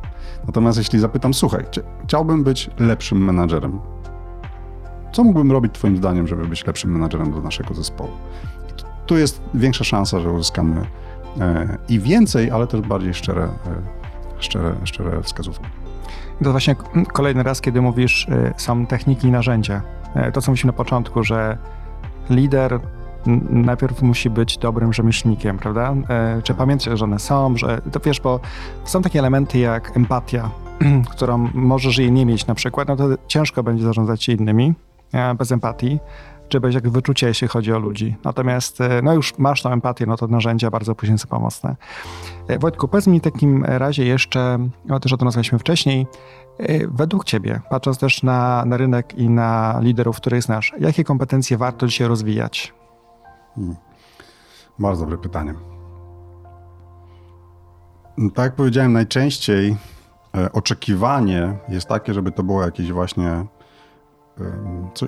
Natomiast 0.46 0.78
jeśli 0.78 0.98
zapytam, 0.98 1.34
słuchaj, 1.34 1.64
chciałbym 2.04 2.44
być 2.44 2.70
lepszym 2.78 3.24
menadżerem. 3.24 3.80
Co 5.12 5.24
mógłbym 5.24 5.52
robić 5.52 5.74
Twoim 5.74 5.96
zdaniem, 5.96 6.26
żeby 6.26 6.46
być 6.46 6.66
lepszym 6.66 6.92
menadżerem 6.92 7.32
do 7.32 7.40
naszego 7.40 7.74
zespołu? 7.74 8.10
tu 9.06 9.18
jest 9.18 9.42
większa 9.54 9.84
szansa, 9.84 10.20
że 10.20 10.32
uzyskamy 10.32 10.86
e, 11.40 11.78
i 11.88 12.00
więcej, 12.00 12.50
ale 12.50 12.66
też 12.66 12.80
bardziej 12.80 13.14
szczere, 13.14 13.42
e, 13.42 13.48
szczere, 14.38 14.74
szczere 14.84 15.22
wskazówki. 15.22 15.64
To 16.44 16.50
właśnie 16.50 16.76
kolejny 17.12 17.42
raz, 17.42 17.60
kiedy 17.60 17.80
mówisz, 17.80 18.28
y, 18.28 18.54
są 18.56 18.86
techniki 18.86 19.28
i 19.28 19.30
narzędzia. 19.30 19.82
To, 20.32 20.42
co 20.42 20.50
mówiliśmy 20.50 20.68
na 20.68 20.72
początku, 20.72 21.24
że 21.24 21.58
lider 22.30 22.80
najpierw 23.50 24.02
musi 24.02 24.30
być 24.30 24.58
dobrym 24.58 24.92
rzemieślnikiem, 24.92 25.58
prawda? 25.58 25.94
Y, 26.38 26.42
czy 26.42 26.54
pamiętasz, 26.54 26.98
że 26.98 27.04
one 27.04 27.18
są, 27.18 27.56
że 27.56 27.80
to 27.92 28.00
wiesz, 28.00 28.20
bo 28.20 28.40
są 28.84 29.02
takie 29.02 29.18
elementy 29.18 29.58
jak 29.58 29.96
empatia, 29.96 30.50
którą 31.12 31.50
możesz 31.54 31.98
jej 31.98 32.12
nie 32.12 32.26
mieć 32.26 32.46
na 32.46 32.54
przykład, 32.54 32.88
no 32.88 32.96
to 32.96 33.08
ciężko 33.26 33.62
będzie 33.62 33.84
zarządzać 33.84 34.24
się 34.24 34.32
innymi 34.32 34.74
bez 35.38 35.52
empatii 35.52 35.98
czy 36.48 36.60
być 36.60 36.74
jak 36.74 36.88
wyczucie, 36.88 37.26
jeśli 37.26 37.48
chodzi 37.48 37.72
o 37.72 37.78
ludzi. 37.78 38.16
Natomiast, 38.24 38.80
e, 38.80 39.02
no 39.02 39.14
już 39.14 39.38
masz 39.38 39.62
tą 39.62 39.70
empatię, 39.70 40.06
no 40.06 40.16
to 40.16 40.26
narzędzia 40.26 40.70
bardzo 40.70 40.94
później 40.94 41.18
są 41.18 41.28
pomocne. 41.28 41.76
E, 42.48 42.58
Wojtku, 42.58 42.88
powiedz 42.88 43.06
mi 43.06 43.20
w 43.20 43.22
takim 43.22 43.64
razie 43.64 44.04
jeszcze, 44.04 44.58
o 44.90 45.00
też 45.00 45.12
o 45.12 45.16
tym 45.16 45.24
rozmawialiśmy 45.24 45.58
wcześniej, 45.58 46.06
e, 46.58 46.86
według 46.88 47.24
Ciebie, 47.24 47.60
patrząc 47.70 47.98
też 47.98 48.22
na, 48.22 48.64
na 48.64 48.76
rynek 48.76 49.18
i 49.18 49.30
na 49.30 49.78
liderów, 49.82 50.16
których 50.16 50.42
znasz, 50.42 50.72
jakie 50.80 51.04
kompetencje 51.04 51.58
warto 51.58 51.86
dzisiaj 51.86 52.08
rozwijać? 52.08 52.72
Hmm. 53.54 53.76
Bardzo 54.78 55.02
dobre 55.04 55.18
pytanie. 55.18 55.54
No, 58.16 58.30
tak 58.30 58.44
jak 58.44 58.54
powiedziałem, 58.54 58.92
najczęściej 58.92 59.76
oczekiwanie 60.52 61.58
jest 61.68 61.88
takie, 61.88 62.14
żeby 62.14 62.32
to 62.32 62.42
było 62.42 62.62
jakieś 62.62 62.92
właśnie 62.92 63.46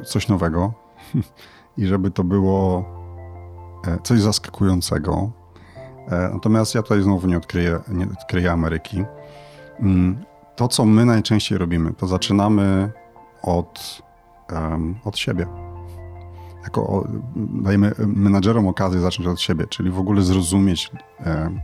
coś 0.04 0.28
nowego 0.28 0.72
i 1.78 1.86
żeby 1.86 2.10
to 2.10 2.24
było 2.24 2.84
coś 4.02 4.20
zaskakującego. 4.20 5.30
Natomiast 6.32 6.74
ja 6.74 6.82
tutaj 6.82 7.02
znowu 7.02 7.28
nie 7.28 7.36
odkryję, 7.36 7.80
nie 7.88 8.04
odkryję 8.04 8.52
Ameryki. 8.52 9.04
Mm, 9.80 10.24
to, 10.56 10.68
co 10.68 10.84
my 10.84 11.04
najczęściej 11.04 11.58
robimy, 11.58 11.92
to 11.92 12.06
zaczynamy 12.06 12.92
od, 13.42 14.02
od 15.04 15.18
siebie. 15.18 15.65
Jako 16.66 17.08
dajemy 17.36 17.92
menadżerom 18.06 18.68
okazję 18.68 19.00
zacząć 19.00 19.28
od 19.28 19.40
siebie, 19.40 19.66
czyli 19.66 19.90
w 19.90 19.98
ogóle 19.98 20.22
zrozumieć 20.22 20.90
um, 21.26 21.60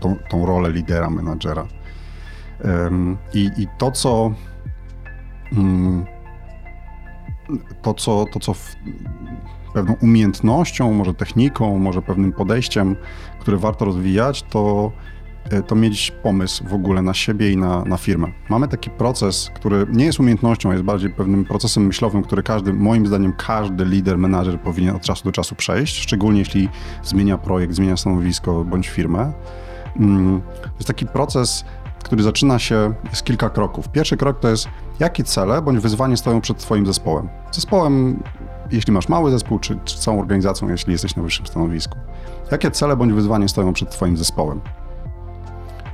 tą, 0.00 0.16
tą, 0.30 0.46
rolę 0.46 0.70
lidera, 0.70 1.10
menadżera. 1.10 1.66
I, 3.34 3.50
I 3.56 3.66
to, 3.78 3.90
co 3.90 4.32
um, 5.52 6.04
to, 7.82 7.94
co, 7.94 8.24
to, 8.32 8.40
co 8.40 8.52
pewną 9.74 9.94
umiejętnością, 10.02 10.92
może 10.92 11.14
techniką, 11.14 11.78
może 11.78 12.02
pewnym 12.02 12.32
podejściem, 12.32 12.96
które 13.40 13.56
warto 13.56 13.84
rozwijać, 13.84 14.42
to 14.42 14.92
E, 14.92 15.15
to 15.66 15.74
mieć 15.74 16.12
pomysł 16.22 16.64
w 16.68 16.74
ogóle 16.74 17.02
na 17.02 17.14
siebie 17.14 17.52
i 17.52 17.56
na, 17.56 17.84
na 17.84 17.96
firmę. 17.96 18.28
Mamy 18.48 18.68
taki 18.68 18.90
proces, 18.90 19.50
który 19.54 19.86
nie 19.92 20.04
jest 20.04 20.20
umiejętnością, 20.20 20.72
jest 20.72 20.84
bardziej 20.84 21.10
pewnym 21.10 21.44
procesem 21.44 21.86
myślowym, 21.86 22.22
który 22.22 22.42
każdy, 22.42 22.72
moim 22.72 23.06
zdaniem, 23.06 23.32
każdy 23.32 23.84
lider, 23.84 24.18
menadżer 24.18 24.60
powinien 24.60 24.96
od 24.96 25.02
czasu 25.02 25.24
do 25.24 25.32
czasu 25.32 25.54
przejść, 25.54 26.02
szczególnie 26.02 26.38
jeśli 26.38 26.68
zmienia 27.02 27.38
projekt, 27.38 27.74
zmienia 27.74 27.96
stanowisko 27.96 28.64
bądź 28.64 28.88
firmę. 28.88 29.32
Mm, 29.96 30.40
to 30.62 30.70
jest 30.74 30.86
taki 30.86 31.06
proces, 31.06 31.64
który 32.04 32.22
zaczyna 32.22 32.58
się, 32.58 32.94
jest 33.10 33.24
kilka 33.24 33.50
kroków. 33.50 33.88
Pierwszy 33.88 34.16
krok 34.16 34.40
to 34.40 34.48
jest, 34.48 34.68
jakie 35.00 35.24
cele 35.24 35.62
bądź 35.62 35.78
wyzwanie 35.78 36.16
stoją 36.16 36.40
przed 36.40 36.58
Twoim 36.58 36.86
zespołem. 36.86 37.28
Zespołem, 37.52 38.22
jeśli 38.70 38.92
masz 38.92 39.08
mały 39.08 39.30
zespół, 39.30 39.58
czy, 39.58 39.78
czy 39.84 39.98
całą 39.98 40.20
organizacją, 40.20 40.68
jeśli 40.68 40.92
jesteś 40.92 41.16
na 41.16 41.22
wyższym 41.22 41.46
stanowisku. 41.46 41.98
Jakie 42.52 42.70
cele 42.70 42.96
bądź 42.96 43.12
wyzwanie 43.12 43.48
stoją 43.48 43.72
przed 43.72 43.90
Twoim 43.90 44.16
zespołem? 44.16 44.60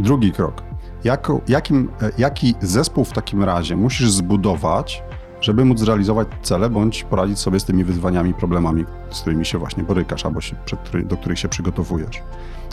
Drugi 0.03 0.33
krok. 0.33 0.63
Jako, 1.05 1.41
jakim, 1.49 1.91
e, 2.03 2.11
jaki 2.19 2.55
zespół 2.61 3.05
w 3.05 3.13
takim 3.13 3.45
razie 3.45 3.77
musisz 3.77 4.11
zbudować, 4.11 5.03
żeby 5.41 5.65
móc 5.65 5.79
zrealizować 5.79 6.29
cele 6.43 6.71
bądź 6.71 7.05
poradzić 7.05 7.39
sobie 7.39 7.61
z 7.61 7.65
tymi 7.65 7.85
wyzwaniami, 7.85 8.35
problemami, 8.35 8.85
z 9.11 9.21
którymi 9.21 9.47
się 9.47 9.59
właśnie 9.59 9.83
borykasz 9.83 10.27
albo 10.27 10.41
się, 10.41 10.57
przed, 10.65 11.07
do 11.07 11.17
których 11.17 11.39
się 11.39 11.49
przygotowujesz. 11.49 12.23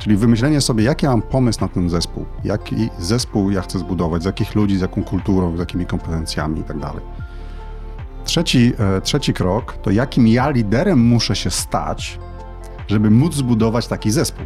Czyli 0.01 0.17
wymyślenie 0.17 0.61
sobie, 0.61 0.84
jaki 0.84 1.05
mam 1.05 1.21
pomysł 1.21 1.61
na 1.61 1.67
ten 1.67 1.89
zespół, 1.89 2.25
jaki 2.43 2.89
zespół 2.99 3.51
ja 3.51 3.61
chcę 3.61 3.80
zbudować, 3.80 4.21
z 4.23 4.25
jakich 4.25 4.55
ludzi, 4.55 4.77
z 4.77 4.82
jaką 4.82 5.03
kulturą, 5.03 5.55
z 5.55 5.59
jakimi 5.59 5.86
kompetencjami 5.86 6.57
itd. 6.57 6.80
Tak 6.82 6.93
trzeci, 8.23 8.73
e, 8.80 9.01
trzeci 9.01 9.34
krok 9.34 9.77
to 9.82 9.91
jakim 9.91 10.27
ja 10.27 10.49
liderem 10.49 10.99
muszę 10.99 11.36
się 11.36 11.51
stać, 11.51 12.19
żeby 12.88 13.11
móc 13.11 13.36
zbudować 13.36 13.88
taki 13.88 14.11
zespół. 14.11 14.45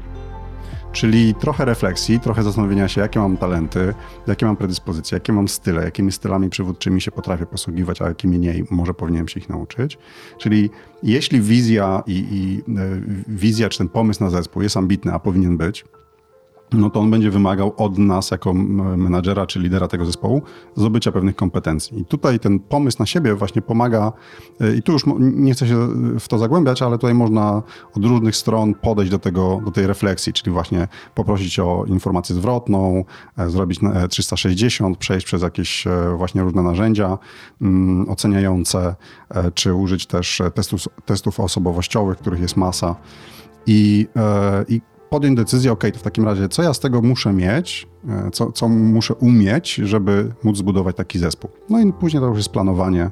Czyli 0.94 1.36
trochę 1.36 1.66
refleksji, 1.66 2.20
trochę 2.20 2.44
zastanowienia 2.44 2.88
się, 2.88 3.02
jakie 3.02 3.20
mam 3.20 3.38
talenty, 3.38 3.94
jakie 4.28 4.46
mam 4.46 4.56
predyspozycje, 4.56 5.16
jakie 5.16 5.34
mam 5.34 5.48
style, 5.48 5.84
jakimi 5.84 6.12
stylami 6.12 6.50
przywódczymi 6.50 7.02
się 7.02 7.12
potrafię 7.12 7.46
posługiwać, 7.46 8.02
a 8.02 8.08
jakimi 8.08 8.40
nie 8.40 8.54
może 8.72 8.94
powinienem 8.94 9.28
się 9.28 9.40
ich 9.40 9.50
nauczyć. 9.50 9.98
Czyli 10.38 10.70
jeśli 11.04 11.42
wizja 11.42 12.04
i, 12.08 12.26
i 12.32 12.72
e, 12.80 13.02
wizja 13.28 13.70
czy 13.70 13.78
ten 13.78 13.90
pomysł 13.90 14.24
na 14.24 14.30
zespół 14.30 14.62
jest 14.62 14.78
ambitny, 14.78 15.14
a 15.14 15.20
powinien 15.20 15.58
być, 15.58 15.86
no 16.74 16.90
to 16.90 17.00
on 17.00 17.12
będzie 17.12 17.32
wymagał 17.32 17.74
od 17.78 17.98
nas, 17.98 18.32
jako 18.32 18.54
menadżera 18.54 19.46
czy 19.46 19.60
lidera 19.60 19.88
tego 19.88 20.06
zespołu, 20.06 20.42
zdobycia 20.76 21.12
pewnych 21.12 21.36
kompetencji. 21.36 22.02
I 22.02 22.06
tutaj 22.06 22.40
ten 22.40 22.60
pomysł 22.60 22.98
na 23.00 23.06
siebie 23.06 23.36
właśnie 23.36 23.62
pomaga, 23.62 24.14
e, 24.62 24.76
i 24.76 24.82
tu 24.82 24.92
już 24.92 25.04
nie 25.20 25.54
chcę 25.54 25.68
się 25.68 25.88
w 26.20 26.28
to 26.28 26.38
zagłębiać, 26.38 26.82
ale 26.82 26.98
tutaj 26.98 27.14
można 27.14 27.62
od 27.96 28.06
różnych 28.06 28.36
stron 28.36 28.74
podejść 28.74 29.12
do, 29.12 29.20
tego, 29.20 29.62
do 29.66 29.72
tej 29.72 29.88
refleksji, 29.88 30.34
czyli 30.34 30.52
właśnie 30.52 30.88
poprosić 31.16 31.60
o 31.60 31.86
informację 31.88 32.36
zwrotną, 32.36 33.06
e, 33.38 33.50
zrobić 33.50 33.80
360, 34.10 34.98
przejść 34.98 35.26
przez 35.26 35.42
jakieś 35.42 35.88
e, 35.88 36.16
właśnie 36.18 36.42
różne 36.42 36.64
narzędzia 36.64 37.18
mm, 37.62 38.10
oceniające, 38.10 38.96
czy 39.54 39.74
użyć 39.74 40.06
też 40.06 40.42
testów, 40.54 40.82
testów 41.06 41.40
osobowościowych, 41.40 42.18
których 42.18 42.40
jest 42.40 42.58
masa. 42.58 42.96
I, 43.68 44.08
i 44.68 44.82
podjąć 45.14 45.38
decyzję, 45.38 45.72
ok, 45.72 45.84
to 45.94 46.00
w 46.00 46.02
takim 46.02 46.26
razie 46.26 46.50
co 46.50 46.64
ja 46.64 46.74
z 46.74 46.80
tego 46.80 47.02
muszę 47.02 47.34
mieć, 47.34 47.88
e, 48.10 48.32
co, 48.32 48.52
co 48.52 48.68
muszę 48.68 49.14
umieć, 49.14 49.76
żeby 49.76 50.34
móc 50.44 50.58
zbudować 50.58 50.96
taki 50.96 51.20
zespół. 51.20 51.50
No 51.70 51.80
i 51.80 51.94
później 51.94 52.22
to 52.22 52.28
już 52.28 52.38
jest 52.38 52.50
planowanie, 52.50 53.12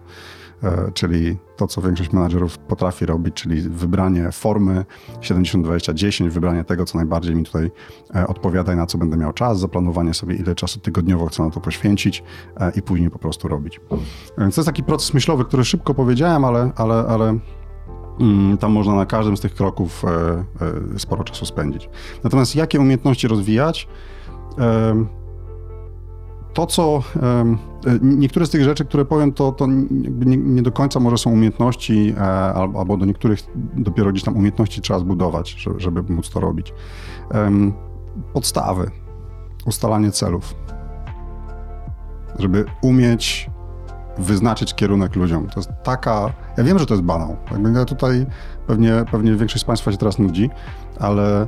e, 0.64 0.92
czyli 0.94 1.38
to, 1.58 1.68
co 1.68 1.82
większość 1.82 2.12
menadżerów 2.14 2.58
potrafi 2.58 3.06
robić, 3.06 3.34
czyli 3.34 3.62
wybranie 3.62 4.32
formy 4.32 4.86
70-20-10, 5.20 6.30
wybranie 6.30 6.64
tego, 6.64 6.86
co 6.86 6.98
najbardziej 6.98 7.36
mi 7.36 7.44
tutaj 7.44 7.72
e, 8.16 8.28
odpowiada 8.28 8.74
i 8.74 8.76
na 8.76 8.86
co 8.86 8.98
będę 8.98 9.18
miał 9.18 9.34
czas, 9.34 9.60
zaplanowanie 9.60 10.14
sobie, 10.14 10.36
ile 10.36 10.56
czasu 10.56 10.80
tygodniowo 10.80 11.28
chcę 11.28 11.44
na 11.44 11.50
to 11.50 11.60
poświęcić 11.60 12.24
i 12.76 12.82
później 12.82 13.10
po 13.10 13.20
prostu 13.20 13.48
robić. 13.48 13.82
Więc 14.38 14.56
to 14.56 14.62
jest 14.62 14.68
taki 14.68 14.84
proces 14.84 15.14
myślowy, 15.14 15.46
który 15.46 15.66
szybko 15.66 15.94
powiedziałem, 15.94 16.46
ale, 16.46 16.72
ale, 16.76 16.96
ale 16.96 17.40
tam 18.60 18.72
można 18.72 18.96
na 18.96 19.06
każdym 19.06 19.38
z 19.38 19.42
tych 19.42 19.56
kroków 19.56 20.06
e, 20.06 20.10
e, 20.96 21.00
sporo 21.00 21.24
czasu 21.24 21.46
spędzić. 21.46 21.90
Natomiast 22.24 22.56
jakie 22.56 22.80
umiejętności 22.80 23.28
rozwijać? 23.28 23.88
To, 26.54 26.66
co 26.66 27.04
e, 27.16 27.56
niektóre 28.02 28.46
z 28.46 28.50
tych 28.50 28.64
rzeczy, 28.64 28.86
które 28.86 29.06
powiem, 29.06 29.34
to, 29.34 29.52
to 29.52 29.68
nie, 29.68 30.38
nie 30.38 30.62
do 30.62 30.72
końca 30.72 31.00
może 31.00 31.18
są 31.18 31.32
umiejętności, 31.32 32.16
albo 32.76 32.98
do 32.98 33.06
niektórych 33.06 33.40
dopiero 33.76 34.12
gdzieś 34.12 34.24
tam 34.24 34.38
umiejętności 34.38 34.82
trzeba 34.82 35.00
zbudować, 35.00 35.68
żeby 35.78 36.14
móc 36.14 36.30
to 36.30 36.40
robić. 36.40 36.74
Podstawy, 38.34 38.92
ustalanie 39.66 40.12
celów. 40.12 40.56
Żeby 42.40 42.66
umieć 42.82 43.50
wyznaczyć 44.18 44.74
kierunek 44.74 45.16
ludziom. 45.16 45.48
To 45.48 45.60
jest 45.60 45.70
taka. 45.84 46.34
Ja 46.58 46.64
wiem, 46.64 46.80
że 46.80 46.86
to 46.86 46.94
jest 46.94 47.04
banał. 47.04 47.38
Ja 47.76 47.86
tutaj 47.86 48.26
pewnie, 48.68 48.94
pewnie 49.12 49.36
większość 49.36 49.64
z 49.64 49.68
Państwa 49.68 49.92
się 49.92 49.98
teraz 49.98 50.20
nudzi, 50.20 50.50
ale 51.00 51.42
e, 51.42 51.48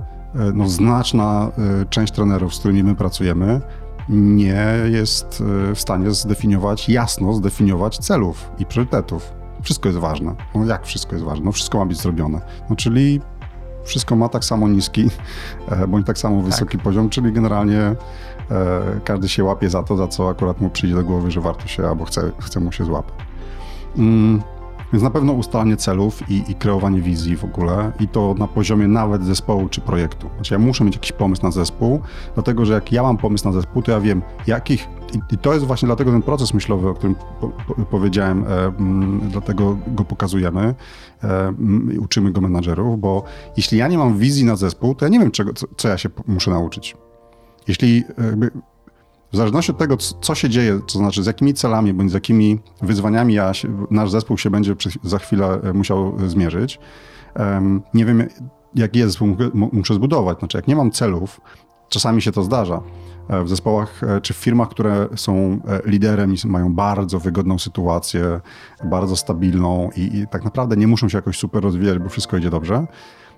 no, 0.53 0.69
znaczna 0.69 1.51
e, 1.81 1.85
część 1.85 2.13
trenerów, 2.13 2.55
z 2.55 2.59
którymi 2.59 2.83
my 2.83 2.95
pracujemy, 2.95 3.61
nie 4.09 4.65
jest 4.91 5.43
e, 5.71 5.75
w 5.75 5.79
stanie 5.79 6.11
zdefiniować, 6.11 6.89
jasno 6.89 7.33
zdefiniować 7.33 7.97
celów 7.97 8.51
i 8.59 8.65
priorytetów. 8.65 9.33
Wszystko 9.61 9.89
jest 9.89 9.99
ważne. 9.99 10.35
No 10.55 10.65
jak 10.65 10.85
wszystko 10.85 11.15
jest 11.15 11.25
ważne? 11.25 11.45
No 11.45 11.51
wszystko 11.51 11.77
ma 11.77 11.85
być 11.85 12.01
zrobione. 12.01 12.41
No 12.69 12.75
czyli 12.75 13.21
wszystko 13.83 14.15
ma 14.15 14.29
tak 14.29 14.45
samo 14.45 14.67
niski, 14.67 15.09
bądź 15.87 16.07
tak 16.07 16.17
samo 16.17 16.41
wysoki 16.41 16.77
tak. 16.77 16.83
poziom, 16.83 17.09
czyli 17.09 17.33
generalnie 17.33 17.95
każdy 19.03 19.29
się 19.29 19.43
łapie 19.43 19.69
za 19.69 19.83
to, 19.83 19.97
za 19.97 20.07
co 20.07 20.29
akurat 20.29 20.61
mu 20.61 20.69
przyjdzie 20.69 20.95
do 20.95 21.03
głowy, 21.03 21.31
że 21.31 21.41
warto 21.41 21.67
się 21.67 21.87
albo 21.87 22.05
chce, 22.05 22.31
chce 22.39 22.59
mu 22.59 22.71
się 22.71 22.85
złapać. 22.85 23.15
Mm, 23.97 24.41
więc 24.93 25.03
na 25.03 25.09
pewno 25.09 25.33
ustalanie 25.33 25.77
celów 25.77 26.29
i, 26.29 26.43
i, 26.51 26.55
kreowanie 26.55 27.01
wizji 27.01 27.37
w 27.37 27.43
ogóle 27.43 27.91
i 27.99 28.07
to 28.07 28.35
na 28.37 28.47
poziomie 28.47 28.87
nawet 28.87 29.23
zespołu 29.25 29.69
czy 29.69 29.81
projektu. 29.81 30.29
Znaczy 30.35 30.53
ja 30.53 30.59
muszę 30.59 30.83
mieć 30.83 30.95
jakiś 30.95 31.11
pomysł 31.11 31.43
na 31.43 31.51
zespół, 31.51 32.01
dlatego 32.33 32.65
że 32.65 32.73
jak 32.73 32.91
ja 32.91 33.03
mam 33.03 33.17
pomysł 33.17 33.45
na 33.45 33.51
zespół, 33.51 33.81
to 33.81 33.91
ja 33.91 33.99
wiem 33.99 34.21
jakich 34.47 34.87
i, 35.13 35.33
i 35.33 35.37
to 35.37 35.53
jest 35.53 35.65
właśnie 35.65 35.85
dlatego 35.85 36.11
ten 36.11 36.21
proces 36.21 36.53
myślowy, 36.53 36.89
o 36.89 36.93
którym 36.93 37.15
po, 37.41 37.49
po, 37.49 37.75
powiedziałem, 37.85 38.43
e, 38.43 38.65
m, 38.65 38.73
mm, 38.79 39.29
dlatego 39.29 39.77
go 39.87 40.03
pokazujemy, 40.03 40.61
e, 41.23 41.47
m, 41.47 41.55
mm, 41.59 42.03
uczymy 42.03 42.31
go 42.31 42.41
menadżerów, 42.41 42.99
bo 42.99 43.23
jeśli 43.57 43.77
ja 43.77 43.87
nie 43.87 43.97
mam 43.97 44.17
wizji 44.17 44.45
na 44.45 44.55
zespół, 44.55 44.95
to 44.95 45.05
ja 45.05 45.09
nie 45.09 45.19
wiem 45.19 45.31
czego, 45.31 45.53
co, 45.53 45.67
co 45.77 45.87
ja 45.87 45.97
się 45.97 46.09
muszę 46.27 46.51
nauczyć. 46.51 46.95
Jeśli 47.67 48.03
jakby 48.17 48.51
w 49.33 49.37
zależności 49.37 49.71
od 49.71 49.77
tego, 49.77 49.97
co 49.97 50.35
się 50.35 50.49
dzieje, 50.49 50.79
to 50.87 50.99
znaczy 50.99 51.23
z 51.23 51.25
jakimi 51.25 51.53
celami 51.53 51.93
bądź 51.93 52.11
z 52.11 52.13
jakimi 52.13 52.59
wyzwaniami 52.81 53.33
ja 53.33 53.53
się, 53.53 53.87
nasz 53.91 54.11
zespół 54.11 54.37
się 54.37 54.49
będzie 54.49 54.75
za 55.03 55.19
chwilę 55.19 55.59
e, 55.63 55.73
musiał 55.73 56.17
zmierzyć, 56.27 56.79
nie 57.93 58.05
wiem, 58.05 58.27
jaki 58.75 59.01
zespół 59.01 59.35
muszę 59.53 59.93
zbudować. 59.93 60.39
Znaczy, 60.39 60.57
jak 60.57 60.67
nie 60.67 60.75
mam 60.75 60.91
celów, 60.91 61.41
czasami 61.89 62.21
się 62.21 62.31
to 62.31 62.43
zdarza. 62.43 62.81
E, 63.29 63.43
w 63.43 63.49
zespołach 63.49 64.03
e, 64.03 64.21
czy 64.21 64.33
w 64.33 64.37
firmach, 64.37 64.69
które 64.69 65.07
są 65.15 65.59
liderem 65.85 66.33
i 66.33 66.47
mają 66.47 66.73
bardzo 66.73 67.19
wygodną 67.19 67.59
sytuację, 67.59 68.41
bardzo 68.83 69.15
stabilną 69.15 69.89
i, 69.95 70.17
i 70.17 70.27
tak 70.27 70.43
naprawdę 70.43 70.77
nie 70.77 70.87
muszą 70.87 71.09
się 71.09 71.17
jakoś 71.17 71.37
super 71.37 71.63
rozwijać, 71.63 71.99
bo 71.99 72.09
wszystko 72.09 72.37
idzie 72.37 72.49
dobrze 72.49 72.87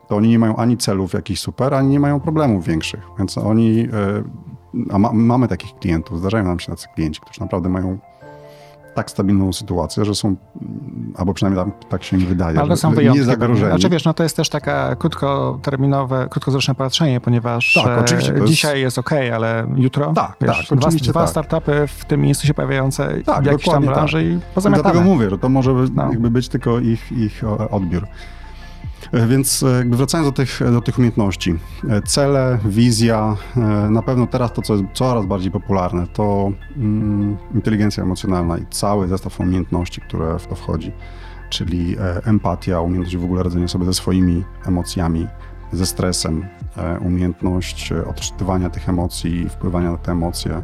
to 0.07 0.15
oni 0.15 0.29
nie 0.29 0.39
mają 0.39 0.55
ani 0.55 0.77
celów 0.77 1.13
jakichś 1.13 1.39
super, 1.39 1.73
ani 1.73 1.87
nie 1.89 1.99
mają 1.99 2.19
problemów 2.19 2.65
większych. 2.65 3.07
Więc 3.17 3.37
oni, 3.37 3.79
e, 3.79 4.93
a 4.93 4.99
ma, 4.99 5.13
mamy 5.13 5.47
takich 5.47 5.75
klientów, 5.79 6.19
zdarzają 6.19 6.43
nam 6.45 6.59
się 6.59 6.71
tacy 6.71 6.87
klienci, 6.95 7.21
którzy 7.21 7.41
naprawdę 7.41 7.69
mają 7.69 7.97
tak 8.95 9.11
stabilną 9.11 9.53
sytuację, 9.53 10.05
że 10.05 10.15
są, 10.15 10.35
albo 11.17 11.33
przynajmniej 11.33 11.65
tak 11.89 12.03
się 12.03 12.17
mi 12.17 12.25
wydaje, 12.25 12.59
Ale 12.59 12.67
że, 12.67 12.77
są 12.77 12.91
wyjątki. 12.91 13.19
nie 13.19 13.25
zagrożeni. 13.25 13.69
Znaczy 13.71 13.89
wiesz, 13.89 14.05
no 14.05 14.13
to 14.13 14.23
jest 14.23 14.35
też 14.37 14.49
taka 14.49 14.95
krótkoterminowe, 14.95 16.27
krótkowzroczne 16.29 16.75
patrzenie, 16.75 17.21
ponieważ 17.21 17.73
Tak, 17.83 17.99
oczywiście, 17.99 18.31
to 18.31 18.37
jest- 18.37 18.49
dzisiaj 18.49 18.81
jest 18.81 18.97
ok, 18.97 19.11
ale 19.35 19.67
jutro 19.75 20.13
Tak, 20.13 20.35
wiesz, 20.41 20.67
tak, 20.69 20.79
dwa, 20.79 20.89
dwa 20.89 21.19
tak. 21.21 21.29
startupy 21.29 21.87
w 21.87 22.05
tym 22.05 22.21
miejscu 22.21 22.47
się 22.47 22.53
pojawiające 22.53 23.21
Tak, 23.25 23.43
w 23.43 23.45
jakiejś 23.45 23.65
tam 23.65 23.83
tak. 23.83 23.93
branży 23.93 24.23
i 24.23 24.27
Dlatego 24.27 24.51
pozamiatane. 24.53 25.01
mówię, 25.01 25.29
że 25.29 25.37
to 25.37 25.49
może 25.49 25.73
No. 25.93 26.09
jakby 26.09 26.29
być 26.29 26.49
tylko 26.49 26.79
ich, 26.79 27.11
ich 27.11 27.43
e, 27.43 27.69
odbiór. 27.69 28.07
E, 29.11 29.27
Więc 29.27 29.63
e, 29.63 29.83
wracając 29.85 30.27
do 30.27 30.31
tych, 30.31 30.59
do 30.71 30.81
tych 30.81 30.97
umiejętności. 30.97 31.55
E, 31.89 32.01
Cele, 32.01 32.59
wizja, 32.65 33.35
na 33.89 34.01
pewno 34.01 34.27
teraz 34.27 34.53
to, 34.53 34.61
co 34.61 34.73
jest 34.73 34.85
coraz 34.93 35.25
bardziej 35.25 35.51
popularne, 35.51 36.07
to 36.07 36.51
mm, 36.77 37.37
inteligencja 37.55 38.03
emocjonalna 38.03 38.57
i 38.57 38.65
cały 38.69 39.07
zestaw 39.07 39.39
umiejętności, 39.39 40.01
które 40.01 40.39
w 40.39 40.47
to 40.47 40.55
wchodzi. 40.55 40.91
Czyli 41.49 41.95
empatia, 42.25 42.81
umiejętność 42.81 43.17
w 43.17 43.23
ogóle 43.23 43.43
radzenia 43.43 43.67
sobie 43.67 43.85
ze 43.85 43.93
swoimi 43.93 44.43
emocjami, 44.65 45.27
ze 45.71 45.85
stresem, 45.85 46.45
umiejętność 47.01 47.91
odczytywania 47.91 48.69
tych 48.69 48.89
emocji, 48.89 49.49
wpływania 49.49 49.91
na 49.91 49.97
te 49.97 50.11
emocje. 50.11 50.61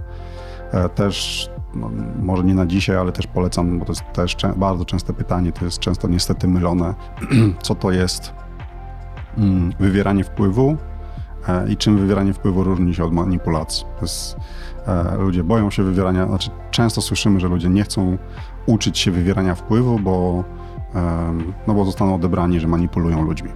Też, 0.95 1.49
no, 1.75 1.91
może 2.21 2.43
nie 2.43 2.53
na 2.53 2.65
dzisiaj, 2.65 2.97
ale 2.97 3.11
też 3.11 3.27
polecam, 3.27 3.79
bo 3.79 3.85
to 3.85 3.91
jest 3.91 4.03
też 4.13 4.37
bardzo 4.57 4.85
częste 4.85 5.13
pytanie, 5.13 5.51
to 5.51 5.65
jest 5.65 5.79
często 5.79 6.07
niestety 6.07 6.47
mylone, 6.47 6.95
co 7.63 7.75
to 7.75 7.91
jest 7.91 8.33
mm, 9.37 9.73
wywieranie 9.79 10.23
wpływu 10.23 10.77
e, 11.47 11.71
i 11.71 11.77
czym 11.77 11.97
wywieranie 11.97 12.33
wpływu 12.33 12.63
różni 12.63 12.95
się 12.95 13.03
od 13.03 13.13
manipulacji. 13.13 13.85
Jest, 14.01 14.35
e, 14.87 15.17
ludzie 15.17 15.43
boją 15.43 15.69
się 15.69 15.83
wywierania, 15.83 16.27
znaczy 16.27 16.49
często 16.71 17.01
słyszymy, 17.01 17.39
że 17.39 17.47
ludzie 17.47 17.69
nie 17.69 17.83
chcą 17.83 18.17
uczyć 18.65 18.99
się 18.99 19.11
wywierania 19.11 19.55
wpływu, 19.55 19.99
bo, 19.99 20.43
no 21.67 21.73
bo 21.73 21.85
zostaną 21.85 22.15
odebrani, 22.15 22.59
że 22.59 22.67
manipulują 22.67 23.21
ludźmi. 23.21 23.49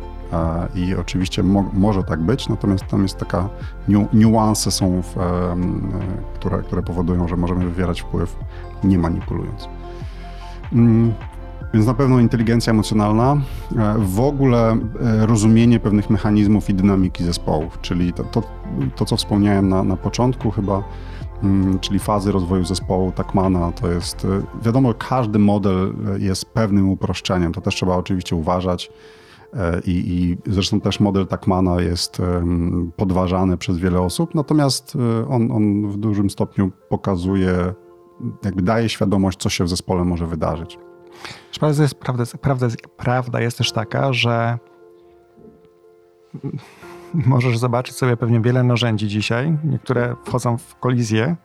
I 0.76 0.96
oczywiście 0.96 1.44
mo- 1.44 1.70
może 1.74 2.04
tak 2.04 2.20
być, 2.22 2.50
natomiast 2.50 2.88
tam 2.88 3.04
jest 3.04 3.18
taka 3.18 3.50
niu- 3.88 4.08
niuanse 4.14 4.72
są, 4.72 5.02
w, 5.02 5.18
e, 5.18 5.56
które, 6.36 6.62
które 6.62 6.82
powodują, 6.84 7.28
że 7.28 7.38
możemy 7.38 7.66
wywierać 7.66 8.02
wpływ 8.02 8.36
nie 8.84 8.98
manipulując. 9.00 9.68
Mm, 10.74 11.14
Więc 11.74 11.88
na 11.88 11.94
pewno 11.94 12.20
inteligencja 12.20 12.72
emocjonalna, 12.72 13.38
e, 13.78 13.96
w 13.98 14.20
ogóle 14.20 14.72
e, 14.72 15.26
rozumienie 15.26 15.80
pewnych 15.80 16.10
mechanizmów 16.10 16.70
i 16.70 16.74
dynamiki 16.74 17.24
zespołów, 17.24 17.78
czyli 17.82 18.14
to, 18.14 18.24
to, 18.24 18.44
to 18.96 19.06
co 19.06 19.18
wspomniałem 19.18 19.70
na, 19.70 19.84
na 19.84 19.98
początku 19.98 20.52
chyba, 20.52 20.84
mm, 21.44 21.80
czyli 21.80 22.00
fazy 22.00 22.32
rozwoju 22.32 22.66
zespołu 22.66 23.12
Takmana, 23.12 23.72
to 23.72 23.88
jest, 23.92 24.28
wiadomo, 24.62 24.94
każdy 24.94 25.40
model 25.40 25.94
jest 26.20 26.46
pewnym 26.46 26.90
uproszczeniem, 26.90 27.54
to 27.54 27.62
też 27.62 27.76
trzeba 27.76 27.96
oczywiście 27.96 28.36
uważać. 28.36 28.92
E, 29.54 29.80
I, 29.86 29.92
I 30.14 30.52
zresztą 30.52 30.82
też 30.82 31.00
model 31.00 31.28
Takmana 31.28 31.82
jest 31.82 32.22
podważany 32.96 33.58
przez 33.58 33.78
wiele 33.78 34.02
osób, 34.02 34.36
natomiast 34.36 34.96
e, 34.96 35.28
on, 35.28 35.52
on 35.52 35.88
w 35.88 35.98
dużym 35.98 36.30
stopniu 36.30 36.72
pokazuje, 36.90 37.74
jakby 38.44 38.62
daje 38.62 38.90
świadomość, 38.90 39.40
co 39.40 39.50
się 39.50 39.64
w 39.64 39.70
zespole 39.70 40.04
może 40.04 40.28
wydarzyć. 40.28 40.80
Prawda 41.60 41.84
jest, 41.84 41.96
prawda, 41.96 42.24
prawda, 42.42 42.68
prawda 42.98 43.42
jest 43.42 43.58
też 43.58 43.72
taka, 43.72 44.14
że 44.14 44.58
możesz 47.14 47.58
zobaczyć 47.58 47.96
sobie 47.96 48.18
pewnie 48.18 48.42
wiele 48.42 48.64
narzędzi 48.64 49.08
dzisiaj, 49.08 49.58
niektóre 49.64 50.16
wchodzą 50.26 50.58
w 50.58 50.76
kolizję, 50.76 51.36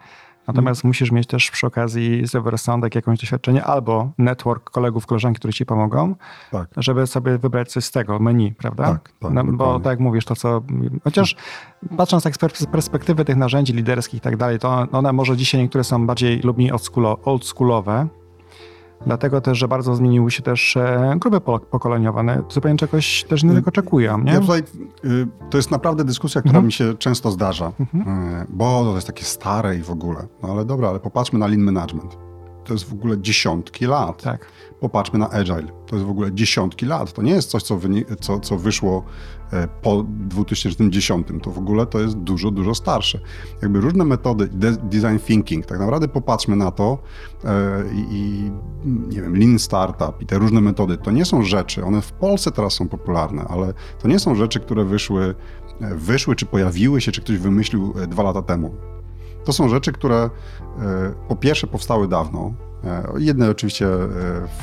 natomiast 0.49 0.85
musisz 0.85 1.11
mieć 1.13 1.27
też 1.27 1.51
przy 1.51 1.67
okazji 1.67 2.23
rozsądek, 2.45 2.95
jakieś 2.95 3.21
doświadczenie 3.21 3.65
albo 3.65 4.11
network 4.19 4.71
kolegów, 4.71 5.07
koleżanki, 5.07 5.39
które 5.39 5.53
ci 5.53 5.67
pomogą, 5.67 6.15
Tak. 6.51 6.69
żeby 6.77 7.07
sobie 7.07 7.39
wybrać 7.39 7.73
coś 7.73 7.85
z 7.85 7.91
tego 7.91 8.19
menu, 8.19 8.53
prawda? 8.53 8.85
Tak, 8.85 9.13
tak, 9.21 9.33
no, 9.33 9.45
bo 9.45 9.81
tak 9.81 9.91
jak 9.91 10.01
mówisz, 10.01 10.25
to 10.25 10.37
co. 10.37 10.63
Chociaż 11.05 11.37
patrząc 11.97 12.25
tak 12.25 12.35
z 12.35 12.39
pers- 12.39 12.59
z 12.63 12.67
perspektywy 12.67 13.25
tych 13.25 13.37
narzędzi 13.37 13.73
liderskich 13.73 14.19
i 14.19 14.21
tak 14.21 14.37
dalej, 14.37 14.59
to 14.59 14.87
one 14.93 15.13
może 15.13 15.37
dzisiaj 15.37 15.61
niektóre 15.61 15.85
są 15.85 16.07
bardziej 16.07 16.41
lub 16.41 16.57
mniej 16.57 16.73
oldschoolo- 16.73 17.17
oldschoolowe. 17.25 18.07
Dlatego 19.07 19.41
też, 19.41 19.59
że 19.59 19.69
bardzo 19.69 19.95
zmieniły 19.95 20.31
się 20.31 20.43
też 20.43 20.77
e, 20.77 21.15
grupy 21.19 21.41
po- 21.41 21.59
pokoleniowe. 21.59 22.43
Zupełnie 22.51 22.79
czegoś 22.79 23.25
też 23.25 23.43
innego 23.43 23.69
oczekują, 23.69 24.19
nie? 24.19 24.33
Ja 24.33 24.41
tutaj, 24.41 24.63
y, 25.05 25.27
to 25.51 25.59
jest 25.59 25.71
naprawdę 25.71 26.05
dyskusja, 26.05 26.41
która 26.41 26.51
Mhm. 26.53 26.67
mi 26.67 26.73
się 26.73 26.95
często 26.95 27.31
zdarza, 27.31 27.73
y, 27.81 27.85
bo 28.49 28.85
to 28.85 28.95
jest 28.95 29.07
takie 29.07 29.25
stare 29.25 29.77
i 29.77 29.83
w 29.83 29.91
ogóle. 29.91 30.27
No 30.43 30.49
ale 30.53 30.65
dobra, 30.65 30.89
ale 30.89 31.01
popatrzmy 31.01 31.39
na 31.39 31.47
lean 31.47 31.61
management. 31.63 32.17
To 32.65 32.73
jest 32.73 32.91
w 32.91 32.93
ogóle 32.93 33.21
dziesiątki 33.21 33.87
lat. 33.87 34.23
Tak. 34.23 34.47
Popatrzmy 34.81 35.19
na 35.19 35.31
agile. 35.31 35.63
To 35.87 35.97
jest 35.97 36.07
w 36.07 36.11
ogóle 36.11 36.33
dziesiątki 36.33 36.87
lat. 36.87 37.13
To 37.13 37.23
nie 37.23 37.33
jest 37.33 37.51
coś, 37.51 37.63
co, 37.63 37.79
co, 38.21 38.41
co 38.41 38.57
wyszło 38.57 39.05
po 39.83 40.05
2010. 40.09 41.27
To 41.43 41.51
w 41.51 41.59
ogóle 41.59 41.87
to 41.87 42.01
jest 42.01 42.17
dużo, 42.17 42.51
dużo 42.51 42.75
starsze. 42.75 43.21
Jakby 43.63 43.81
różne 43.81 44.05
metody, 44.05 44.49
de- 44.53 44.77
design 44.77 45.19
thinking, 45.19 45.67
tak 45.67 45.79
naprawdę 45.79 46.09
popatrzmy 46.09 46.57
na 46.57 46.71
to 46.71 46.99
e, 47.45 47.83
i, 47.95 48.51
nie 48.85 49.23
wiem, 49.23 49.37
lean 49.37 49.59
startup 49.59 50.23
i 50.23 50.27
te 50.27 50.39
różne 50.39 50.61
metody, 50.61 50.97
to 50.97 51.11
nie 51.11 51.25
są 51.25 51.43
rzeczy, 51.43 51.85
one 51.85 52.03
w 52.03 52.13
Polsce 52.13 52.51
teraz 52.51 52.73
są 52.73 52.89
popularne, 52.89 53.45
ale 53.49 53.75
to 54.03 54.09
nie 54.09 54.19
są 54.19 54.35
rzeczy, 54.35 54.61
które 54.61 54.85
wyszły, 54.85 55.35
e, 55.81 55.95
wyszły 55.95 56.37
czy 56.37 56.47
pojawiły 56.47 57.01
się, 57.01 57.13
czy 57.13 57.21
ktoś 57.21 57.39
wymyślił 57.39 57.95
e, 58.03 58.07
dwa 58.07 58.23
lata 58.23 58.43
temu. 58.43 58.75
To 59.45 59.53
są 59.53 59.69
rzeczy, 59.69 59.93
które 59.93 60.17
e, 60.17 60.31
po 61.29 61.37
pierwsze 61.37 61.67
powstały 61.67 62.09
dawno, 62.09 62.53
e, 62.85 63.05
jedne 63.19 63.51
oczywiście 63.51 63.87
e, 63.87 64.09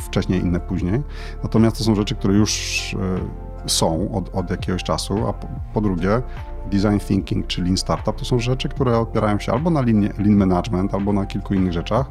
wcześniej, 0.06 0.42
inne 0.42 0.60
później, 0.60 1.02
natomiast 1.44 1.78
to 1.78 1.84
są 1.84 1.96
rzeczy, 1.96 2.16
które 2.16 2.34
już 2.34 2.94
e, 2.94 3.47
są 3.68 4.12
od, 4.14 4.36
od 4.36 4.50
jakiegoś 4.50 4.84
czasu, 4.84 5.28
a 5.28 5.34
po, 5.34 5.48
po 5.74 5.82
drugie 5.82 6.22
design 6.72 6.98
thinking 7.08 7.48
czy 7.48 7.62
lean 7.64 7.78
startup 7.78 8.16
to 8.16 8.26
są 8.26 8.40
rzeczy, 8.40 8.70
które 8.70 8.98
opierają 8.98 9.40
się 9.40 9.52
albo 9.52 9.70
na 9.70 9.82
lean, 9.82 10.02
lean 10.02 10.36
management, 10.36 10.94
albo 10.94 11.14
na 11.14 11.26
kilku 11.26 11.54
innych 11.54 11.74
rzeczach, 11.74 12.06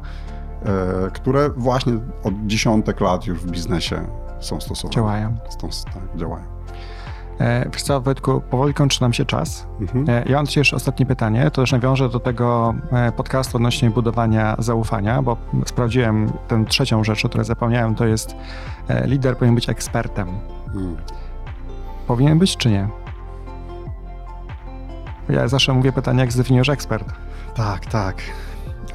e, 0.65 1.11
które 1.11 1.49
właśnie 1.49 1.93
od 2.23 2.33
dziesiątek 2.45 3.01
lat 3.01 3.27
już 3.27 3.39
w 3.39 3.51
biznesie 3.51 4.07
są 4.39 4.61
stosowane. 4.61 4.95
Działają. 4.95 5.35
Stąd, 5.49 5.83
tak, 5.83 6.19
działają. 6.19 6.57
E, 7.39 7.69
Wiesz 7.73 7.81
co, 7.81 8.01
Wojtku, 8.01 8.41
powoli 8.49 8.73
kończy 8.73 9.01
nam 9.01 9.13
się 9.13 9.25
czas. 9.25 9.67
Mhm. 9.81 10.09
E, 10.09 10.23
Ja 10.29 10.35
mam 10.35 10.45
jeszcze 10.55 10.75
ostatnie 10.75 11.05
pytanie, 11.05 11.51
to 11.51 11.61
też 11.61 11.71
nawiążę 11.71 12.09
do 12.09 12.19
tego 12.19 12.75
e, 12.91 13.11
podcastu 13.11 13.57
odnośnie 13.57 13.89
budowania 13.89 14.55
zaufania, 14.59 15.21
bo 15.21 15.37
sprawdziłem 15.65 16.31
tę 16.47 16.65
trzecią 16.65 17.03
rzecz, 17.03 17.25
o 17.25 17.29
której 17.29 17.45
zapomniałem, 17.45 17.95
to 17.95 18.05
jest 18.05 18.35
lider 19.05 19.37
powinien 19.37 19.55
być 19.55 19.69
ekspertem. 19.69 20.27
Mm. 20.75 20.97
Powinien 22.07 22.39
być 22.39 22.57
czy 22.57 22.69
nie? 22.69 22.87
Ja 25.29 25.47
zawsze 25.47 25.73
mówię 25.73 25.91
pytanie, 25.91 26.19
jak 26.19 26.31
zdefiniujesz 26.31 26.69
ekspert? 26.69 27.13
Tak, 27.55 27.85
tak. 27.85 28.21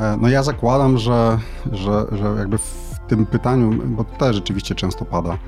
E, 0.01 0.17
No 0.21 0.29
ja 0.29 0.43
zakładam, 0.43 0.99
że, 0.99 1.39
że, 1.73 2.07
że 2.13 2.35
jakby 2.39 2.59
w 2.59 2.99
tym 3.09 3.27
pytaniu, 3.27 3.71
bo 3.87 4.05
to 4.05 4.17
też 4.17 4.37
rzeczywiście 4.37 4.75
często 4.75 5.05
pada, 5.05 5.39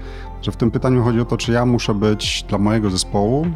że 0.43 0.53
w 0.53 0.57
tym 0.57 0.71
pytaniu 0.71 1.05
chodzi 1.05 1.21
o 1.21 1.25
to, 1.25 1.37
czy 1.37 1.53
ja 1.53 1.67
muszę 1.67 1.95
być 1.95 2.45
dla 2.49 2.59
mojego 2.59 2.91
zespołu 2.91 3.47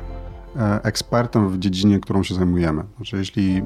e, 0.57 0.81
ekspertem 0.83 1.49
w 1.49 1.59
dziedzinie, 1.59 2.01
którą 2.01 2.23
się 2.23 2.35
zajmujemy. 2.35 2.85
Znaczy, 2.97 3.17
jeśli 3.17 3.63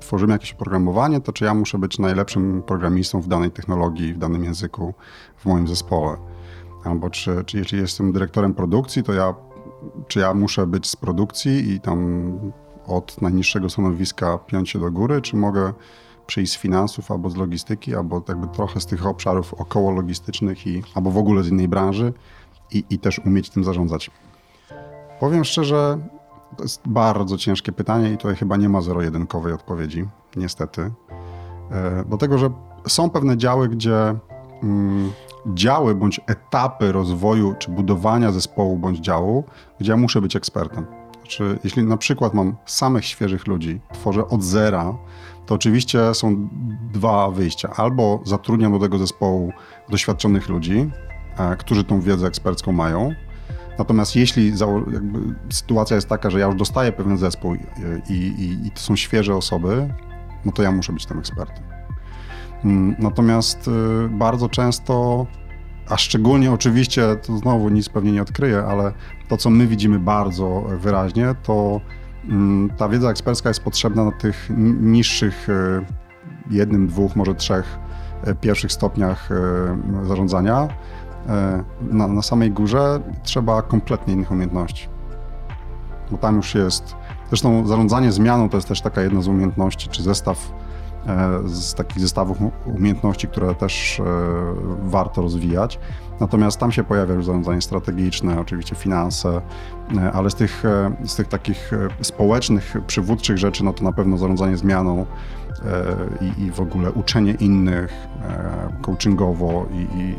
tworzymy 0.00 0.32
jakieś 0.32 0.52
oprogramowanie, 0.52 1.20
to 1.20 1.32
czy 1.32 1.44
ja 1.44 1.54
muszę 1.54 1.78
być 1.78 1.98
najlepszym 1.98 2.62
programistą 2.62 3.20
w 3.20 3.28
danej 3.28 3.50
technologii, 3.50 4.14
w 4.14 4.18
danym 4.18 4.44
języku 4.44 4.94
w 5.36 5.46
moim 5.46 5.68
zespole. 5.68 6.16
Albo 6.84 7.10
czy, 7.10 7.44
czy 7.44 7.58
jeśli 7.58 7.78
jestem 7.78 8.12
dyrektorem 8.12 8.54
produkcji, 8.54 9.02
to 9.02 9.12
ja, 9.12 9.34
czy 10.08 10.18
ja 10.18 10.34
muszę 10.34 10.66
być 10.66 10.86
z 10.86 10.96
produkcji 10.96 11.72
i 11.72 11.80
tam 11.80 12.32
od 12.86 13.22
najniższego 13.22 13.70
stanowiska 13.70 14.38
piąć 14.38 14.70
się 14.70 14.78
do 14.78 14.90
góry, 14.90 15.20
czy 15.20 15.36
mogę 15.36 15.72
przyjść 16.26 16.52
z 16.52 16.56
finansów 16.56 17.10
albo 17.10 17.30
z 17.30 17.36
logistyki, 17.36 17.94
albo 17.94 18.22
jakby 18.28 18.46
trochę 18.46 18.80
z 18.80 18.86
tych 18.86 19.06
obszarów 19.06 19.54
około 19.54 19.90
logistycznych 19.90 20.66
i, 20.66 20.82
albo 20.94 21.10
w 21.10 21.16
ogóle 21.16 21.42
z 21.42 21.48
innej 21.48 21.68
branży 21.68 22.12
i, 22.72 22.84
i 22.90 22.98
też 22.98 23.18
umieć 23.18 23.50
tym 23.50 23.64
zarządzać. 23.64 24.10
Powiem 25.20 25.44
szczerze, 25.44 25.98
to 26.56 26.62
jest 26.62 26.80
bardzo 26.86 27.36
ciężkie 27.36 27.72
pytanie 27.72 28.12
i 28.12 28.16
tutaj 28.16 28.36
chyba 28.36 28.56
nie 28.56 28.68
ma 28.68 28.80
zero-jedynkowej 28.80 29.52
odpowiedzi, 29.52 30.08
niestety. 30.36 30.90
E, 31.70 32.04
Dlatego, 32.08 32.38
że 32.38 32.50
są 32.86 33.10
pewne 33.10 33.36
działy, 33.36 33.68
gdzie 33.68 34.14
mm, 34.62 35.10
działy 35.46 35.94
bądź 35.94 36.20
etapy 36.26 36.92
rozwoju 36.92 37.54
czy 37.58 37.70
budowania 37.70 38.32
zespołu 38.32 38.76
bądź 38.76 38.98
działu, 38.98 39.44
gdzie 39.80 39.90
ja 39.90 39.96
muszę 39.96 40.20
być 40.20 40.36
ekspertem. 40.36 40.86
Znaczy, 41.20 41.58
jeśli 41.64 41.82
na 41.84 41.96
przykład 41.96 42.34
mam 42.34 42.56
samych 42.66 43.04
świeżych 43.04 43.46
ludzi, 43.46 43.80
tworzę 43.92 44.28
od 44.28 44.42
zera, 44.42 44.94
to 45.46 45.54
oczywiście 45.54 46.14
są 46.14 46.48
dwa 46.92 47.30
wyjścia. 47.30 47.70
Albo 47.76 48.20
zatrudniam 48.24 48.72
do 48.72 48.78
tego 48.78 48.98
zespołu 48.98 49.52
doświadczonych 49.88 50.48
ludzi, 50.48 50.90
e, 51.38 51.56
którzy 51.56 51.84
tą 51.84 52.00
wiedzę 52.00 52.26
ekspercką 52.26 52.72
mają. 52.72 53.14
Natomiast 53.78 54.16
jeśli 54.16 54.52
sytuacja 55.50 55.94
jest 55.94 56.08
taka, 56.08 56.30
że 56.30 56.40
ja 56.40 56.46
już 56.46 56.56
dostaję 56.56 56.92
pewien 56.92 57.18
zespół 57.18 57.54
i, 57.54 58.12
i, 58.12 58.66
i 58.66 58.70
to 58.70 58.80
są 58.80 58.96
świeże 58.96 59.36
osoby, 59.36 59.94
no 60.44 60.52
to 60.52 60.62
ja 60.62 60.72
muszę 60.72 60.92
być 60.92 61.06
tym 61.06 61.18
ekspertem. 61.18 61.69
Mm, 62.64 62.96
natomiast 62.98 63.68
y, 63.68 64.08
bardzo 64.08 64.48
często, 64.48 65.26
a 65.88 65.96
szczególnie 65.96 66.52
oczywiście, 66.52 67.16
to 67.16 67.38
znowu 67.38 67.68
nic 67.68 67.88
pewnie 67.88 68.12
nie 68.12 68.22
odkryję, 68.22 68.64
ale 68.68 68.92
to, 69.28 69.36
co 69.36 69.50
my 69.50 69.66
widzimy 69.66 69.98
bardzo 69.98 70.64
wyraźnie, 70.68 71.34
to 71.42 71.80
mm, 72.28 72.70
ta 72.76 72.88
wiedza 72.88 73.10
ekspercka 73.10 73.50
jest 73.50 73.62
potrzebna 73.62 74.04
na 74.04 74.12
tych 74.12 74.50
niższych, 74.80 75.48
y, 75.48 75.84
jednym, 76.50 76.86
dwóch, 76.86 77.16
może 77.16 77.34
trzech 77.34 77.78
y, 78.28 78.34
pierwszych 78.34 78.72
stopniach 78.72 79.28
zarządzania. 80.02 80.68
Na, 81.80 82.08
na 82.08 82.22
samej 82.22 82.50
górze 82.50 83.00
trzeba 83.22 83.62
kompletnie 83.62 84.14
innych 84.14 84.30
umiejętności. 84.30 84.88
Bo 86.10 86.18
tam 86.18 86.36
już 86.36 86.54
jest. 86.54 86.96
Zresztą 87.28 87.66
zarządzanie 87.66 88.12
zmianą 88.12 88.48
to 88.48 88.56
jest 88.56 88.68
też 88.68 88.80
taka 88.80 89.02
jedna 89.02 89.22
z 89.22 89.28
umiejętności, 89.28 89.88
czy 89.88 90.02
zestaw 90.02 90.52
z 91.44 91.74
takich 91.74 92.00
zestawów 92.00 92.38
umiejętności, 92.66 93.28
które 93.28 93.54
też 93.54 94.00
e, 94.00 94.04
warto 94.82 95.22
rozwijać. 95.22 95.78
Natomiast 96.20 96.58
tam 96.58 96.72
się 96.72 96.84
pojawia 96.84 97.14
już 97.14 97.24
zarządzanie 97.24 97.60
strategiczne, 97.60 98.40
oczywiście 98.40 98.76
finanse, 98.76 99.40
e, 99.96 100.12
ale 100.12 100.30
z 100.30 100.34
tych, 100.34 100.62
z 101.04 101.14
tych 101.16 101.28
takich 101.28 101.70
społecznych, 102.00 102.76
przywódczych 102.86 103.38
rzeczy, 103.38 103.64
no 103.64 103.72
to 103.72 103.84
na 103.84 103.92
pewno 103.92 104.18
zarządzanie 104.18 104.56
zmianą 104.56 105.06
i, 106.20 106.42
i 106.42 106.50
w 106.50 106.60
ogóle 106.60 106.92
uczenie 106.92 107.32
innych 107.32 107.92
coachingowo 108.82 109.66
i, 109.72 109.98
i 109.98 110.16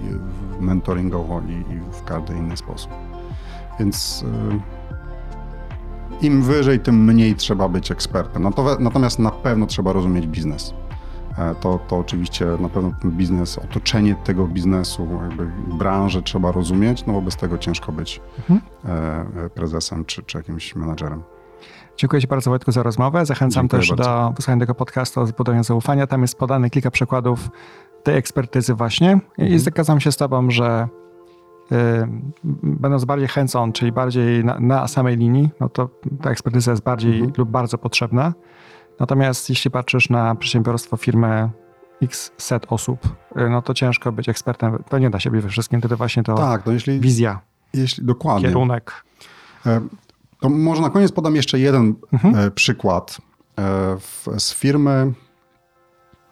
mentoringowo 0.60 1.42
i, 1.42 1.74
i 1.74 1.80
w 1.92 2.04
każdy 2.04 2.34
inny 2.34 2.58
sposób. 2.58 2.92
Więc 3.80 4.26
im 6.22 6.42
wyżej, 6.42 6.80
tym 6.80 7.04
mniej 7.04 7.36
trzeba 7.36 7.70
być 7.70 7.92
ekspertem. 7.92 8.44
Natomiast 8.80 9.20
na 9.20 9.32
pewno 9.32 9.66
trzeba 9.66 9.94
rozumieć 9.94 10.28
biznes. 10.28 10.74
E, 11.38 11.56
to, 11.56 11.80
to 11.88 11.98
oczywiście 11.98 12.46
na 12.60 12.70
pewno 12.70 12.92
ten 13.02 13.12
biznes, 13.12 13.58
otoczenie 13.58 14.16
tego 14.16 14.48
biznesu, 14.48 15.08
jakby 15.22 15.52
branżę 15.78 16.22
trzeba 16.22 16.52
rozumieć, 16.52 17.06
no 17.06 17.14
bo 17.14 17.22
bez 17.22 17.36
tego 17.36 17.58
ciężko 17.58 17.92
być 17.92 18.22
mhm. 18.40 18.62
E, 18.86 19.50
prezesem 19.50 20.06
czy, 20.06 20.24
czy 20.24 20.38
jakimś 20.38 20.76
menadżerem. 20.76 21.24
Dziękuję 21.98 22.22
Ci 22.22 22.28
bardzo 22.28 22.50
Wojtku 22.50 22.72
za 22.72 22.84
rozmowę. 22.84 23.26
Zachęcam 23.26 23.64
Dziękuję 23.64 23.80
też 23.80 23.90
bardzo. 23.90 24.04
do 24.04 24.34
wysłuchania 24.36 24.60
tego 24.60 24.76
podcastu 24.76 25.22
o 25.22 25.26
zbudowaniu 25.26 25.64
zaufania. 25.64 26.08
Tam 26.08 26.22
jest 26.22 26.38
podane 26.38 26.70
kilka 26.70 26.92
przykładów 26.92 27.50
tej 28.04 28.18
ekspertyzy 28.18 28.74
właśnie 28.74 29.20
i 29.38 29.42
mhm. 29.42 29.60
zgadzam 29.60 30.00
się 30.00 30.12
z 30.12 30.18
Tobą, 30.18 30.52
że 30.52 30.88
będąc 32.64 33.06
bardziej 33.06 33.28
hands-on, 33.28 33.74
czyli 33.74 33.92
bardziej 33.92 34.46
na, 34.46 34.60
na, 34.60 34.88
samej 34.88 35.18
linii, 35.18 35.50
no 35.60 35.70
to 35.70 35.90
ta 36.22 36.30
ekspertyza 36.32 36.72
jest 36.72 36.84
bardziej 36.84 37.14
mhm. 37.14 37.34
lub 37.38 37.50
bardzo 37.50 37.78
potrzebna. 37.78 38.34
Natomiast 39.00 39.50
jeśli 39.50 39.72
patrzysz 39.72 40.10
na 40.10 40.36
przedsiębiorstwo, 40.36 40.98
firmę 40.98 41.50
x 42.02 42.32
set 42.38 42.66
osób, 42.70 43.06
y, 43.38 43.50
no 43.50 43.62
to 43.62 43.74
ciężko 43.74 44.12
być 44.12 44.30
ekspertem. 44.30 44.84
To 44.90 45.00
nie 45.00 45.10
da 45.10 45.20
się 45.20 45.32
być 45.32 45.42
we 45.42 45.50
wszystkim, 45.50 45.82
to 45.82 45.98
właśnie 45.98 46.24
to 46.24 46.36
tak, 46.36 46.66
no 46.66 46.72
jeśli, 46.72 47.00
wizja, 47.00 47.40
jeśli, 47.74 48.06
dokładnie. 48.06 48.48
kierunek. 48.48 49.04
E, 49.66 49.82
to 50.40 50.50
może 50.50 50.82
na 50.82 50.90
koniec 50.90 51.12
podam 51.12 51.36
jeszcze 51.36 51.60
jeden 51.60 51.94
mhm. 52.14 52.36
E, 52.36 52.52
przykład 52.52 53.18
e, 53.60 54.40
z 54.40 54.54
firmy 54.54 55.14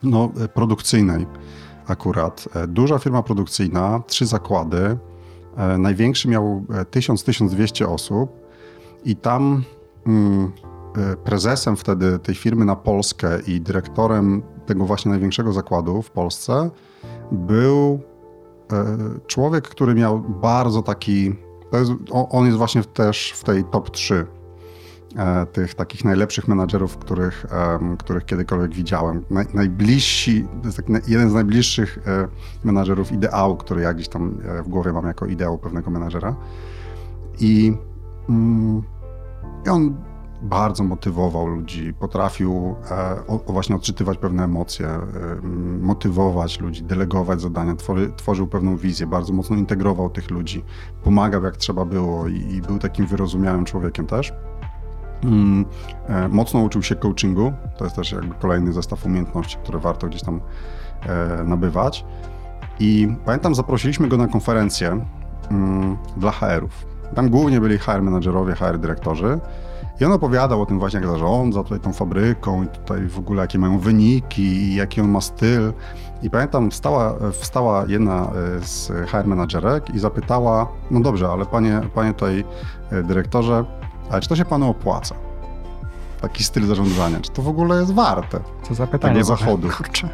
no, 0.04 0.32
produkcyjnej 0.54 1.26
akurat. 1.88 2.50
Duża 2.68 3.00
firma 3.00 3.24
produkcyjna, 3.24 4.02
trzy 4.08 4.26
zakłady, 4.26 4.98
największy 5.78 6.28
miał 6.28 6.66
1000-1200 6.70 7.84
e, 7.84 7.88
osób 7.88 8.30
i 9.06 9.16
tam 9.16 9.64
mm, 10.08 10.52
e, 10.98 11.16
prezesem 11.16 11.78
wtedy 11.78 12.20
tej 12.20 12.36
firmy 12.36 12.66
na 12.66 12.76
Polskę 12.76 13.40
i 13.48 13.62
dyrektorem 13.62 14.42
tego 14.66 14.86
właśnie 14.86 15.12
największego 15.12 15.54
zakładu 15.54 16.02
w 16.02 16.12
Polsce 16.12 16.70
był 17.32 18.00
człowiek, 19.28 19.68
który 19.68 19.96
miał 19.96 20.20
bardzo 20.20 20.84
taki. 20.84 21.36
Jest, 21.74 21.92
on 22.12 22.46
jest 22.46 22.58
właśnie 22.58 22.84
też 22.84 23.32
w 23.32 23.44
tej 23.44 23.64
top 23.64 23.90
3 23.90 24.28
E, 24.39 24.39
tych 25.52 25.76
takich 25.76 26.06
najlepszych 26.06 26.48
menadżerów, 26.48 26.98
których, 26.98 27.46
których 28.00 28.26
kiedykolwiek 28.26 28.74
widziałem. 28.74 29.24
Naj, 29.30 29.46
najbliżsi, 29.54 30.48
to 30.62 30.68
jest 30.68 30.78
taki 30.78 30.94
jeden 31.08 31.30
z 31.30 31.34
najbliższych 31.34 32.00
e, 32.08 32.28
menadżerów 32.64 33.12
ideału, 33.12 33.56
który 33.56 33.82
ja 33.82 33.94
gdzieś 33.94 34.08
tam 34.08 34.38
e, 34.46 34.64
w 34.64 34.68
głowie 34.68 34.94
mam 34.94 35.06
jako 35.06 35.26
ideał 35.26 35.58
pewnego 35.58 35.92
menadżera. 35.92 36.36
I, 37.40 37.74
mm, 38.30 38.82
i 39.66 39.70
on 39.70 39.96
bardzo 40.42 40.84
motywował 40.84 41.48
ludzi, 41.48 41.94
potrafił 41.94 42.76
o, 43.28 43.40
właśnie 43.48 43.76
odczytywać 43.76 44.18
pewne 44.18 44.44
emocje, 44.44 44.90
motywować 45.82 46.60
ludzi, 46.60 46.84
delegować 46.84 47.42
zadania, 47.42 47.76
tworzy, 47.76 48.12
tworzył 48.16 48.48
pewną 48.48 48.78
wizję, 48.78 49.08
bardzo 49.08 49.34
mocno 49.34 49.56
integrował 49.56 50.10
tych 50.10 50.30
ludzi, 50.30 50.64
pomagał 51.04 51.44
jak 51.44 51.58
trzeba 51.58 51.86
było 51.86 52.28
i, 52.28 52.54
i 52.54 52.62
był 52.62 52.80
takim 52.80 53.08
wyrozumiałym 53.08 53.66
człowiekiem 53.66 54.08
też. 54.08 54.34
Mm, 55.24 55.66
e, 56.08 56.28
mocno 56.28 56.60
uczył 56.60 56.84
się 56.84 56.96
coachingu. 56.96 57.54
To 57.78 57.84
jest 57.84 57.96
też 57.96 58.12
jakby 58.12 58.36
kolejny 58.36 58.74
zestaw 58.74 59.06
umiejętności, 59.06 59.58
które 59.64 59.80
warto 59.80 60.08
gdzieś 60.08 60.22
tam 60.22 60.42
e, 61.06 61.44
nabywać. 61.44 62.06
I 62.80 63.08
pamiętam, 63.26 63.56
zaprosiliśmy 63.56 64.08
go 64.08 64.18
na 64.18 64.28
konferencję 64.28 65.06
mm, 65.52 65.98
dla 66.18 66.32
HR-ów. 66.32 66.86
Tam 67.16 67.30
głównie 67.30 67.62
byli 67.62 67.78
HR 67.78 68.02
menadżerowie, 68.02 68.56
HR 68.56 68.78
dyrektorzy. 68.78 69.40
I 70.02 70.06
on 70.06 70.12
opowiadał 70.12 70.62
o 70.62 70.66
tym 70.66 70.80
właśnie, 70.80 71.00
jak 71.00 71.10
zarządza 71.10 71.64
tutaj 71.64 71.80
tą 71.80 71.94
fabryką 71.94 72.64
i 72.64 72.68
tutaj 72.68 73.08
w 73.08 73.20
ogóle 73.20 73.42
jakie 73.42 73.60
mają 73.60 73.80
wyniki 73.80 74.42
i 74.42 74.76
jaki 74.76 75.02
on 75.02 75.10
ma 75.10 75.22
styl. 75.22 75.74
I 76.22 76.30
pamiętam, 76.30 76.72
wstała, 76.72 77.16
wstała 77.32 77.86
jedna 77.88 78.32
e, 78.58 78.62
z 78.62 78.92
HR 79.08 79.26
menadżerek 79.26 79.96
i 79.96 80.00
zapytała, 80.00 80.68
no 80.92 81.00
dobrze, 81.00 81.28
ale 81.28 81.46
panie, 81.46 81.82
panie 81.96 82.14
tutaj 82.14 82.44
dyrektorze, 83.04 83.66
ale 84.10 84.22
czy 84.22 84.30
to 84.30 84.36
się 84.36 84.46
panu 84.46 84.70
opłaca? 84.70 85.16
Taki 86.22 86.44
styl 86.44 86.66
zarządzania, 86.66 87.20
czy 87.20 87.32
to 87.32 87.42
w 87.42 87.48
ogóle 87.48 87.80
jest 87.80 87.94
warte 87.94 88.40
Co 88.64 88.74
za 88.74 88.88
pytanie, 88.88 89.14
tego 89.14 89.26
zachodu? 89.26 89.70
Kurczę. 89.78 90.10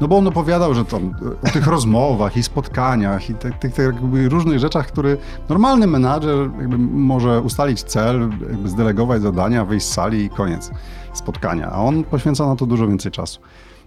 No 0.00 0.08
bo 0.08 0.16
on 0.18 0.26
opowiadał, 0.26 0.74
że 0.74 0.84
tam 0.84 1.14
o 1.48 1.50
tych 1.50 1.66
rozmowach 1.66 2.36
i 2.36 2.42
spotkaniach 2.42 3.30
i 3.30 3.34
tych, 3.34 3.58
tych, 3.58 3.74
tych 3.74 3.94
różnych 4.28 4.58
rzeczach, 4.58 4.86
które 4.86 5.16
normalny 5.48 5.86
menadżer 5.86 6.50
może 6.90 7.40
ustalić 7.40 7.82
cel, 7.82 8.30
zdelegować 8.64 9.22
zadania, 9.22 9.64
wyjść 9.64 9.86
z 9.86 9.92
sali 9.92 10.24
i 10.24 10.30
koniec 10.30 10.70
spotkania. 11.12 11.70
A 11.70 11.82
on 11.82 12.04
poświęca 12.04 12.46
na 12.46 12.56
to 12.56 12.66
dużo 12.66 12.88
więcej 12.88 13.12
czasu. 13.12 13.40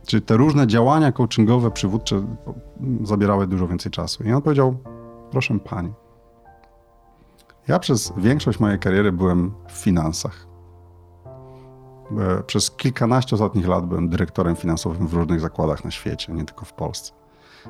Czyli 0.06 0.22
te 0.22 0.38
różne 0.38 0.68
działania 0.68 1.12
coachingowe, 1.12 1.72
przywódcze 1.72 2.22
zabierały 3.04 3.48
dużo 3.48 3.68
więcej 3.68 3.92
czasu. 3.92 4.24
I 4.24 4.32
on 4.32 4.42
powiedział, 4.42 4.76
proszę 5.32 5.60
pani, 5.60 5.94
ja 7.68 7.80
przez 7.80 8.14
większość 8.18 8.60
mojej 8.60 8.80
kariery 8.80 9.12
byłem 9.12 9.54
w 9.68 9.72
finansach. 9.72 10.48
Przez 12.48 12.72
kilkanaście 12.72 13.36
ostatnich 13.36 13.68
lat 13.68 13.86
byłem 13.86 14.10
dyrektorem 14.10 14.56
finansowym 14.56 15.08
w 15.08 15.14
różnych 15.14 15.40
zakładach 15.40 15.86
na 15.86 15.92
świecie, 15.92 16.34
nie 16.34 16.46
tylko 16.46 16.66
w 16.66 16.74
Polsce. 16.74 17.14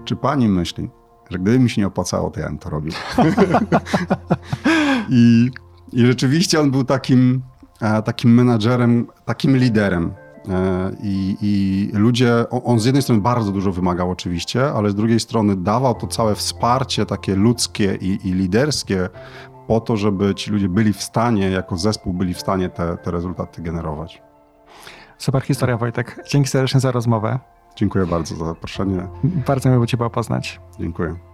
Czy 0.05 0.15
pani 0.15 0.47
myśli, 0.47 0.89
że 1.29 1.39
gdyby 1.39 1.59
mi 1.59 1.69
się 1.69 1.81
nie 1.81 1.87
opłacało, 1.87 2.29
to 2.29 2.39
ja 2.39 2.47
bym 2.47 2.57
to 2.57 2.69
robił? 2.69 2.93
I, 5.09 5.51
I 5.91 6.05
rzeczywiście 6.05 6.59
on 6.59 6.71
był 6.71 6.83
takim, 6.83 7.41
e, 7.81 8.01
takim 8.01 8.33
menadżerem, 8.33 9.07
takim 9.25 9.57
liderem. 9.57 10.13
E, 10.49 10.91
I, 11.03 11.37
I, 11.41 11.89
ludzie, 11.93 12.49
on 12.49 12.79
z 12.79 12.85
jednej 12.85 13.03
strony 13.03 13.21
bardzo 13.21 13.51
dużo 13.51 13.71
wymagał 13.71 14.11
oczywiście, 14.11 14.71
ale 14.71 14.89
z 14.89 14.95
drugiej 14.95 15.19
strony 15.19 15.55
dawał 15.55 15.95
to 15.95 16.07
całe 16.07 16.35
wsparcie 16.35 17.05
takie 17.05 17.35
ludzkie 17.35 17.97
i, 18.01 18.27
i 18.27 18.33
liderskie 18.33 19.09
po 19.71 19.81
to, 19.81 19.97
żeby 19.97 20.35
ci 20.35 20.51
ludzie 20.51 20.69
byli 20.69 20.93
w 20.93 21.03
stanie, 21.03 21.49
jako 21.49 21.77
zespół 21.77 22.13
byli 22.13 22.33
w 22.33 22.39
stanie 22.39 22.69
te, 22.69 22.97
te 22.97 23.11
rezultaty 23.11 23.61
generować. 23.61 24.21
Super 25.17 25.41
historia 25.41 25.77
Wojtek. 25.77 26.23
Dzięki 26.29 26.49
serdecznie 26.49 26.79
za 26.79 26.91
rozmowę. 26.91 27.39
Dziękuję 27.75 28.05
bardzo 28.05 28.35
za 28.35 28.45
zaproszenie. 28.45 29.07
Bardzo 29.23 29.69
miło 29.69 29.87
Cię 29.87 29.97
było 29.97 30.09
poznać. 30.09 30.59
Dziękuję. 30.79 31.30